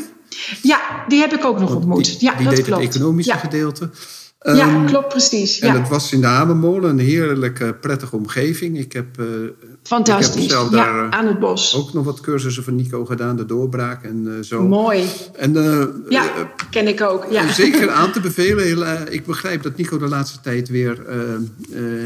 Ja, 0.62 1.04
die 1.08 1.20
heb 1.20 1.32
ik 1.32 1.44
ook 1.44 1.60
nog 1.60 1.74
ontmoet. 1.74 2.04
Die, 2.04 2.16
ja, 2.20 2.34
die 2.36 2.46
dat 2.46 2.56
deed 2.56 2.64
klopt. 2.64 2.82
het 2.82 2.94
economische 2.94 3.38
gedeelte. 3.38 3.90
Ja, 4.42 4.74
um, 4.74 4.86
klopt 4.86 5.08
precies. 5.08 5.58
En 5.58 5.80
het 5.80 5.88
was 5.88 6.12
in 6.12 6.20
de 6.20 6.26
Hamermolen 6.26 6.90
een 6.90 6.98
heerlijke, 6.98 7.74
prettige 7.80 8.16
omgeving. 8.16 8.78
Ik 8.78 8.92
heb, 8.92 9.06
Fantastisch, 9.82 10.44
ik 10.44 10.50
heb 10.50 10.50
zelf 10.50 10.70
ja, 10.70 10.76
daar 10.76 11.10
aan 11.10 11.26
het 11.26 11.38
bos. 11.38 11.74
ook 11.76 11.92
nog 11.92 12.04
wat 12.04 12.20
cursussen 12.20 12.64
van 12.64 12.74
Nico 12.74 13.04
gedaan, 13.04 13.36
de 13.36 13.46
doorbraak 13.46 14.04
en 14.04 14.24
uh, 14.26 14.42
zo. 14.42 14.62
Mooi. 14.62 15.04
En, 15.36 15.54
uh, 15.54 15.84
ja, 16.08 16.24
ken 16.70 16.88
ik 16.88 17.00
ook. 17.00 17.26
Ja. 17.30 17.52
Zeker 17.52 17.90
aan 17.90 18.12
te 18.12 18.20
bevelen. 18.20 19.12
Ik 19.12 19.26
begrijp 19.26 19.62
dat 19.62 19.76
Nico 19.76 19.98
de 19.98 20.08
laatste 20.08 20.40
tijd 20.42 20.68
weer 20.68 21.02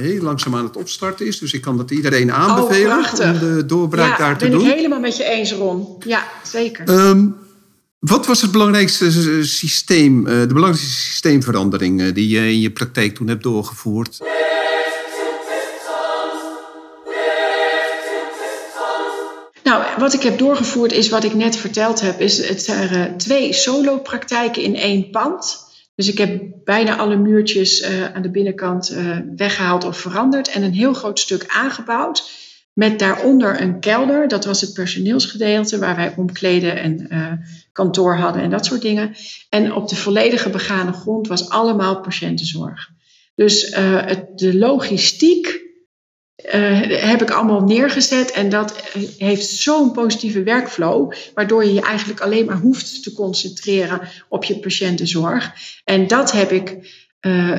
heel 0.00 0.22
langzaam 0.22 0.54
aan 0.54 0.64
het 0.64 0.76
opstarten 0.76 1.26
is. 1.26 1.38
Dus 1.38 1.52
ik 1.52 1.60
kan 1.60 1.76
dat 1.76 1.90
iedereen 1.90 2.32
aanbevelen 2.32 2.98
oh, 2.98 3.32
om 3.32 3.38
de 3.38 3.66
doorbraak 3.66 4.18
ja, 4.18 4.24
daar 4.24 4.38
te 4.38 4.48
doen. 4.48 4.58
ben 4.58 4.68
ik 4.68 4.74
helemaal 4.74 5.00
met 5.00 5.16
je 5.16 5.24
eens, 5.24 5.52
Ron. 5.52 5.86
Ja, 6.06 6.24
zeker. 6.44 7.08
Um, 7.08 7.36
wat 7.98 8.26
was 8.26 8.42
het 8.42 8.50
belangrijkste 8.50 9.10
systeem, 9.44 10.24
de 10.24 10.46
belangrijkste 10.46 10.90
systeemverandering 10.90 12.12
die 12.12 12.28
je 12.28 12.40
in 12.40 12.60
je 12.60 12.70
praktijk 12.70 13.14
toen 13.14 13.28
hebt 13.28 13.42
doorgevoerd? 13.42 14.20
Nou, 19.66 19.84
wat 19.98 20.14
ik 20.14 20.22
heb 20.22 20.38
doorgevoerd 20.38 20.92
is 20.92 21.08
wat 21.08 21.24
ik 21.24 21.34
net 21.34 21.56
verteld 21.56 22.00
heb. 22.00 22.20
Is 22.20 22.48
het 22.48 22.66
waren 22.66 23.16
twee 23.16 23.52
solo-praktijken 23.52 24.62
in 24.62 24.76
één 24.76 25.10
pand. 25.10 25.56
Dus 25.94 26.08
ik 26.08 26.18
heb 26.18 26.42
bijna 26.64 26.96
alle 26.96 27.16
muurtjes 27.16 27.80
uh, 27.80 28.14
aan 28.14 28.22
de 28.22 28.30
binnenkant 28.30 28.90
uh, 28.90 29.18
weggehaald 29.36 29.84
of 29.84 29.98
veranderd. 29.98 30.48
En 30.48 30.62
een 30.62 30.72
heel 30.72 30.92
groot 30.92 31.18
stuk 31.18 31.44
aangebouwd. 31.48 32.30
Met 32.72 32.98
daaronder 32.98 33.60
een 33.60 33.80
kelder, 33.80 34.28
dat 34.28 34.44
was 34.44 34.60
het 34.60 34.72
personeelsgedeelte 34.72 35.78
waar 35.78 35.96
wij 35.96 36.14
omkleden 36.16 36.76
en 36.76 37.08
kantoor 37.72 38.16
hadden 38.16 38.42
en 38.42 38.50
dat 38.50 38.66
soort 38.66 38.82
dingen. 38.82 39.14
En 39.48 39.72
op 39.72 39.88
de 39.88 39.96
volledige 39.96 40.50
begane 40.50 40.92
grond 40.92 41.28
was 41.28 41.48
allemaal 41.48 42.00
patiëntenzorg. 42.00 42.90
Dus 43.34 43.74
het, 43.74 44.38
de 44.38 44.56
logistiek 44.58 45.65
uh, 46.54 46.80
heb 47.10 47.22
ik 47.22 47.30
allemaal 47.30 47.60
neergezet 47.60 48.30
en 48.30 48.48
dat 48.48 48.82
heeft 49.18 49.46
zo'n 49.46 49.92
positieve 49.92 50.44
workflow, 50.44 51.12
waardoor 51.34 51.64
je 51.64 51.74
je 51.74 51.80
eigenlijk 51.80 52.20
alleen 52.20 52.46
maar 52.46 52.58
hoeft 52.58 53.02
te 53.02 53.12
concentreren 53.12 54.00
op 54.28 54.44
je 54.44 54.58
patiëntenzorg. 54.58 55.52
En 55.84 56.06
dat 56.06 56.32
heb 56.32 56.52
ik 56.52 56.94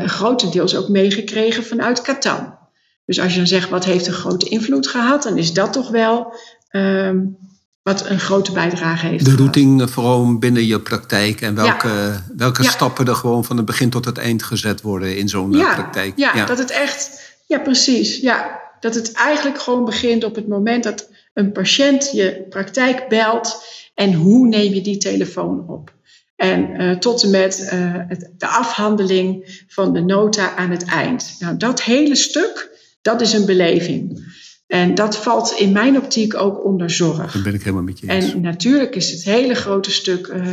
grotendeels 0.06 0.76
ook 0.76 0.88
meegekregen 0.88 1.64
vanuit 1.64 2.02
Catan. 2.02 2.58
Dus 3.06 3.20
als 3.20 3.32
je 3.32 3.38
dan 3.38 3.48
zegt 3.48 3.70
wat 3.70 3.86
heeft 3.86 4.08
een 4.08 4.14
grote 4.14 4.50
invloed 4.50 4.88
gehad, 4.88 5.24
dan 5.24 5.38
is 5.38 5.54
dat 5.54 5.74
toch 5.74 5.90
wel 5.90 6.36
um, 6.72 7.38
wat 7.84 8.10
een 8.10 8.20
grote 8.20 8.52
bijdrage 8.52 9.06
heeft. 9.06 9.26
De 9.26 9.36
routing 9.36 9.90
vooral 9.90 10.38
binnen 10.38 10.66
je 10.66 10.80
praktijk 10.80 11.42
en 11.42 11.56
welke, 11.56 11.88
ja. 11.88 12.26
welke 12.36 12.64
ja. 12.64 12.70
stappen 12.70 13.08
er 13.08 13.16
gewoon 13.16 13.46
van 13.46 13.58
het 13.58 13.66
begin 13.66 13.90
tot 13.90 14.06
het 14.06 14.18
eind 14.18 14.44
gezet 14.44 14.82
worden 14.82 15.18
in 15.18 15.30
zo'n 15.30 15.52
ja. 15.52 15.74
praktijk. 15.74 16.14
Ja, 16.16 16.46
dat 16.46 16.58
het 16.58 16.72
echt, 16.72 17.22
ja 17.46 17.60
precies, 17.60 18.20
ja. 18.20 18.66
Dat 18.80 18.96
het 18.96 19.12
eigenlijk 19.12 19.60
gewoon 19.60 19.86
begint 19.86 20.24
op 20.24 20.36
het 20.36 20.48
moment 20.48 20.84
dat 20.84 21.10
een 21.34 21.52
patiënt 21.52 22.12
je 22.12 22.46
praktijk 22.50 23.08
belt 23.08 23.64
en 23.94 24.14
hoe 24.14 24.48
neem 24.48 24.74
je 24.74 24.82
die 24.82 24.98
telefoon 24.98 25.70
op. 25.70 25.96
En 26.36 26.82
uh, 26.82 26.92
tot 26.92 27.24
en 27.24 27.30
met 27.30 27.70
uh, 27.74 27.94
het, 28.08 28.32
de 28.38 28.48
afhandeling 28.48 29.62
van 29.68 29.94
de 29.94 30.02
nota 30.02 30.56
aan 30.56 30.72
het 30.72 30.86
eind. 30.86 31.36
Nou, 31.40 31.58
dat 31.58 31.84
hele 31.84 32.16
stuk, 32.16 32.70
dat 33.02 33.22
is 33.22 33.34
een 33.34 33.46
beleving. 33.46 34.26
En 34.68 34.96
dat 34.96 35.18
valt 35.18 35.52
in 35.52 35.72
mijn 35.72 35.98
optiek 35.98 36.36
ook 36.36 36.66
onder 36.66 36.90
zorg. 36.90 37.32
Dat 37.32 37.44
ben 37.44 37.54
ik 37.54 37.64
helemaal 37.64 37.84
met 37.84 38.00
je 38.00 38.10
eens. 38.10 38.34
En 38.34 38.42
natuurlijk 38.42 38.96
is 38.96 39.12
het 39.12 39.24
hele 39.24 39.54
grote 39.54 39.92
stuk 39.92 40.28
uh, 40.28 40.48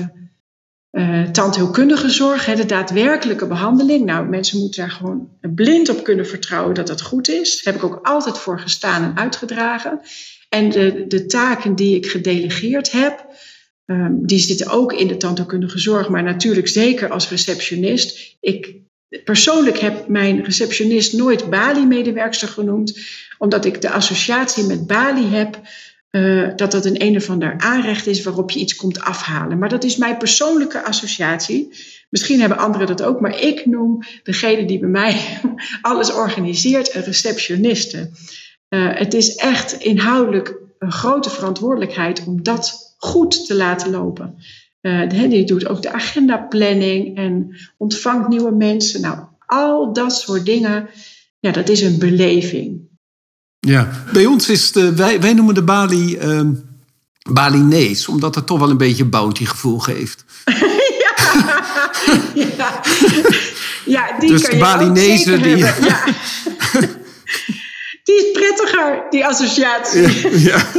uh, 0.94 1.22
tandheelkundige 1.22 2.08
zorg, 2.08 2.46
hè, 2.46 2.54
de 2.54 2.66
daadwerkelijke 2.66 3.46
behandeling. 3.46 4.04
Nou, 4.04 4.28
mensen 4.28 4.58
moeten 4.58 4.80
daar 4.80 4.90
gewoon 4.90 5.28
blind 5.54 5.88
op 5.88 6.04
kunnen 6.04 6.26
vertrouwen 6.26 6.74
dat 6.74 6.86
dat 6.86 7.02
goed 7.02 7.28
is. 7.28 7.62
Daar 7.62 7.74
heb 7.74 7.82
ik 7.82 7.90
ook 7.90 8.06
altijd 8.06 8.38
voor 8.38 8.60
gestaan 8.60 9.02
en 9.02 9.16
uitgedragen. 9.16 10.00
En 10.48 10.70
de, 10.70 11.04
de 11.08 11.26
taken 11.26 11.74
die 11.74 11.96
ik 11.96 12.06
gedelegeerd 12.06 12.92
heb, 12.92 13.26
um, 13.86 14.26
die 14.26 14.38
zitten 14.38 14.70
ook 14.70 14.92
in 14.92 15.08
de 15.08 15.16
tandheelkundige 15.16 15.78
zorg, 15.78 16.08
maar 16.08 16.22
natuurlijk 16.22 16.68
zeker 16.68 17.10
als 17.10 17.28
receptionist. 17.28 18.36
Ik 18.40 18.74
persoonlijk 19.24 19.78
heb 19.78 20.08
mijn 20.08 20.44
receptionist 20.44 21.12
nooit 21.12 21.50
Bali-medewerkster 21.50 22.48
genoemd, 22.48 22.98
omdat 23.38 23.64
ik 23.64 23.80
de 23.80 23.90
associatie 23.90 24.64
met 24.64 24.86
Bali 24.86 25.26
heb. 25.26 25.60
Uh, 26.14 26.48
dat 26.56 26.70
dat 26.70 26.84
een 26.84 27.02
een 27.02 27.16
of 27.16 27.30
ander 27.30 27.54
aanrecht 27.58 28.06
is 28.06 28.22
waarop 28.22 28.50
je 28.50 28.60
iets 28.60 28.76
komt 28.76 29.00
afhalen. 29.00 29.58
Maar 29.58 29.68
dat 29.68 29.84
is 29.84 29.96
mijn 29.96 30.16
persoonlijke 30.16 30.84
associatie. 30.84 31.72
Misschien 32.10 32.40
hebben 32.40 32.58
anderen 32.58 32.86
dat 32.86 33.02
ook, 33.02 33.20
maar 33.20 33.40
ik 33.40 33.66
noem 33.66 34.02
degene 34.22 34.64
die 34.64 34.78
bij 34.78 34.88
mij 34.88 35.40
alles 35.82 36.12
organiseert 36.12 36.94
een 36.94 37.02
receptioniste. 37.02 38.10
Uh, 38.68 38.98
het 38.98 39.14
is 39.14 39.34
echt 39.34 39.72
inhoudelijk 39.72 40.58
een 40.78 40.92
grote 40.92 41.30
verantwoordelijkheid 41.30 42.24
om 42.26 42.42
dat 42.42 42.94
goed 42.98 43.46
te 43.46 43.54
laten 43.54 43.90
lopen. 43.90 44.38
Uh, 44.82 45.10
die 45.10 45.44
doet 45.44 45.68
ook 45.68 45.82
de 45.82 45.92
agendaplanning 45.92 47.16
en 47.16 47.56
ontvangt 47.76 48.28
nieuwe 48.28 48.54
mensen. 48.54 49.00
Nou, 49.00 49.18
al 49.46 49.92
dat 49.92 50.12
soort 50.12 50.46
dingen, 50.46 50.88
ja, 51.38 51.50
dat 51.50 51.68
is 51.68 51.80
een 51.80 51.98
beleving. 51.98 52.73
Ja, 53.64 53.88
bij 54.12 54.26
ons 54.26 54.48
is 54.48 54.72
de, 54.72 54.94
wij, 54.94 55.20
wij 55.20 55.32
noemen 55.32 55.54
de 55.54 55.62
Bali 55.62 56.18
uh, 56.18 56.40
Balinees, 57.30 58.08
omdat 58.08 58.34
het 58.34 58.46
toch 58.46 58.58
wel 58.58 58.70
een 58.70 58.76
beetje 58.76 59.04
bounty-gevoel 59.04 59.78
geeft. 59.78 60.24
ja, 61.04 61.14
ja. 62.34 62.80
ja, 63.84 64.18
die 64.18 64.30
dus 64.30 64.40
kan 64.42 64.50
de 64.50 64.56
je 64.56 64.62
Balinezen, 64.62 65.42
die. 65.42 65.56
Ja. 65.66 65.74
die 68.04 68.16
is 68.16 68.30
prettiger, 68.32 69.02
die 69.10 69.26
associatie. 69.26 70.30
Ja, 70.38 70.40
ja. 70.52 70.64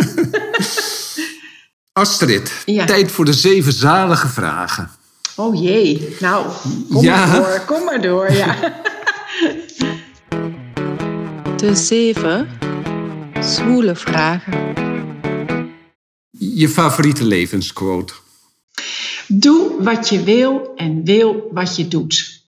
Astrid, 1.94 2.52
Ja. 2.66 2.86
tijd 2.86 3.12
voor 3.12 3.26
de 3.26 3.34
zeven 3.34 3.74
zalige 3.74 4.28
vragen. 4.28 4.92
Oh 5.36 5.62
jee, 5.62 6.16
nou, 6.20 6.46
kom 6.92 7.04
Ja. 7.04 7.26
maar 7.26 7.36
door, 7.36 7.62
kom 7.66 7.84
maar 7.84 8.02
door. 8.02 8.32
Ja. 8.32 8.56
De 11.56 11.76
zeven 11.76 12.48
zwoele 13.46 13.96
vragen. 13.96 14.74
Je 16.30 16.70
favoriete 16.70 17.26
levensquote. 17.26 18.14
Doe 19.28 19.84
wat 19.84 20.10
je 20.10 20.24
wil 20.24 20.74
en 20.76 21.04
wil 21.04 21.50
wat 21.52 21.76
je 21.76 21.88
doet. 21.88 22.44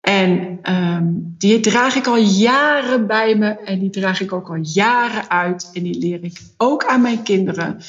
En 0.00 0.58
ehm, 0.62 1.04
die 1.14 1.60
draag 1.60 1.94
ik 1.94 2.06
al 2.06 2.16
jaren 2.16 3.06
bij 3.06 3.34
me 3.34 3.48
en 3.48 3.78
die 3.78 3.90
draag 3.90 4.20
ik 4.20 4.32
ook 4.32 4.48
al 4.48 4.58
jaren 4.62 5.30
uit 5.30 5.70
en 5.72 5.82
die 5.82 5.98
leer 5.98 6.24
ik 6.24 6.40
ook 6.56 6.84
aan 6.84 7.02
mijn 7.02 7.22
kinderen. 7.22 7.82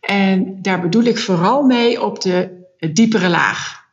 En 0.00 0.62
daar 0.62 0.80
bedoel 0.80 1.04
ik 1.04 1.18
vooral 1.18 1.62
mee 1.62 2.02
op 2.02 2.20
de 2.20 2.62
diepere 2.92 3.28
laag. 3.28 3.83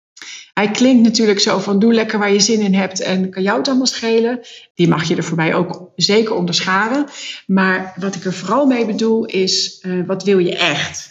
Hij 0.62 0.72
klinkt 0.72 1.04
natuurlijk 1.04 1.40
zo 1.40 1.60
van 1.60 1.80
doe 1.80 1.94
lekker 1.94 2.20
waar 2.20 2.34
je 2.34 2.40
zin 2.40 2.60
in 2.62 2.74
hebt 2.74 3.00
en 3.00 3.30
kan 3.30 3.44
jou 3.44 3.58
het 3.58 3.68
allemaal 3.68 3.86
schelen. 3.86 4.40
Die 4.76 4.88
mag 4.88 5.04
je 5.08 5.16
er 5.16 5.24
voor 5.24 5.38
mij 5.38 5.56
ook 5.56 5.92
zeker 5.96 6.36
onderscharen. 6.36 7.06
Maar 7.48 7.94
wat 8.00 8.16
ik 8.16 8.26
er 8.26 8.34
vooral 8.34 8.66
mee 8.66 8.86
bedoel 8.86 9.26
is, 9.26 9.80
eh, 9.82 9.92
wat 10.06 10.24
wil 10.24 10.38
je 10.38 10.56
echt? 10.56 11.10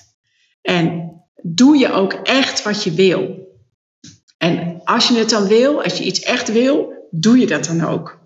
En 0.62 1.12
doe 1.42 1.76
je 1.76 1.92
ook 1.92 2.12
echt 2.12 2.62
wat 2.62 2.84
je 2.84 2.92
wil? 2.92 3.48
En 4.38 4.80
als 4.84 5.09
je 5.09 5.14
het 5.18 5.30
dan 5.30 5.46
wil, 5.46 5.82
als 5.82 5.98
je 5.98 6.05
iets 6.05 6.20
echt 6.20 6.53
wil, 6.53 6.92
doe 7.11 7.38
je 7.38 7.46
dat 7.46 7.64
dan 7.64 7.84
ook. 7.84 8.18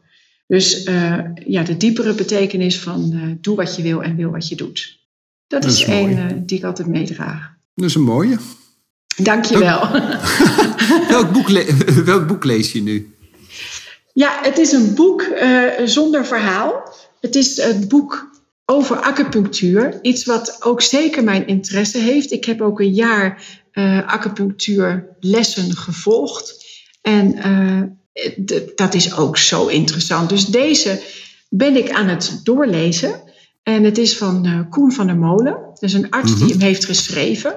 Dus 0.47 0.85
eh, 0.85 1.18
ja, 1.47 1.62
de 1.62 1.77
diepere 1.77 2.14
betekenis 2.14 2.81
van 2.81 3.12
eh, 3.12 3.20
doe 3.41 3.57
wat 3.57 3.77
je 3.77 3.83
wil 3.83 4.03
en 4.03 4.16
wil 4.16 4.31
wat 4.31 4.49
je 4.49 4.57
doet. 4.57 5.07
Dat, 5.47 5.62
Dat 5.62 5.70
is 5.70 5.81
is 5.81 5.87
mooi. 5.87 6.01
één 6.01 6.29
eh, 6.29 6.37
die 6.47 6.59
ik 6.59 6.64
altijd 6.64 6.89
meedraag. 6.89 7.55
Dat 7.75 7.89
is 7.89 7.95
een 7.95 8.03
mooie. 8.03 8.37
Dank 9.17 9.45
je 9.45 9.59
wel. 9.59 9.89
welk, 11.09 11.33
boek 11.33 11.49
le- 11.49 11.77
welk 12.05 12.27
boek 12.27 12.45
lees 12.45 12.73
je 12.73 12.83
nu? 12.83 13.15
Ja, 14.12 14.39
het 14.43 14.59
is 14.59 14.73
een 14.73 14.95
boek 14.95 15.23
eh, 15.23 15.62
zonder 15.85 16.27
verhaal. 16.27 16.95
Het 17.21 17.35
is 17.35 17.59
een 17.59 17.89
boek 17.89 18.31
over 18.65 18.97
acupunctuur. 18.97 19.99
Iets 20.03 20.25
wat 20.25 20.57
ook 20.61 20.83
zeker 20.83 21.25
mijn 21.25 21.47
interesse 21.47 21.99
heeft. 21.99 22.33
Ik 22.33 22.45
heb 22.45 22.61
ook 22.61 22.81
een 22.81 22.95
jaar 22.95 23.43
eh 23.73 24.07
acupunctuurlessen 24.07 25.77
gevolgd. 25.77 26.65
En 27.03 27.35
eh, 27.35 27.81
dat 28.75 28.95
is 28.95 29.17
ook 29.17 29.37
zo 29.37 29.67
interessant. 29.67 30.29
Dus 30.29 30.47
deze 30.47 31.03
ben 31.49 31.77
ik 31.77 31.91
aan 31.91 32.09
het 32.09 32.41
doorlezen. 32.43 33.24
En 33.65 33.85
het 33.85 33.99
is 33.99 34.17
van 34.17 34.47
eh, 34.47 34.61
Koen 34.71 34.93
van 34.93 35.07
der 35.07 35.17
Molen. 35.17 35.59
Dus 35.79 35.93
een 35.93 36.11
arts 36.11 36.39
die 36.39 36.49
hem 36.49 36.61
heeft 36.61 36.85
geschreven. 36.85 37.55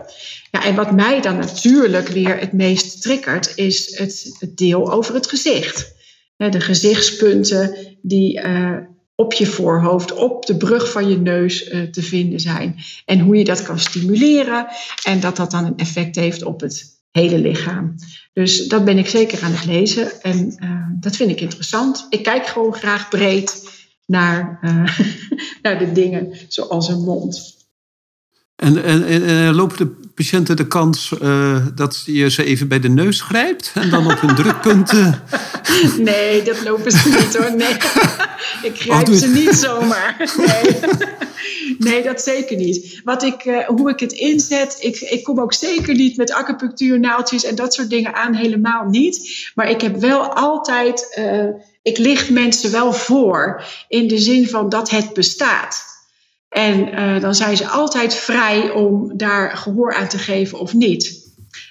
Ja, 0.51 0.63
en 0.63 0.75
wat 0.75 0.91
mij 0.91 1.21
dan 1.21 1.37
natuurlijk 1.37 2.07
weer 2.07 2.39
het 2.39 2.53
meest 2.53 3.01
triggert, 3.01 3.51
is 3.55 3.97
het, 3.97 4.35
het 4.39 4.57
deel 4.57 4.91
over 4.91 5.13
het 5.13 5.27
gezicht. 5.27 5.95
De 6.37 6.61
gezichtspunten 6.61 7.75
die 8.01 8.41
eh, 8.41 8.77
op 9.15 9.33
je 9.33 9.45
voorhoofd, 9.45 10.13
op 10.13 10.45
de 10.45 10.57
brug 10.57 10.91
van 10.91 11.09
je 11.09 11.17
neus 11.17 11.67
eh, 11.67 11.81
te 11.81 12.01
vinden 12.01 12.39
zijn. 12.39 12.75
En 13.05 13.19
hoe 13.19 13.35
je 13.35 13.43
dat 13.43 13.63
kan 13.63 13.79
stimuleren 13.79 14.67
en 15.03 15.19
dat 15.19 15.35
dat 15.35 15.51
dan 15.51 15.65
een 15.65 15.77
effect 15.77 16.15
heeft 16.15 16.43
op 16.43 16.61
het 16.61 16.85
hele 17.11 17.37
lichaam. 17.37 17.95
Dus 18.33 18.67
dat 18.67 18.85
ben 18.85 18.97
ik 18.97 19.07
zeker 19.07 19.43
aan 19.43 19.51
het 19.51 19.65
lezen 19.65 20.21
en 20.21 20.57
dat 20.99 21.15
vind 21.15 21.29
ik 21.29 21.41
interessant. 21.41 22.07
Ik 22.09 22.23
kijk 22.23 22.47
gewoon 22.47 22.73
graag 22.73 23.09
breed 23.09 23.76
naar, 24.07 24.59
eh, 24.61 24.99
naar 25.61 25.79
de 25.79 25.91
dingen 25.91 26.37
zoals 26.47 26.87
een 26.87 27.03
mond. 27.03 27.56
En, 28.57 28.83
en, 28.83 29.05
en, 29.05 29.25
en 29.25 29.53
lopen 29.53 29.77
de 29.77 30.07
patiënten 30.15 30.55
de 30.55 30.67
kans 30.67 31.17
eh, 31.19 31.65
dat 31.75 32.03
je 32.05 32.29
ze 32.29 32.43
even 32.43 32.67
bij 32.67 32.79
de 32.79 32.89
neus 32.89 33.21
grijpt 33.21 33.71
en 33.73 33.89
dan 33.89 34.11
op 34.11 34.21
hun 34.21 34.35
drukpunten. 34.43 35.23
Nee, 35.97 36.43
dat 36.43 36.63
lopen 36.63 36.91
ze 36.91 37.09
niet 37.09 37.37
hoor. 37.37 37.55
Nee. 37.55 37.73
Ik 38.63 38.79
grijp 38.79 39.07
ze 39.07 39.27
niet 39.27 39.55
zomaar. 39.55 40.33
Nee. 40.37 40.79
nee, 41.77 42.03
dat 42.03 42.21
zeker 42.21 42.57
niet. 42.57 43.01
Wat 43.03 43.23
ik, 43.23 43.45
eh, 43.45 43.67
hoe 43.67 43.89
ik 43.89 43.99
het 43.99 44.11
inzet, 44.11 44.77
ik, 44.79 44.99
ik 44.99 45.23
kom 45.23 45.39
ook 45.39 45.53
zeker 45.53 45.95
niet 45.95 46.17
met 46.17 46.31
acupunctuurnaaltjes 46.31 47.43
en 47.43 47.55
dat 47.55 47.73
soort 47.73 47.89
dingen 47.89 48.15
aan, 48.15 48.33
helemaal 48.33 48.85
niet. 48.89 49.49
Maar 49.55 49.69
ik 49.69 49.81
heb 49.81 49.99
wel 49.99 50.33
altijd, 50.33 51.13
eh, 51.13 51.47
ik 51.81 51.97
licht 51.97 52.29
mensen 52.29 52.71
wel 52.71 52.93
voor 52.93 53.63
in 53.87 54.07
de 54.07 54.17
zin 54.17 54.47
van 54.47 54.69
dat 54.69 54.89
het 54.89 55.13
bestaat. 55.13 55.96
En 56.57 56.91
eh, 56.91 57.21
dan 57.21 57.35
zijn 57.35 57.57
ze 57.57 57.67
altijd 57.67 58.15
vrij 58.15 58.71
om 58.71 59.17
daar 59.17 59.57
gehoor 59.57 59.93
aan 59.93 60.07
te 60.07 60.17
geven 60.17 60.59
of 60.59 60.73
niet. 60.73 61.25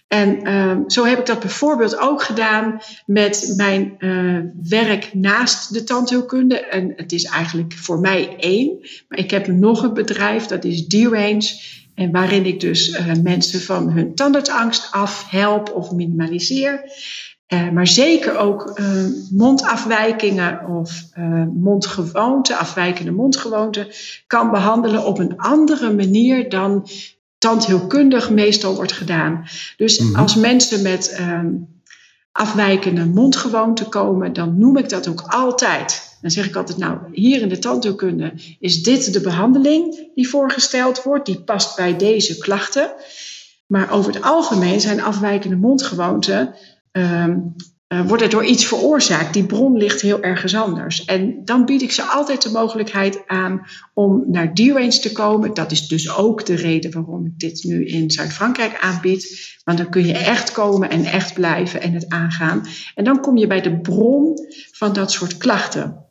En 0.09 0.43
ehm, 0.43 0.81
zo 0.87 1.05
heb 1.05 1.19
ik 1.19 1.27
dat 1.27 1.41
bijvoorbeeld 1.41 1.99
ook 1.99 2.23
gedaan 2.23 2.81
met 3.07 3.53
mijn 3.57 3.95
eh, 3.99 4.39
werk 4.69 5.15
naast 5.15 5.73
de 5.73 5.85
tandheelkunde. 5.85 6.61
En 6.61 6.93
het 6.97 7.13
is 7.13 7.25
eigenlijk 7.25 7.73
voor 7.73 8.01
mij 8.01 8.37
één. 8.39 8.79
Maar 9.09 9.19
ik 9.19 9.31
heb 9.31 9.47
nog 9.47 9.83
een 9.83 9.95
bedrijf, 9.95 10.47
dat 10.47 10.65
is 10.65 10.87
D-Range. 10.87 11.61
En 11.95 12.11
waarin 12.11 12.45
ik 12.45 12.61
dus 12.61 12.91
eh, 12.91 13.13
mensen 13.23 13.61
van 13.61 13.91
hun 13.91 14.15
tandartsangst 14.15 14.93
af 14.93 15.31
help 15.31 15.73
of 15.75 15.91
minimaliseer. 15.91 16.85
Eh, 17.47 17.71
maar 17.71 17.87
zeker 17.87 18.39
ook 18.39 18.71
eh, 18.75 18.87
mondafwijkingen 19.31 20.67
of 20.67 21.03
eh, 21.13 21.45
mondgewoonten, 21.55 22.57
afwijkende 22.59 23.11
mondgewoonten, 23.11 23.87
kan 24.27 24.51
behandelen 24.51 25.05
op 25.05 25.19
een 25.19 25.37
andere 25.37 25.93
manier 25.93 26.49
dan 26.49 26.89
tandheelkundig 27.39 28.31
meestal 28.31 28.75
wordt 28.75 28.93
gedaan. 28.93 29.45
Dus 29.77 29.99
Mhm. 29.99 30.17
als 30.17 30.35
mensen 30.35 30.83
met 30.83 31.09
ehm, 31.09 31.49
afwijkende 32.33 33.05
mondgewoonten 33.05 33.89
komen, 33.89 34.33
dan 34.33 34.59
noem 34.59 34.77
ik 34.77 34.89
dat 34.89 35.09
ook 35.09 35.21
altijd. 35.27 36.17
Dan 36.21 36.31
zeg 36.31 36.47
ik 36.47 36.57
altijd, 36.57 36.79
nou, 36.79 36.99
hier 37.13 37.41
in 37.41 37.49
de 37.49 37.59
tandheelkunde 37.59 38.33
is 38.61 38.83
dit 38.83 39.13
de 39.13 39.21
behandeling 39.21 40.11
die 40.15 40.29
voorgesteld 40.29 41.03
wordt, 41.03 41.27
die 41.27 41.41
past 41.41 41.77
bij 41.77 41.97
deze 41.97 42.39
klachten. 42.39 42.91
Maar 43.67 43.91
over 43.91 44.15
het 44.15 44.23
algemeen 44.23 44.81
zijn 44.81 45.03
afwijkende 45.03 45.57
mondgewoonten 45.57 46.55
ehm, 46.97 47.39
uh, 47.89 48.07
wordt 48.07 48.23
er 48.23 48.31
door 48.31 48.45
iets 48.45 48.65
veroorzaakt. 48.65 49.33
Die 49.33 49.47
bron 49.47 49.77
ligt 49.77 50.01
heel 50.01 50.23
ergens 50.23 50.55
anders. 50.55 51.05
En 51.05 51.45
dan 51.45 51.65
bied 51.65 51.83
ik 51.83 51.93
ze 51.93 52.03
altijd 52.03 52.43
de 52.43 52.51
mogelijkheid 52.51 53.23
aan 53.27 53.67
om 53.95 54.25
naar 54.27 54.55
D-Range 54.55 54.99
te 54.99 55.13
komen. 55.13 55.55
Dat 55.55 55.71
is 55.71 55.89
dus 55.89 56.17
ook 56.17 56.47
de 56.47 56.55
reden 56.55 56.93
waarom 56.93 57.27
ik 57.27 57.39
dit 57.39 57.65
nu 57.65 57.87
in 57.87 58.11
Zuid-Frankrijk 58.11 58.79
aanbied. 58.81 59.55
Want 59.65 59.79
dan 59.79 59.89
kun 59.89 60.07
je 60.07 60.13
echt 60.13 60.53
komen 60.53 60.91
en 60.91 61.05
echt 61.05 61.35
blijven 61.35 61.81
en 61.83 61.93
het 61.93 62.09
aangaan. 62.09 62.67
En 62.95 63.05
dan 63.05 63.21
kom 63.21 63.37
je 63.37 63.47
bij 63.47 63.61
de 63.61 63.81
bron 63.81 64.39
van 64.73 64.93
dat 64.93 65.13
soort 65.13 65.37
klachten. 65.37 66.05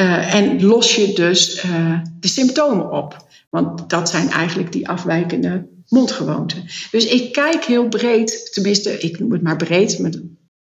Uh, 0.00 0.34
en 0.34 0.64
los 0.64 0.94
je 0.96 1.12
dus 1.14 1.64
uh, 1.64 2.00
de 2.20 2.28
symptomen 2.28 2.90
op. 2.90 3.26
Want 3.50 3.90
dat 3.90 4.08
zijn 4.08 4.30
eigenlijk 4.30 4.72
die 4.72 4.88
afwijkende 4.88 5.68
mondgewoonten. 5.92 6.64
Dus 6.90 7.06
ik 7.06 7.32
kijk 7.32 7.64
heel 7.64 7.88
breed, 7.88 8.52
tenminste, 8.52 8.98
ik 8.98 9.18
noem 9.18 9.32
het 9.32 9.42
maar 9.42 9.56
breed, 9.56 9.98
met 9.98 10.14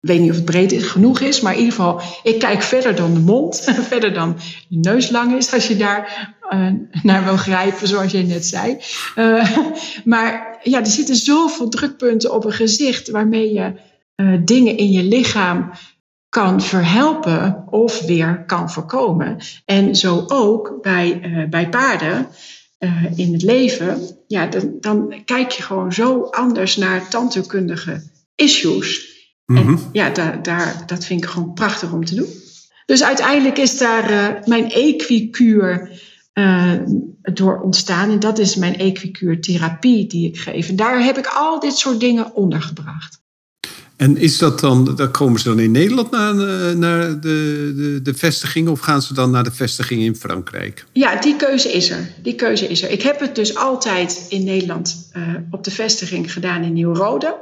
ik 0.03 0.09
weet 0.09 0.19
niet 0.19 0.29
of 0.29 0.35
het 0.35 0.45
breed 0.45 0.83
genoeg 0.83 1.19
is, 1.19 1.41
maar 1.41 1.53
in 1.53 1.59
ieder 1.59 1.73
geval, 1.73 2.01
ik 2.23 2.39
kijk 2.39 2.61
verder 2.61 2.95
dan 2.95 3.13
de 3.13 3.19
mond, 3.19 3.63
verder 3.91 4.13
dan 4.13 4.37
je 4.67 4.77
neus 4.77 5.09
lang 5.09 5.37
is, 5.37 5.53
als 5.53 5.67
je 5.67 5.75
daar 5.75 6.35
uh, 6.49 6.67
naar 7.03 7.23
wil 7.23 7.37
grijpen, 7.37 7.87
zoals 7.87 8.11
je 8.11 8.23
net 8.23 8.45
zei. 8.45 8.77
Uh, 9.15 9.57
maar 10.03 10.59
ja, 10.63 10.79
er 10.79 10.85
zitten 10.85 11.15
zoveel 11.15 11.69
drukpunten 11.69 12.33
op 12.33 12.45
een 12.45 12.51
gezicht 12.51 13.09
waarmee 13.09 13.53
je 13.53 13.73
uh, 14.15 14.39
dingen 14.45 14.77
in 14.77 14.91
je 14.91 15.03
lichaam 15.03 15.71
kan 16.29 16.61
verhelpen 16.61 17.63
of 17.69 18.01
weer 18.01 18.43
kan 18.45 18.71
voorkomen. 18.71 19.37
En 19.65 19.95
zo 19.95 20.23
ook 20.27 20.79
bij, 20.81 21.19
bij 21.49 21.69
paarden 21.69 22.27
in 23.15 23.33
het 23.33 23.41
leven, 23.41 24.01
ja, 24.27 24.47
dan, 24.47 24.77
dan 24.79 25.21
kijk 25.25 25.51
je 25.51 25.63
gewoon 25.63 25.93
zo 25.93 26.21
anders 26.21 26.77
naar 26.77 27.09
tandheelkundige 27.09 28.03
issues. 28.35 29.11
En 29.45 29.55
Mhm. 29.65 29.77
ja, 29.91 30.09
daar, 30.09 30.43
daar, 30.43 30.83
dat 30.85 31.05
vind 31.05 31.23
ik 31.23 31.29
gewoon 31.29 31.53
prachtig 31.53 31.91
om 31.91 32.05
te 32.05 32.15
doen. 32.15 32.27
Dus 32.85 33.03
uiteindelijk 33.03 33.57
is 33.57 33.77
daar 33.77 34.11
uh, 34.11 34.45
mijn 34.45 34.71
equicuur 34.71 36.01
uh, 36.33 36.73
door 37.33 37.61
ontstaan. 37.61 38.09
En 38.09 38.19
dat 38.19 38.39
is 38.39 38.55
mijn 38.55 38.77
equicuurtherapie 38.77 40.07
die 40.07 40.27
ik 40.27 40.37
geef. 40.37 40.69
En 40.69 40.75
daar 40.75 41.03
heb 41.03 41.17
ik 41.17 41.27
al 41.27 41.59
dit 41.59 41.77
soort 41.77 41.99
dingen 41.99 42.35
ondergebracht. 42.35 43.22
En 44.03 44.17
is 44.17 44.37
dat 44.37 44.59
dan, 44.59 44.95
dan 44.95 45.11
komen 45.11 45.39
ze 45.39 45.47
dan 45.47 45.59
in 45.59 45.71
Nederland 45.71 46.11
naar, 46.11 46.31
eh, 46.31 46.75
naar 46.75 47.19
de, 47.19 47.73
de, 47.75 47.99
de 48.03 48.13
vestiging 48.13 48.67
of 48.67 48.79
gaan 48.79 49.01
ze 49.01 49.13
dan 49.13 49.31
naar 49.31 49.43
de 49.43 49.51
vestiging 49.51 50.01
in 50.01 50.15
Frankrijk? 50.15 50.85
Ja, 50.93 51.21
die 51.21 51.35
keuze 51.35 51.71
is 51.71 51.89
er. 51.89 52.13
Die 52.21 52.35
keuze 52.35 52.67
is 52.67 52.83
er. 52.83 52.89
Ik 52.89 53.01
heb 53.01 53.19
het 53.19 53.35
dus 53.35 53.55
altijd 53.55 54.25
in 54.29 54.43
Nederland 54.43 55.11
uh, 55.13 55.23
op 55.51 55.63
de 55.63 55.71
vestiging 55.71 56.33
gedaan 56.33 56.63
in 56.63 56.73
Nieuw-Rode. 56.73 57.35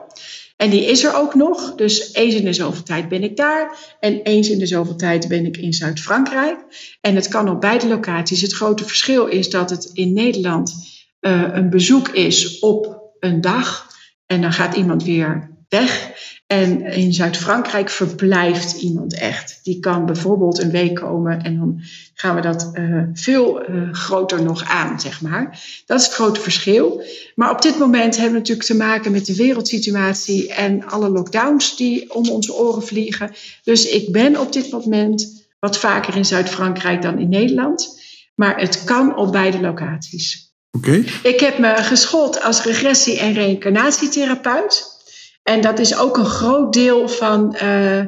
En 0.57 0.69
die 0.69 0.85
is 0.85 1.03
er 1.03 1.15
ook 1.15 1.35
nog. 1.35 1.75
Dus 1.75 2.13
eens 2.13 2.35
in 2.35 2.45
de 2.45 2.53
zoveel 2.53 2.83
tijd 2.83 3.09
ben 3.09 3.23
ik 3.23 3.37
daar. 3.37 3.95
En 3.99 4.21
eens 4.21 4.49
in 4.49 4.59
de 4.59 4.67
zoveel 4.67 4.95
tijd 4.95 5.27
ben 5.27 5.45
ik 5.45 5.57
in 5.57 5.73
Zuid-Frankrijk. 5.73 6.57
En 7.01 7.15
het 7.15 7.27
kan 7.27 7.49
op 7.49 7.61
beide 7.61 7.87
locaties. 7.87 8.41
Het 8.41 8.53
grote 8.53 8.85
verschil 8.85 9.25
is 9.25 9.49
dat 9.49 9.69
het 9.69 9.89
in 9.93 10.13
Nederland 10.13 10.73
uh, 11.21 11.43
een 11.51 11.69
bezoek 11.69 12.09
is 12.09 12.59
op 12.59 13.11
een 13.19 13.41
dag. 13.41 13.87
En 14.25 14.41
dan 14.41 14.53
gaat 14.53 14.75
iemand 14.75 15.03
weer 15.03 15.49
weg. 15.69 16.10
En 16.51 16.81
in 16.81 17.13
Zuid-Frankrijk 17.13 17.89
verblijft 17.89 18.81
iemand 18.81 19.13
echt. 19.13 19.59
Die 19.63 19.79
kan 19.79 20.05
bijvoorbeeld 20.05 20.61
een 20.61 20.71
week 20.71 20.95
komen 20.95 21.41
en 21.41 21.57
dan 21.57 21.81
gaan 22.13 22.35
we 22.35 22.41
dat 22.41 22.71
uh, 22.73 23.03
veel 23.13 23.69
uh, 23.69 23.93
groter 23.93 24.43
nog 24.43 24.63
aan, 24.63 24.99
zeg 24.99 25.21
maar. 25.21 25.59
Dat 25.85 25.99
is 25.99 26.05
het 26.05 26.13
grote 26.13 26.39
verschil. 26.39 27.03
Maar 27.35 27.51
op 27.51 27.61
dit 27.61 27.77
moment 27.77 28.15
hebben 28.15 28.33
we 28.33 28.39
natuurlijk 28.39 28.67
te 28.67 28.75
maken 28.75 29.11
met 29.11 29.25
de 29.25 29.35
wereldsituatie 29.35 30.53
en 30.53 30.85
alle 30.85 31.09
lockdowns 31.09 31.77
die 31.77 32.13
om 32.13 32.29
onze 32.29 32.53
oren 32.53 32.83
vliegen. 32.83 33.31
Dus 33.63 33.89
ik 33.89 34.11
ben 34.11 34.39
op 34.39 34.53
dit 34.53 34.71
moment 34.71 35.45
wat 35.59 35.77
vaker 35.77 36.15
in 36.15 36.25
Zuid-Frankrijk 36.25 37.01
dan 37.01 37.19
in 37.19 37.29
Nederland. 37.29 37.99
Maar 38.35 38.59
het 38.59 38.83
kan 38.83 39.17
op 39.17 39.31
beide 39.31 39.59
locaties. 39.59 40.53
Oké. 40.71 40.89
Okay. 40.89 41.31
Ik 41.31 41.39
heb 41.39 41.57
me 41.57 41.75
geschoold 41.75 42.41
als 42.41 42.63
regressie- 42.63 43.19
en 43.19 43.33
reïncarnatietherapeut. 43.33 44.99
En 45.43 45.61
dat 45.61 45.79
is 45.79 45.97
ook 45.97 46.17
een 46.17 46.25
groot 46.25 46.73
deel 46.73 47.09
van 47.09 47.55
uh, 47.61 47.97
uh, 47.97 48.05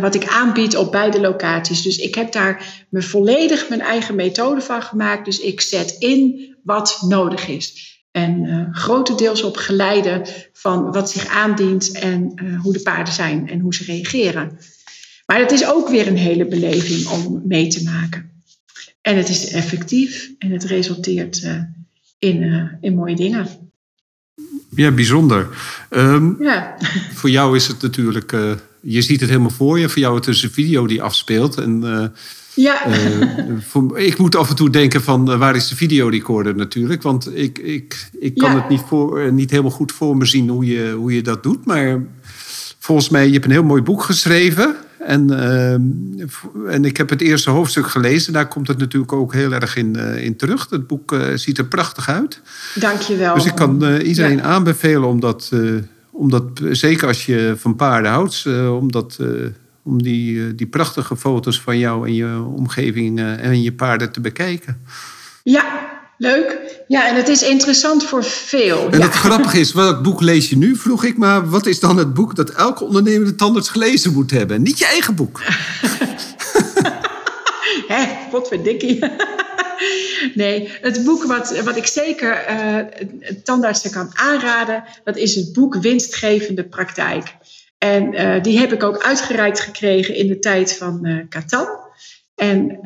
wat 0.00 0.14
ik 0.14 0.26
aanbied 0.26 0.76
op 0.76 0.92
beide 0.92 1.20
locaties. 1.20 1.82
Dus 1.82 1.96
ik 1.96 2.14
heb 2.14 2.32
daar 2.32 2.84
me 2.90 3.02
volledig 3.02 3.68
mijn 3.68 3.80
eigen 3.80 4.14
methode 4.14 4.60
van 4.60 4.82
gemaakt. 4.82 5.24
Dus 5.24 5.40
ik 5.40 5.60
zet 5.60 5.96
in 5.98 6.54
wat 6.62 6.98
nodig 7.08 7.48
is. 7.48 7.90
En 8.10 8.44
uh, 8.44 8.66
grotendeels 8.70 9.42
op 9.42 9.56
geleide 9.56 10.22
van 10.52 10.92
wat 10.92 11.10
zich 11.10 11.26
aandient 11.26 11.92
en 11.92 12.34
hoe 12.62 12.72
de 12.72 12.82
paarden 12.82 13.14
zijn 13.14 13.48
en 13.48 13.60
hoe 13.60 13.74
ze 13.74 13.84
reageren. 13.84 14.58
Maar 15.26 15.38
het 15.38 15.52
is 15.52 15.66
ook 15.66 15.88
weer 15.88 16.06
een 16.06 16.16
hele 16.16 16.46
beleving 16.46 17.08
om 17.08 17.42
mee 17.44 17.68
te 17.68 17.82
maken. 17.82 18.30
En 19.00 19.16
het 19.16 19.28
is 19.28 19.50
effectief 19.50 20.30
en 20.38 20.50
het 20.50 20.64
resulteert 20.64 21.46
in, 22.18 22.70
in 22.80 22.94
mooie 22.94 23.16
dingen. 23.16 23.71
Ja, 24.74 24.90
bijzonder. 24.90 25.48
Um, 25.90 26.36
ja. 26.40 26.76
Voor 27.14 27.30
jou 27.30 27.56
is 27.56 27.66
het 27.66 27.82
natuurlijk, 27.82 28.32
uh, 28.32 28.50
je 28.80 29.02
ziet 29.02 29.20
het 29.20 29.28
helemaal 29.28 29.50
voor 29.50 29.78
je. 29.78 29.88
Voor 29.88 29.98
jou 29.98 30.14
het 30.16 30.26
is 30.26 30.42
een 30.42 30.50
video 30.50 30.86
die 30.86 31.02
afspeelt. 31.02 31.56
En, 31.56 31.80
uh, 31.84 32.04
ja. 32.54 32.88
uh, 32.88 33.26
voor, 33.60 33.98
ik 33.98 34.18
moet 34.18 34.36
af 34.36 34.48
en 34.50 34.56
toe 34.56 34.70
denken 34.70 35.02
van 35.02 35.38
waar 35.38 35.56
is 35.56 35.68
de 35.68 35.76
videorecorder 35.76 36.56
natuurlijk. 36.56 37.02
Want 37.02 37.36
ik, 37.36 37.58
ik, 37.58 38.08
ik 38.20 38.36
kan 38.36 38.50
Ja. 38.50 38.56
het 38.60 38.68
niet, 38.68 38.82
voor, 38.86 39.32
niet 39.32 39.50
helemaal 39.50 39.70
goed 39.70 39.92
voor 39.92 40.16
me 40.16 40.24
zien 40.24 40.48
hoe 40.48 40.66
je, 40.66 40.92
hoe 40.96 41.14
je 41.14 41.22
dat 41.22 41.42
doet. 41.42 41.66
Maar 41.66 42.02
volgens 42.78 43.08
mij, 43.08 43.26
je 43.26 43.32
hebt 43.32 43.44
een 43.44 43.50
heel 43.50 43.62
mooi 43.62 43.82
boek 43.82 44.02
geschreven. 44.02 44.76
En, 45.06 45.30
uh, 45.30 45.72
en 46.74 46.84
ik 46.84 46.96
heb 46.96 47.10
het 47.10 47.20
eerste 47.20 47.50
hoofdstuk 47.50 47.86
gelezen. 47.86 48.32
Daar 48.32 48.48
komt 48.48 48.68
het 48.68 48.78
natuurlijk 48.78 49.12
ook 49.12 49.32
heel 49.32 49.52
erg 49.52 49.76
in, 49.76 49.96
uh, 49.96 50.24
in 50.24 50.36
terug. 50.36 50.66
Het 50.70 50.86
boek 50.86 51.12
uh, 51.12 51.26
ziet 51.34 51.58
er 51.58 51.64
prachtig 51.64 52.08
uit. 52.08 52.40
Dank 52.74 53.00
je 53.00 53.16
wel. 53.16 53.34
Dus 53.34 53.44
ik 53.44 53.54
kan 53.54 53.84
uh, 53.84 54.08
iedereen 54.08 54.36
ja. 54.36 54.42
aanbevelen 54.42 55.08
om 55.08 55.20
dat, 55.20 55.52
om 56.10 56.30
dat, 56.30 56.44
zeker 56.70 57.08
als 57.08 57.26
je 57.26 57.54
van 57.56 57.76
paarden 57.76 58.10
houdt, 58.10 58.44
uh, 58.46 58.76
om, 58.76 58.92
dat, 58.92 59.18
om 59.82 60.02
die, 60.02 60.54
die 60.54 60.66
prachtige 60.66 61.16
foto's 61.16 61.60
van 61.60 61.78
jou 61.78 62.06
en 62.06 62.14
je 62.14 62.42
omgeving 62.56 63.20
en 63.20 63.62
je 63.62 63.72
paarden 63.72 64.12
te 64.12 64.20
bekijken. 64.20 64.80
Ja, 65.42 65.90
leuk. 66.22 66.58
Ja, 66.88 67.08
en 67.08 67.14
het 67.14 67.28
is 67.28 67.42
interessant 67.42 68.04
voor 68.04 68.24
veel. 68.24 68.88
En 68.90 68.98
ja. 68.98 69.04
het 69.04 69.14
grappige 69.14 69.60
is, 69.60 69.72
welk 69.72 70.02
boek 70.02 70.20
lees 70.20 70.48
je 70.48 70.56
nu? 70.56 70.76
Vroeg 70.76 71.04
ik 71.04 71.16
maar, 71.16 71.50
wat 71.50 71.66
is 71.66 71.80
dan 71.80 71.96
het 71.96 72.14
boek 72.14 72.36
dat 72.36 72.50
elke 72.50 72.84
ondernemende 72.84 73.34
tandarts 73.34 73.68
gelezen 73.68 74.12
moet 74.12 74.30
hebben? 74.30 74.62
Niet 74.62 74.78
je 74.78 74.86
eigen 74.86 75.14
boek. 75.14 75.42
Hé, 77.92 78.06
potverdikkie. 78.30 78.98
Nee, 80.34 80.70
het 80.80 81.04
boek 81.04 81.24
wat, 81.24 81.60
wat 81.60 81.76
ik 81.76 81.86
zeker 81.86 82.44
uh, 82.50 82.78
tandartsen 83.44 83.90
kan 83.90 84.10
aanraden, 84.12 84.84
dat 85.04 85.16
is 85.16 85.34
het 85.34 85.52
boek 85.52 85.74
Winstgevende 85.74 86.68
Praktijk. 86.68 87.34
En 87.78 88.14
uh, 88.14 88.42
die 88.42 88.58
heb 88.58 88.72
ik 88.72 88.82
ook 88.82 89.02
uitgereikt 89.02 89.60
gekregen 89.60 90.14
in 90.14 90.26
de 90.26 90.38
tijd 90.38 90.76
van 90.76 91.06
uh, 91.06 91.24
Catan. 91.28 91.68
En 92.34 92.78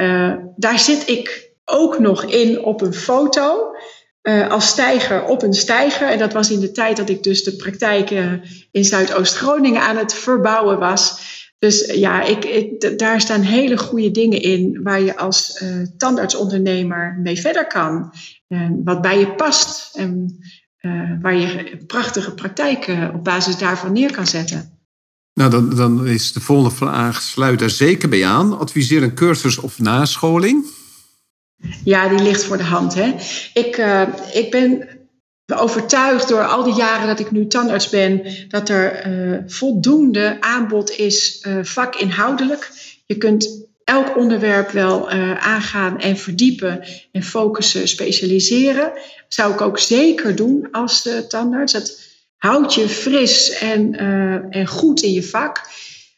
daar 0.57 0.78
zit 0.78 1.09
ik 1.09 1.45
ook 1.71 1.99
nog 1.99 2.25
in 2.25 2.64
op 2.64 2.81
een 2.81 2.95
foto 2.95 3.75
uh, 4.23 4.49
als 4.49 4.69
stijger 4.69 5.25
op 5.25 5.43
een 5.43 5.55
stijger. 5.55 6.09
En 6.09 6.19
dat 6.19 6.33
was 6.33 6.51
in 6.51 6.61
de 6.61 6.73
tijd 6.73 6.97
dat 6.97 7.09
ik 7.09 7.23
dus 7.23 7.45
de 7.45 7.57
praktijk 7.57 8.11
uh, 8.11 8.33
in 8.71 8.85
Zuidoost-Groningen 8.85 9.83
aan 9.83 9.97
het 9.97 10.14
verbouwen 10.14 10.79
was. 10.79 11.35
Dus 11.59 11.95
ja, 11.95 12.23
ik, 12.23 12.45
ik, 12.45 12.99
daar 12.99 13.21
staan 13.21 13.41
hele 13.41 13.79
goede 13.79 14.11
dingen 14.11 14.43
in 14.43 14.81
waar 14.83 15.01
je 15.01 15.17
als 15.17 15.64
tandartsondernemer 15.97 17.19
mee 17.23 17.41
verder 17.41 17.67
kan. 17.67 18.12
En 18.49 18.81
wat 18.85 19.03
bij 19.03 19.19
je 19.19 19.35
past 19.35 19.97
en 19.97 20.39
waar 21.21 21.37
je 21.37 21.77
prachtige 21.87 22.35
praktijk 22.35 22.89
op 23.14 23.25
basis 23.25 23.59
daarvan 23.59 23.93
neer 23.93 24.12
kan 24.12 24.27
zetten. 24.27 24.79
Nou, 25.35 25.51
dan, 25.51 25.75
dan 25.75 26.07
is 26.07 26.33
de 26.33 26.41
volgende 26.41 26.77
vraag, 26.77 27.23
sluit 27.23 27.59
daar 27.59 27.71
zeker 27.71 28.09
bij 28.09 28.27
aan. 28.27 28.59
Adviseer 28.59 29.03
een 29.03 29.14
cursus 29.14 29.59
of 29.59 29.79
nascholing? 29.79 30.64
Ja, 31.85 32.09
die 32.09 32.23
ligt 32.23 32.45
voor 32.45 32.57
de 32.57 32.62
hand. 32.62 32.95
Hè? 32.95 33.14
Ik, 33.53 33.79
uh, 33.79 34.03
ik 34.33 34.51
ben 34.51 34.89
overtuigd 35.55 36.29
door 36.29 36.47
al 36.47 36.64
die 36.64 36.75
jaren 36.75 37.07
dat 37.07 37.21
ik 37.21 37.31
nu 37.31 37.47
tandarts 37.47 37.89
ben, 37.89 38.23
dat 38.49 38.69
er 38.69 39.07
uh, 39.07 39.39
voldoende 39.47 40.37
aanbod 40.41 40.91
is 40.91 41.45
uh, 41.47 41.59
vakinhoudelijk. 41.62 42.71
Je 43.07 43.17
kunt 43.17 43.64
elk 43.85 44.17
onderwerp 44.17 44.71
wel 44.71 45.11
aangaan 45.39 46.01
en 46.01 46.17
verdiepen 46.17 46.85
en 47.12 47.23
focussen, 47.23 47.89
specialiseren. 47.89 48.85
Dat 48.85 49.25
zou 49.29 49.53
ik 49.53 49.61
ook 49.61 49.79
zeker 49.79 50.37
doen 50.37 50.69
als 50.71 51.09
tandarts. 51.29 51.73
Dat 51.73 52.01
houdt 52.37 52.75
je 52.75 52.89
fris 52.89 53.51
en, 53.51 53.95
en 54.51 54.67
goed 54.67 55.03
in 55.03 55.12
je 55.12 55.23
vak. 55.23 55.61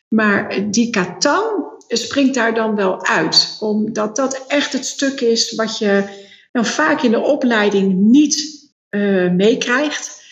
Maar 0.08 0.70
die 0.70 0.90
katan, 0.90 1.42
springt 1.88 2.34
daar 2.34 2.54
dan 2.54 2.74
wel 2.74 3.06
uit. 3.06 3.56
Omdat 3.60 4.16
dat 4.16 4.44
echt 4.46 4.72
het 4.72 4.86
stuk 4.86 5.20
is 5.20 5.54
wat 5.54 5.78
je 5.78 6.04
nou, 6.52 6.66
vaak 6.66 7.02
in 7.02 7.10
de 7.10 7.20
opleiding 7.20 7.94
niet 7.94 8.66
uh, 8.90 9.30
meekrijgt. 9.30 10.22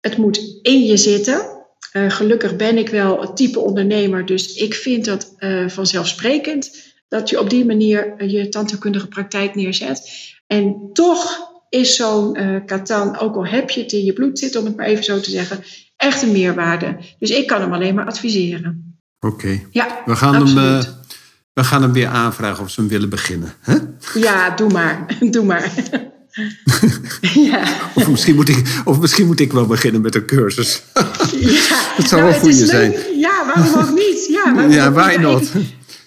Het 0.00 0.16
moet 0.16 0.58
in 0.62 0.84
je 0.84 0.96
zitten. 0.96 1.60
Eh, 1.92 2.10
gelukkig 2.10 2.56
ben 2.56 2.78
ik 2.78 2.88
wel 2.88 3.20
het 3.20 3.36
type 3.36 3.60
ondernemer, 3.60 4.26
dus 4.26 4.54
ik 4.54 4.74
vind 4.74 5.04
dat 5.04 5.34
uh, 5.38 5.68
vanzelfsprekend 5.68 6.92
dat 7.08 7.30
je 7.30 7.40
op 7.40 7.50
die 7.50 7.64
manier 7.64 8.24
je 8.24 8.48
tandheelkundige 8.48 9.08
praktijk 9.08 9.54
neerzet. 9.54 10.10
En 10.46 10.90
toch 10.92 11.50
is 11.68 11.96
zo'n 11.96 12.38
uh, 12.38 12.60
katan, 12.66 13.18
ook 13.18 13.36
al 13.36 13.46
heb 13.46 13.70
je 13.70 13.80
het 13.80 13.92
in 13.92 14.04
je 14.04 14.12
bloed 14.12 14.38
zitten, 14.38 14.60
om 14.60 14.66
het 14.66 14.76
maar 14.76 14.86
even 14.86 15.04
zo 15.04 15.20
te 15.20 15.30
zeggen, 15.30 15.64
echt 15.96 16.22
een 16.22 16.32
meerwaarde. 16.32 16.96
Dus 17.18 17.30
ik 17.30 17.46
kan 17.46 17.60
hem 17.60 17.72
alleen 17.72 17.94
maar 17.94 18.06
adviseren. 18.06 18.98
Oké. 19.20 19.60
Ja, 19.70 20.02
we 20.04 20.16
gaan 20.16 20.46
hem. 20.46 20.82
We 21.54 21.64
gaan 21.64 21.82
hem 21.82 21.92
weer 21.92 22.06
aanvragen 22.06 22.64
of 22.64 22.70
ze 22.70 22.80
hem 22.80 22.88
willen 22.88 23.08
beginnen. 23.08 23.54
Hè? 23.60 23.76
Ja, 24.14 24.50
doe 24.50 24.70
maar. 24.70 25.06
doe 25.30 25.44
maar. 25.44 25.70
ja. 27.50 27.62
of, 27.94 28.08
misschien 28.08 28.34
moet 28.34 28.48
ik, 28.48 28.82
of 28.84 28.98
misschien 28.98 29.26
moet 29.26 29.40
ik 29.40 29.52
wel 29.52 29.66
beginnen 29.66 30.00
met 30.00 30.14
een 30.14 30.26
cursus. 30.26 30.82
ja, 31.40 31.84
dat 31.96 32.08
zou 32.08 32.20
nou, 32.20 32.32
wel 32.32 32.40
goed 32.40 32.54
zijn. 32.54 32.94
Ja, 33.16 33.46
waarom 33.46 33.74
ook 33.74 33.94
niet? 33.94 34.26
Ja, 34.28 34.54
waarom 34.54 34.72
ja 34.72 34.92
why 34.92 35.16
not? 35.16 35.50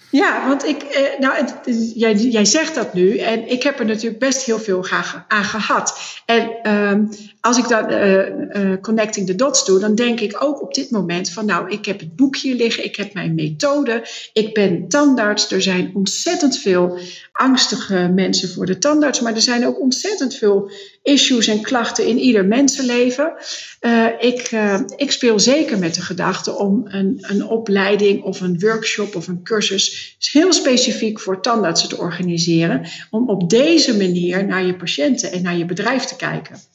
Ja, 0.09 0.47
want 0.47 0.65
ik, 0.65 0.81
eh, 0.81 1.19
nou, 1.19 1.35
het, 1.35 1.55
jij, 1.95 2.15
jij 2.15 2.45
zegt 2.45 2.75
dat 2.75 2.93
nu 2.93 3.17
en 3.17 3.49
ik 3.49 3.63
heb 3.63 3.79
er 3.79 3.85
natuurlijk 3.85 4.19
best 4.19 4.41
heel 4.41 4.59
veel 4.59 4.87
aan 5.27 5.43
gehad. 5.43 5.99
En 6.25 6.49
ehm, 6.63 7.03
als 7.45 7.57
ik 7.57 7.67
dan 7.67 7.91
uh, 7.91 8.29
uh, 8.51 8.81
Connecting 8.81 9.27
the 9.27 9.35
Dots 9.35 9.65
doe, 9.65 9.79
dan 9.79 9.95
denk 9.95 10.19
ik 10.19 10.43
ook 10.43 10.61
op 10.61 10.73
dit 10.73 10.91
moment 10.91 11.29
van, 11.29 11.45
nou, 11.45 11.69
ik 11.69 11.85
heb 11.85 11.99
het 11.99 12.15
boekje 12.15 12.55
liggen, 12.55 12.83
ik 12.83 12.95
heb 12.95 13.13
mijn 13.13 13.35
methode, 13.35 14.07
ik 14.33 14.53
ben 14.53 14.87
tandarts. 14.87 15.51
Er 15.51 15.61
zijn 15.61 15.91
ontzettend 15.93 16.57
veel 16.57 16.99
angstige 17.31 18.11
mensen 18.15 18.49
voor 18.49 18.65
de 18.65 18.77
tandarts, 18.77 19.19
maar 19.19 19.33
er 19.33 19.41
zijn 19.41 19.67
ook 19.67 19.79
ontzettend 19.79 20.35
veel 20.35 20.71
issues 21.03 21.47
en 21.47 21.61
klachten 21.61 22.07
in 22.07 22.17
ieder 22.17 22.45
mensenleven. 22.45 23.33
Uh, 23.81 24.07
ik, 24.19 24.51
ik 24.95 25.11
speel 25.11 25.39
zeker 25.39 25.79
met 25.79 25.95
de 25.95 26.01
gedachte 26.01 26.57
om 26.57 26.83
een, 26.87 27.17
een 27.21 27.47
opleiding 27.47 28.23
of 28.23 28.41
een 28.41 28.59
workshop 28.59 29.15
of 29.15 29.27
een 29.27 29.43
cursus 29.43 30.15
heel 30.31 30.53
specifiek 30.53 31.19
voor 31.19 31.41
tandartsen 31.41 31.89
te 31.89 31.97
organiseren. 31.97 32.87
Om 33.09 33.29
op 33.29 33.49
deze 33.49 33.97
manier 33.97 34.45
naar 34.45 34.65
je 34.65 34.75
patiënten 34.75 35.31
en 35.31 35.41
naar 35.41 35.57
je 35.57 35.65
bedrijf 35.65 36.03
te 36.03 36.15
kijken. 36.15 36.73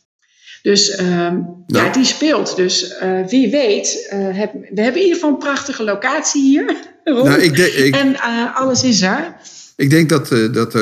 Dus 0.62 0.88
uh, 0.88 1.08
ja. 1.08 1.44
ja. 1.66 1.92
die 1.92 2.04
speelt. 2.04 2.56
Dus 2.56 2.94
uh, 3.02 3.26
wie 3.26 3.50
weet, 3.50 4.06
heb, 4.10 4.52
we 4.52 4.82
hebben 4.82 5.00
in 5.00 5.06
ieder 5.06 5.14
geval 5.14 5.30
een 5.30 5.38
prachtige 5.38 5.84
locatie 5.84 6.42
hier. 6.42 6.74
Nou, 7.04 7.40
ik 7.40 7.56
denk, 7.56 7.72
ik... 7.72 7.94
En 7.94 8.16
alles 8.54 8.82
is 8.82 9.02
er. 9.02 9.36
Ik 9.76 9.90
denk 9.90 10.08
dat, 10.08 10.28
dat, 10.28 10.72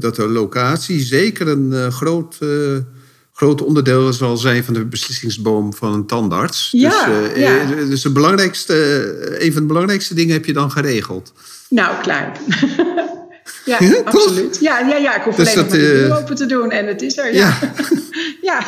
dat 0.00 0.16
de 0.16 0.28
locatie 0.28 1.00
zeker 1.00 1.48
een 1.48 1.92
groot, 1.92 2.38
groot 3.32 3.62
onderdeel 3.62 4.12
zal 4.12 4.36
zijn 4.36 4.64
van 4.64 4.74
de 4.74 4.84
beslissingsboom 4.84 5.74
van 5.74 5.92
een 5.92 6.06
tandarts. 6.06 6.68
Ja, 6.72 7.06
dus, 7.06 7.42
ja. 7.42 7.64
dus 7.64 8.02
de 8.02 8.12
belangrijkste, 8.12 8.74
een 9.38 9.52
van 9.52 9.60
de 9.60 9.68
belangrijkste 9.68 10.14
dingen 10.14 10.32
heb 10.32 10.44
je 10.44 10.52
dan 10.52 10.70
geregeld. 10.70 11.32
Nou, 11.68 12.02
klaar. 12.02 12.32
ja, 13.64 13.76
ja, 13.84 14.00
absoluut. 14.04 14.58
Ja, 14.60 14.78
ja, 14.78 14.96
ja, 14.96 15.16
ik 15.16 15.22
hoef 15.22 15.34
dus 15.34 15.56
alleen 15.56 15.66
maar 15.66 15.78
de 15.78 15.78
deur 15.78 16.16
open 16.16 16.34
te 16.34 16.46
doen 16.46 16.70
en 16.70 16.86
het 16.86 17.02
is 17.02 17.16
er. 17.16 17.34
Ja. 17.34 17.58
ja. 18.42 18.66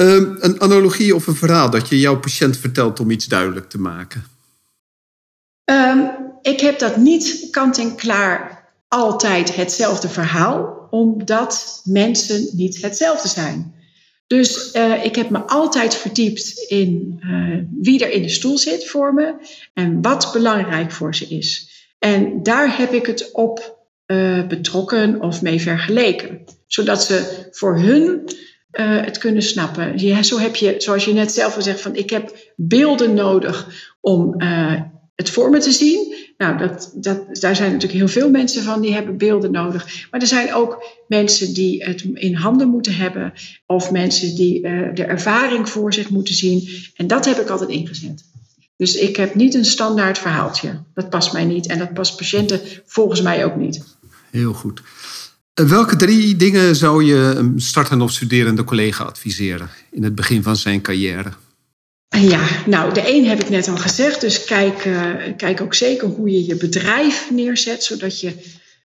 Um, 0.00 0.36
een 0.40 0.60
analogie 0.60 1.14
of 1.14 1.26
een 1.26 1.34
verhaal 1.34 1.70
dat 1.70 1.88
je 1.88 2.00
jouw 2.00 2.18
patiënt 2.18 2.56
vertelt 2.56 3.00
om 3.00 3.10
iets 3.10 3.26
duidelijk 3.26 3.70
te 3.70 3.78
maken. 3.78 4.24
Um, 5.64 6.10
ik 6.42 6.60
heb 6.60 6.78
dat 6.78 6.96
niet 6.96 7.48
kant 7.50 7.78
en 7.78 7.94
klaar 7.94 8.68
altijd 8.88 9.54
hetzelfde 9.54 10.08
verhaal, 10.08 10.86
omdat 10.90 11.80
mensen 11.84 12.48
niet 12.52 12.82
hetzelfde 12.82 13.28
zijn. 13.28 13.74
Dus 14.26 14.74
uh, 14.74 15.04
ik 15.04 15.16
heb 15.16 15.30
me 15.30 15.38
altijd 15.38 15.94
verdiept 15.94 16.64
in 16.68 17.20
uh, 17.24 17.58
wie 17.80 18.04
er 18.04 18.10
in 18.10 18.22
de 18.22 18.28
stoel 18.28 18.58
zit 18.58 18.88
voor 18.88 19.14
me 19.14 19.34
en 19.74 20.02
wat 20.02 20.30
belangrijk 20.32 20.90
voor 20.90 21.14
ze 21.14 21.26
is. 21.26 21.70
En 21.98 22.42
daar 22.42 22.76
heb 22.76 22.92
ik 22.92 23.06
het 23.06 23.32
op 23.32 23.78
uh, 24.06 24.46
betrokken 24.46 25.20
of 25.20 25.42
mee 25.42 25.60
vergeleken, 25.60 26.44
zodat 26.66 27.04
ze 27.04 27.48
voor 27.50 27.78
hun 27.78 28.28
het 28.72 29.18
kunnen 29.18 29.42
snappen. 29.42 30.24
Zo 30.24 30.38
heb 30.38 30.56
je, 30.56 30.74
zoals 30.78 31.04
je 31.04 31.12
net 31.12 31.32
zelf 31.32 31.56
al 31.56 31.62
zegt, 31.62 31.80
van 31.80 31.96
ik 31.96 32.10
heb 32.10 32.52
beelden 32.56 33.14
nodig 33.14 33.68
om 34.00 34.34
het 35.20 35.30
voor 35.30 35.50
me 35.50 35.58
te 35.58 35.72
zien. 35.72 36.14
Nou, 36.36 36.58
dat, 36.58 36.92
dat, 36.94 37.36
daar 37.40 37.56
zijn 37.56 37.72
natuurlijk 37.72 37.98
heel 37.98 38.08
veel 38.08 38.30
mensen 38.30 38.62
van 38.62 38.80
die 38.80 38.92
hebben 38.92 39.16
beelden 39.16 39.52
nodig. 39.52 40.06
Maar 40.10 40.20
er 40.20 40.26
zijn 40.26 40.54
ook 40.54 40.84
mensen 41.08 41.54
die 41.54 41.84
het 41.84 42.02
in 42.14 42.34
handen 42.34 42.68
moeten 42.68 42.94
hebben. 42.94 43.32
Of 43.66 43.90
mensen 43.90 44.34
die 44.34 44.62
uh, 44.62 44.94
de 44.94 45.04
ervaring 45.04 45.68
voor 45.68 45.94
zich 45.94 46.10
moeten 46.10 46.34
zien. 46.34 46.68
En 46.94 47.06
dat 47.06 47.24
heb 47.24 47.38
ik 47.38 47.48
altijd 47.48 47.70
ingezet. 47.70 48.24
Dus 48.76 48.94
ik 48.94 49.16
heb 49.16 49.34
niet 49.34 49.54
een 49.54 49.64
standaard 49.64 50.18
verhaaltje. 50.18 50.82
Dat 50.94 51.10
past 51.10 51.32
mij 51.32 51.44
niet. 51.44 51.66
En 51.66 51.78
dat 51.78 51.92
past 51.92 52.16
patiënten 52.16 52.60
volgens 52.86 53.22
mij 53.22 53.44
ook 53.44 53.56
niet. 53.56 53.96
Heel 54.30 54.52
goed. 54.52 54.82
Welke 55.68 55.96
drie 55.96 56.36
dingen 56.36 56.76
zou 56.76 57.04
je 57.04 57.14
een 57.36 57.60
startende 57.60 58.04
of 58.04 58.10
studerende 58.10 58.64
collega 58.64 59.04
adviseren 59.04 59.68
in 59.90 60.02
het 60.04 60.14
begin 60.14 60.42
van 60.42 60.56
zijn 60.56 60.80
carrière? 60.80 61.32
Ja, 62.08 62.48
nou, 62.66 62.94
de 62.94 63.14
een 63.14 63.26
heb 63.26 63.40
ik 63.40 63.48
net 63.48 63.68
al 63.68 63.76
gezegd. 63.76 64.20
Dus 64.20 64.44
kijk, 64.44 64.84
uh, 64.84 65.12
kijk 65.36 65.60
ook 65.60 65.74
zeker 65.74 66.08
hoe 66.08 66.30
je 66.30 66.46
je 66.46 66.56
bedrijf 66.56 67.30
neerzet, 67.30 67.84
zodat 67.84 68.20
je 68.20 68.34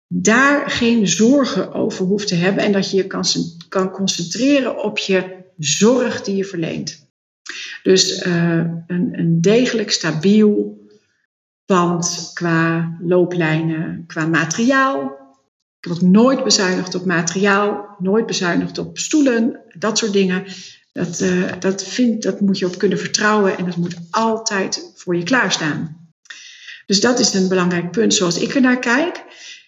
daar 0.08 0.70
geen 0.70 1.08
zorgen 1.08 1.72
over 1.72 2.04
hoeft 2.04 2.28
te 2.28 2.34
hebben 2.34 2.64
en 2.64 2.72
dat 2.72 2.90
je 2.90 2.96
je 2.96 3.06
kan, 3.06 3.24
kan 3.68 3.90
concentreren 3.90 4.84
op 4.84 4.98
je 4.98 5.24
zorg 5.58 6.22
die 6.22 6.36
je 6.36 6.44
verleent. 6.44 7.10
Dus 7.82 8.26
uh, 8.26 8.64
een, 8.86 9.08
een 9.12 9.40
degelijk 9.40 9.90
stabiel 9.90 10.80
pand 11.64 12.30
qua 12.34 12.96
looplijnen, 13.00 14.04
qua 14.06 14.26
materiaal. 14.26 15.21
Ik 15.82 15.88
heb 15.88 15.96
ook 15.96 16.10
nooit 16.10 16.44
bezuinigd 16.44 16.94
op 16.94 17.04
materiaal, 17.04 17.96
nooit 17.98 18.26
bezuinigd 18.26 18.78
op 18.78 18.98
stoelen, 18.98 19.60
dat 19.78 19.98
soort 19.98 20.12
dingen. 20.12 20.44
Dat, 20.92 21.20
uh, 21.20 21.52
dat, 21.58 21.84
vind, 21.84 22.22
dat 22.22 22.40
moet 22.40 22.58
je 22.58 22.66
op 22.66 22.78
kunnen 22.78 22.98
vertrouwen 22.98 23.58
en 23.58 23.64
dat 23.64 23.76
moet 23.76 23.96
altijd 24.10 24.92
voor 24.94 25.16
je 25.16 25.22
klaarstaan. 25.22 26.10
Dus 26.86 27.00
dat 27.00 27.18
is 27.18 27.34
een 27.34 27.48
belangrijk 27.48 27.90
punt 27.90 28.14
zoals 28.14 28.38
ik 28.38 28.54
er 28.54 28.60
naar 28.60 28.78
kijk. 28.78 29.24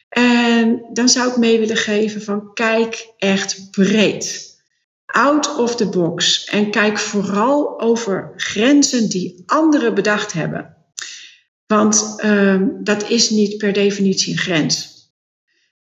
En 0.08 0.84
dan 0.92 1.08
zou 1.08 1.30
ik 1.30 1.36
mee 1.36 1.58
willen 1.58 1.76
geven 1.76 2.22
van 2.22 2.52
kijk 2.52 3.12
echt 3.18 3.70
breed. 3.70 4.52
Out 5.06 5.56
of 5.56 5.76
the 5.76 5.88
box. 5.88 6.44
En 6.44 6.70
kijk 6.70 6.98
vooral 6.98 7.80
over 7.80 8.32
grenzen 8.36 9.08
die 9.08 9.42
anderen 9.46 9.94
bedacht 9.94 10.32
hebben. 10.32 10.76
Want 11.66 12.20
um, 12.24 12.84
dat 12.84 13.10
is 13.10 13.30
niet 13.30 13.56
per 13.56 13.72
definitie 13.72 14.32
een 14.32 14.38
grens. 14.38 14.93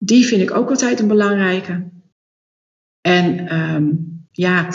Die 0.04 0.26
vind 0.26 0.42
ik 0.42 0.56
ook 0.56 0.70
altijd 0.70 1.00
een 1.00 1.08
belangrijke. 1.08 1.90
En 3.00 3.54
um, 3.60 4.26
ja, 4.30 4.68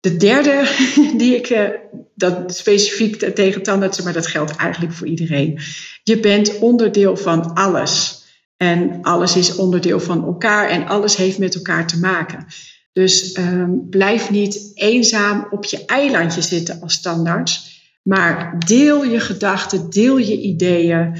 de 0.00 0.16
derde 0.16 0.76
die 1.20 1.36
ik, 1.36 1.50
uh, 1.50 1.68
dat 2.14 2.56
specifiek 2.56 3.16
tegen 3.34 3.62
tandartsen, 3.62 4.04
maar 4.04 4.12
dat 4.12 4.26
geldt 4.26 4.56
eigenlijk 4.56 4.92
voor 4.92 5.06
iedereen. 5.06 5.60
Je 6.02 6.20
bent 6.20 6.58
onderdeel 6.58 7.16
van 7.16 7.54
alles. 7.54 8.24
En 8.56 9.02
alles 9.02 9.36
is 9.36 9.56
onderdeel 9.56 10.00
van 10.00 10.24
elkaar 10.24 10.68
en 10.68 10.86
alles 10.86 11.16
heeft 11.16 11.38
met 11.38 11.54
elkaar 11.54 11.86
te 11.86 11.98
maken. 11.98 12.46
Dus 12.92 13.36
um, 13.36 13.88
blijf 13.88 14.30
niet 14.30 14.72
eenzaam 14.74 15.46
op 15.50 15.64
je 15.64 15.84
eilandje 15.84 16.42
zitten 16.42 16.80
als 16.80 17.00
tandarts. 17.00 17.78
Maar 18.02 18.58
deel 18.66 19.04
je 19.04 19.20
gedachten, 19.20 19.90
deel 19.90 20.18
je 20.18 20.40
ideeën. 20.40 21.16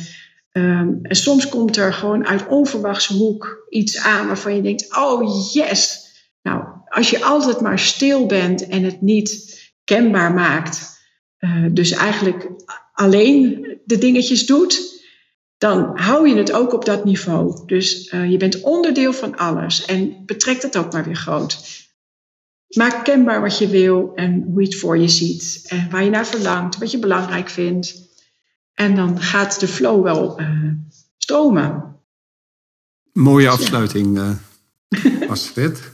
Um, 0.53 0.99
en 1.03 1.17
soms 1.17 1.49
komt 1.49 1.77
er 1.77 1.93
gewoon 1.93 2.27
uit 2.27 2.47
onverwachte 2.47 3.15
hoek 3.15 3.67
iets 3.69 3.99
aan 3.99 4.27
waarvan 4.27 4.55
je 4.55 4.63
denkt: 4.63 4.97
oh 4.97 5.53
yes. 5.53 6.09
Nou, 6.43 6.65
als 6.89 7.11
je 7.11 7.25
altijd 7.25 7.61
maar 7.61 7.79
stil 7.79 8.27
bent 8.27 8.69
en 8.69 8.83
het 8.83 9.01
niet 9.01 9.59
kenbaar 9.85 10.35
maakt, 10.35 10.99
uh, 11.39 11.67
dus 11.71 11.91
eigenlijk 11.91 12.49
alleen 12.93 13.67
de 13.85 13.99
dingetjes 13.99 14.47
doet, 14.47 15.03
dan 15.59 15.99
hou 15.99 16.29
je 16.29 16.37
het 16.37 16.53
ook 16.53 16.73
op 16.73 16.85
dat 16.85 17.05
niveau. 17.05 17.67
Dus 17.67 18.13
uh, 18.13 18.31
je 18.31 18.37
bent 18.37 18.61
onderdeel 18.61 19.13
van 19.13 19.37
alles 19.37 19.85
en 19.85 20.23
betrek 20.27 20.61
dat 20.61 20.77
ook 20.77 20.93
maar 20.93 21.05
weer 21.05 21.17
groot. 21.17 21.59
Maak 22.69 23.05
kenbaar 23.05 23.41
wat 23.41 23.59
je 23.59 23.69
wil 23.69 24.13
en 24.15 24.43
hoe 24.43 24.61
je 24.61 24.67
het 24.67 24.77
voor 24.77 24.99
je 24.99 25.09
ziet 25.09 25.65
en 25.69 25.91
waar 25.91 26.05
je 26.05 26.11
naar 26.11 26.27
verlangt, 26.27 26.79
wat 26.79 26.91
je 26.91 26.99
belangrijk 26.99 27.49
vindt. 27.49 28.10
En 28.81 28.95
dan 28.95 29.21
gaat 29.21 29.61
de 29.61 29.69
flow 29.69 30.03
wel 30.03 30.41
uh, 30.41 30.49
stromen. 31.19 31.97
Mooie 33.13 33.49
afsluiting, 33.49 34.19
uh, 34.19 35.31
Astrid. 35.31 35.91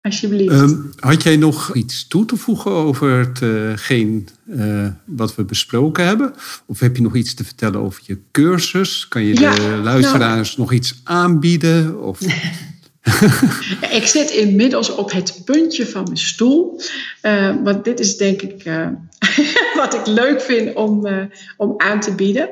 Alsjeblieft. 0.00 0.52
Um, 0.52 0.92
had 0.98 1.22
jij 1.22 1.36
nog 1.36 1.74
iets 1.74 2.06
toe 2.06 2.24
te 2.24 2.36
voegen 2.36 2.70
over 2.70 3.18
hetgeen 3.18 4.28
uh, 4.46 4.88
wat 5.04 5.34
we 5.34 5.44
besproken 5.44 6.06
hebben? 6.06 6.34
Of 6.66 6.80
heb 6.80 6.96
je 6.96 7.02
nog 7.02 7.16
iets 7.16 7.34
te 7.34 7.44
vertellen 7.44 7.80
over 7.80 8.02
je 8.06 8.18
cursus? 8.32 9.08
Kan 9.08 9.22
je 9.22 9.40
Ja, 9.40 9.54
de 9.54 9.80
luisteraars 9.82 10.56
nog 10.56 10.72
iets 10.72 11.00
aanbieden? 11.04 12.02
Of... 12.02 12.20
Ik 13.98 14.06
zit 14.06 14.30
inmiddels 14.30 14.94
op 14.94 15.12
het 15.12 15.42
puntje 15.44 15.86
van 15.86 16.02
mijn 16.02 16.16
stoel. 16.16 16.80
Uh, 17.22 17.54
want 17.62 17.84
dit 17.84 18.00
is 18.00 18.16
denk 18.16 18.42
ik 18.42 18.64
uh, 18.64 18.88
wat 19.80 19.94
ik 19.94 20.06
leuk 20.06 20.40
vind 20.40 20.74
om, 20.74 21.06
uh, 21.06 21.24
om 21.56 21.74
aan 21.76 22.00
te 22.00 22.14
bieden. 22.14 22.48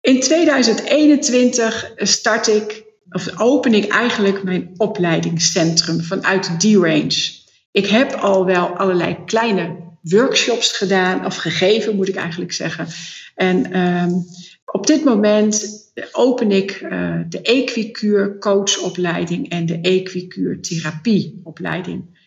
In 0.00 0.20
2021 0.20 1.92
start 1.96 2.46
ik, 2.46 2.84
of 3.10 3.40
open 3.40 3.74
ik 3.74 3.86
eigenlijk 3.86 4.42
mijn 4.42 4.70
opleidingscentrum 4.76 6.02
vanuit 6.02 6.60
D-Range. 6.60 7.38
Ik 7.72 7.86
heb 7.86 8.12
al 8.12 8.44
wel 8.44 8.66
allerlei 8.66 9.16
kleine 9.24 9.76
workshops 10.02 10.72
gedaan, 10.72 11.26
of 11.26 11.36
gegeven 11.36 11.96
moet 11.96 12.08
ik 12.08 12.16
eigenlijk 12.16 12.52
zeggen. 12.52 12.86
En 13.34 13.80
um, 13.80 14.24
op 14.72 14.86
dit 14.86 15.04
moment 15.04 15.68
open 16.12 16.50
ik 16.50 16.80
uh, 16.80 17.20
de 17.28 17.40
Equicuur 17.40 18.38
coachopleiding 18.38 19.48
en 19.48 19.66
de 19.66 19.80
Equicuur 19.80 20.60
therapieopleiding. 20.60 22.18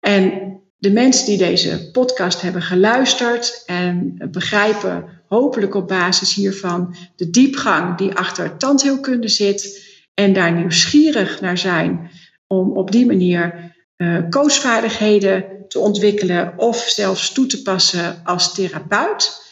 En 0.00 0.54
de 0.78 0.90
mensen 0.90 1.26
die 1.26 1.38
deze 1.38 1.90
podcast 1.92 2.40
hebben 2.40 2.62
geluisterd 2.62 3.62
en 3.66 4.18
begrijpen 4.30 5.04
hopelijk 5.28 5.74
op 5.74 5.88
basis 5.88 6.34
hiervan 6.34 6.96
de 7.16 7.30
diepgang 7.30 7.96
die 7.96 8.14
achter 8.14 8.56
tandheelkunde 8.56 9.28
zit 9.28 9.84
en 10.14 10.32
daar 10.32 10.52
nieuwsgierig 10.52 11.40
naar 11.40 11.58
zijn 11.58 12.10
om 12.46 12.76
op 12.76 12.92
die 12.92 13.06
manier 13.06 13.74
uh, 13.96 14.28
coachvaardigheden 14.28 15.44
te 15.68 15.78
ontwikkelen 15.78 16.54
of 16.56 16.76
zelfs 16.76 17.32
toe 17.32 17.46
te 17.46 17.62
passen 17.62 18.20
als 18.24 18.54
therapeut. 18.54 19.45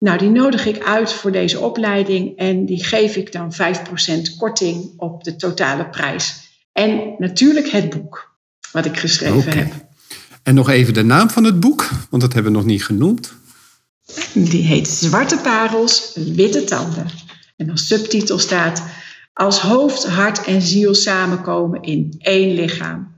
Nou, 0.00 0.18
die 0.18 0.30
nodig 0.30 0.66
ik 0.66 0.82
uit 0.82 1.12
voor 1.12 1.32
deze 1.32 1.60
opleiding 1.60 2.36
en 2.36 2.66
die 2.66 2.84
geef 2.84 3.16
ik 3.16 3.32
dan 3.32 3.52
5% 3.54 3.56
korting 4.38 4.92
op 4.96 5.24
de 5.24 5.36
totale 5.36 5.88
prijs. 5.88 6.48
En 6.72 7.14
natuurlijk 7.18 7.70
het 7.70 7.90
boek 7.90 8.36
wat 8.72 8.84
ik 8.84 8.96
geschreven 8.96 9.38
okay. 9.38 9.52
heb. 9.52 9.88
En 10.42 10.54
nog 10.54 10.68
even 10.68 10.94
de 10.94 11.02
naam 11.02 11.30
van 11.30 11.44
het 11.44 11.60
boek, 11.60 11.88
want 12.10 12.22
dat 12.22 12.32
hebben 12.32 12.52
we 12.52 12.58
nog 12.58 12.66
niet 12.66 12.84
genoemd. 12.84 13.32
Die 14.34 14.62
heet 14.62 14.88
Zwarte 14.88 15.38
Parels, 15.38 16.12
Witte 16.14 16.64
Tanden. 16.64 17.06
En 17.56 17.70
als 17.70 17.86
subtitel 17.86 18.38
staat 18.38 18.82
Als 19.32 19.60
hoofd, 19.60 20.06
hart 20.06 20.44
en 20.44 20.62
ziel 20.62 20.94
samenkomen 20.94 21.82
in 21.82 22.14
één 22.18 22.54
lichaam. 22.54 23.09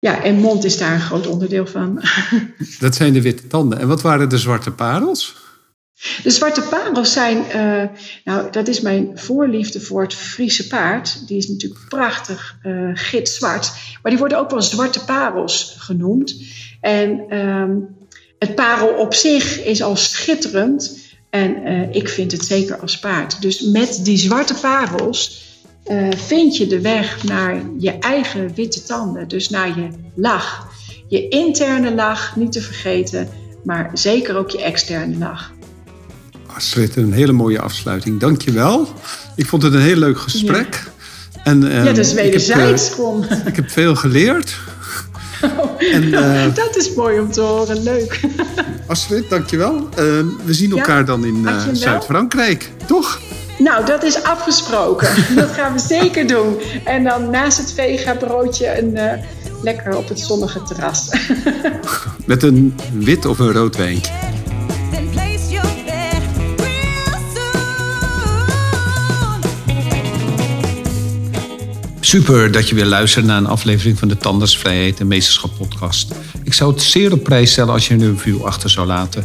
Ja, 0.00 0.22
en 0.22 0.34
mond 0.34 0.64
is 0.64 0.78
daar 0.78 0.94
een 0.94 1.00
groot 1.00 1.26
onderdeel 1.26 1.66
van. 1.66 2.02
Dat 2.80 2.94
zijn 2.94 3.12
de 3.12 3.22
witte 3.22 3.46
tanden. 3.46 3.78
En 3.78 3.88
wat 3.88 4.02
waren 4.02 4.28
de 4.28 4.38
zwarte 4.38 4.70
parels? 4.70 5.34
De 6.22 6.30
zwarte 6.30 6.62
parels 6.62 7.12
zijn, 7.12 7.44
uh, 7.54 7.96
nou 8.24 8.50
dat 8.50 8.68
is 8.68 8.80
mijn 8.80 9.10
voorliefde 9.14 9.80
voor 9.80 10.02
het 10.02 10.14
Friese 10.14 10.66
paard. 10.66 11.28
Die 11.28 11.36
is 11.36 11.48
natuurlijk 11.48 11.88
prachtig 11.88 12.56
uh, 12.62 12.90
gitzwart. 12.94 13.72
Maar 14.02 14.10
die 14.10 14.20
worden 14.20 14.38
ook 14.38 14.50
wel 14.50 14.62
zwarte 14.62 15.04
parels 15.04 15.74
genoemd. 15.78 16.42
En 16.80 17.36
um, 17.38 17.96
het 18.38 18.54
parel 18.54 18.88
op 18.88 19.14
zich 19.14 19.64
is 19.64 19.82
al 19.82 19.96
schitterend. 19.96 20.98
En 21.30 21.68
uh, 21.68 21.94
ik 21.94 22.08
vind 22.08 22.32
het 22.32 22.44
zeker 22.44 22.80
als 22.80 22.98
paard. 22.98 23.42
Dus 23.42 23.60
met 23.60 24.00
die 24.02 24.18
zwarte 24.18 24.54
parels 24.54 25.49
uh, 25.90 26.08
vind 26.16 26.56
je 26.56 26.66
de 26.66 26.80
weg 26.80 27.24
naar 27.24 27.62
je 27.78 27.98
eigen 27.98 28.54
witte 28.54 28.82
tanden. 28.82 29.28
Dus 29.28 29.48
naar 29.48 29.68
je 29.68 29.88
lach. 30.14 30.68
Je 31.08 31.28
interne 31.28 31.94
lach, 31.94 32.36
niet 32.36 32.52
te 32.52 32.60
vergeten. 32.60 33.28
Maar 33.64 33.90
zeker 33.92 34.36
ook 34.36 34.50
je 34.50 34.62
externe 34.62 35.18
lach. 35.18 35.52
Astrid, 36.46 36.96
een 36.96 37.12
hele 37.12 37.32
mooie 37.32 37.60
afsluiting. 37.60 38.20
Dank 38.20 38.42
je 38.42 38.52
wel. 38.52 38.88
Ik 39.36 39.46
vond 39.46 39.62
het 39.62 39.74
een 39.74 39.80
heel 39.80 39.96
leuk 39.96 40.18
gesprek. 40.18 40.84
Ja, 41.32 41.40
en, 41.44 41.64
uh, 41.64 41.84
ja 41.84 41.92
wederzijds. 42.14 42.90
Ik, 42.90 42.96
heb, 42.96 43.30
uh, 43.30 43.46
ik 43.46 43.56
heb 43.56 43.70
veel 43.70 43.96
geleerd. 43.96 44.56
Oh, 45.42 45.82
en, 45.92 46.02
uh, 46.02 46.54
dat 46.64 46.76
is 46.76 46.94
mooi 46.94 47.20
om 47.20 47.30
te 47.30 47.40
horen, 47.40 47.82
leuk. 47.82 48.20
Astrid, 48.86 49.30
dankjewel. 49.30 49.74
Uh, 49.74 49.86
we 50.44 50.54
zien 50.54 50.70
elkaar 50.70 50.98
ja, 50.98 51.02
dan 51.04 51.24
in 51.24 51.36
uh, 51.36 51.62
Zuid-Frankrijk, 51.72 52.70
toch? 52.86 53.20
Nou, 53.60 53.86
dat 53.86 54.02
is 54.02 54.22
afgesproken. 54.22 55.08
dat 55.34 55.50
gaan 55.50 55.72
we 55.72 55.78
zeker 55.78 56.26
doen. 56.26 56.60
En 56.84 57.04
dan 57.04 57.30
naast 57.30 57.58
het 57.58 57.72
vega 57.72 58.14
broodje 58.14 58.78
een, 58.78 58.90
uh, 58.96 59.12
lekker 59.62 59.96
op 59.96 60.08
het 60.08 60.20
zonnige 60.20 60.62
terras. 60.62 61.08
Met 62.26 62.42
een 62.42 62.74
wit 62.92 63.24
of 63.24 63.38
een 63.38 63.52
rood 63.52 63.76
wijntje. 63.76 64.12
Super 72.00 72.52
dat 72.52 72.68
je 72.68 72.74
weer 72.74 72.86
luistert 72.86 73.24
naar 73.24 73.36
een 73.36 73.46
aflevering 73.46 73.98
van 73.98 74.08
de 74.08 74.16
Tandersvrijheid 74.16 75.00
en 75.00 75.06
Meesterschap 75.06 75.50
podcast. 75.58 76.14
Ik 76.44 76.54
zou 76.54 76.72
het 76.72 76.82
zeer 76.82 77.12
op 77.12 77.22
prijs 77.22 77.50
stellen 77.50 77.72
als 77.72 77.88
je 77.88 77.94
een 77.94 78.10
review 78.10 78.44
achter 78.44 78.70
zou 78.70 78.86
laten. 78.86 79.24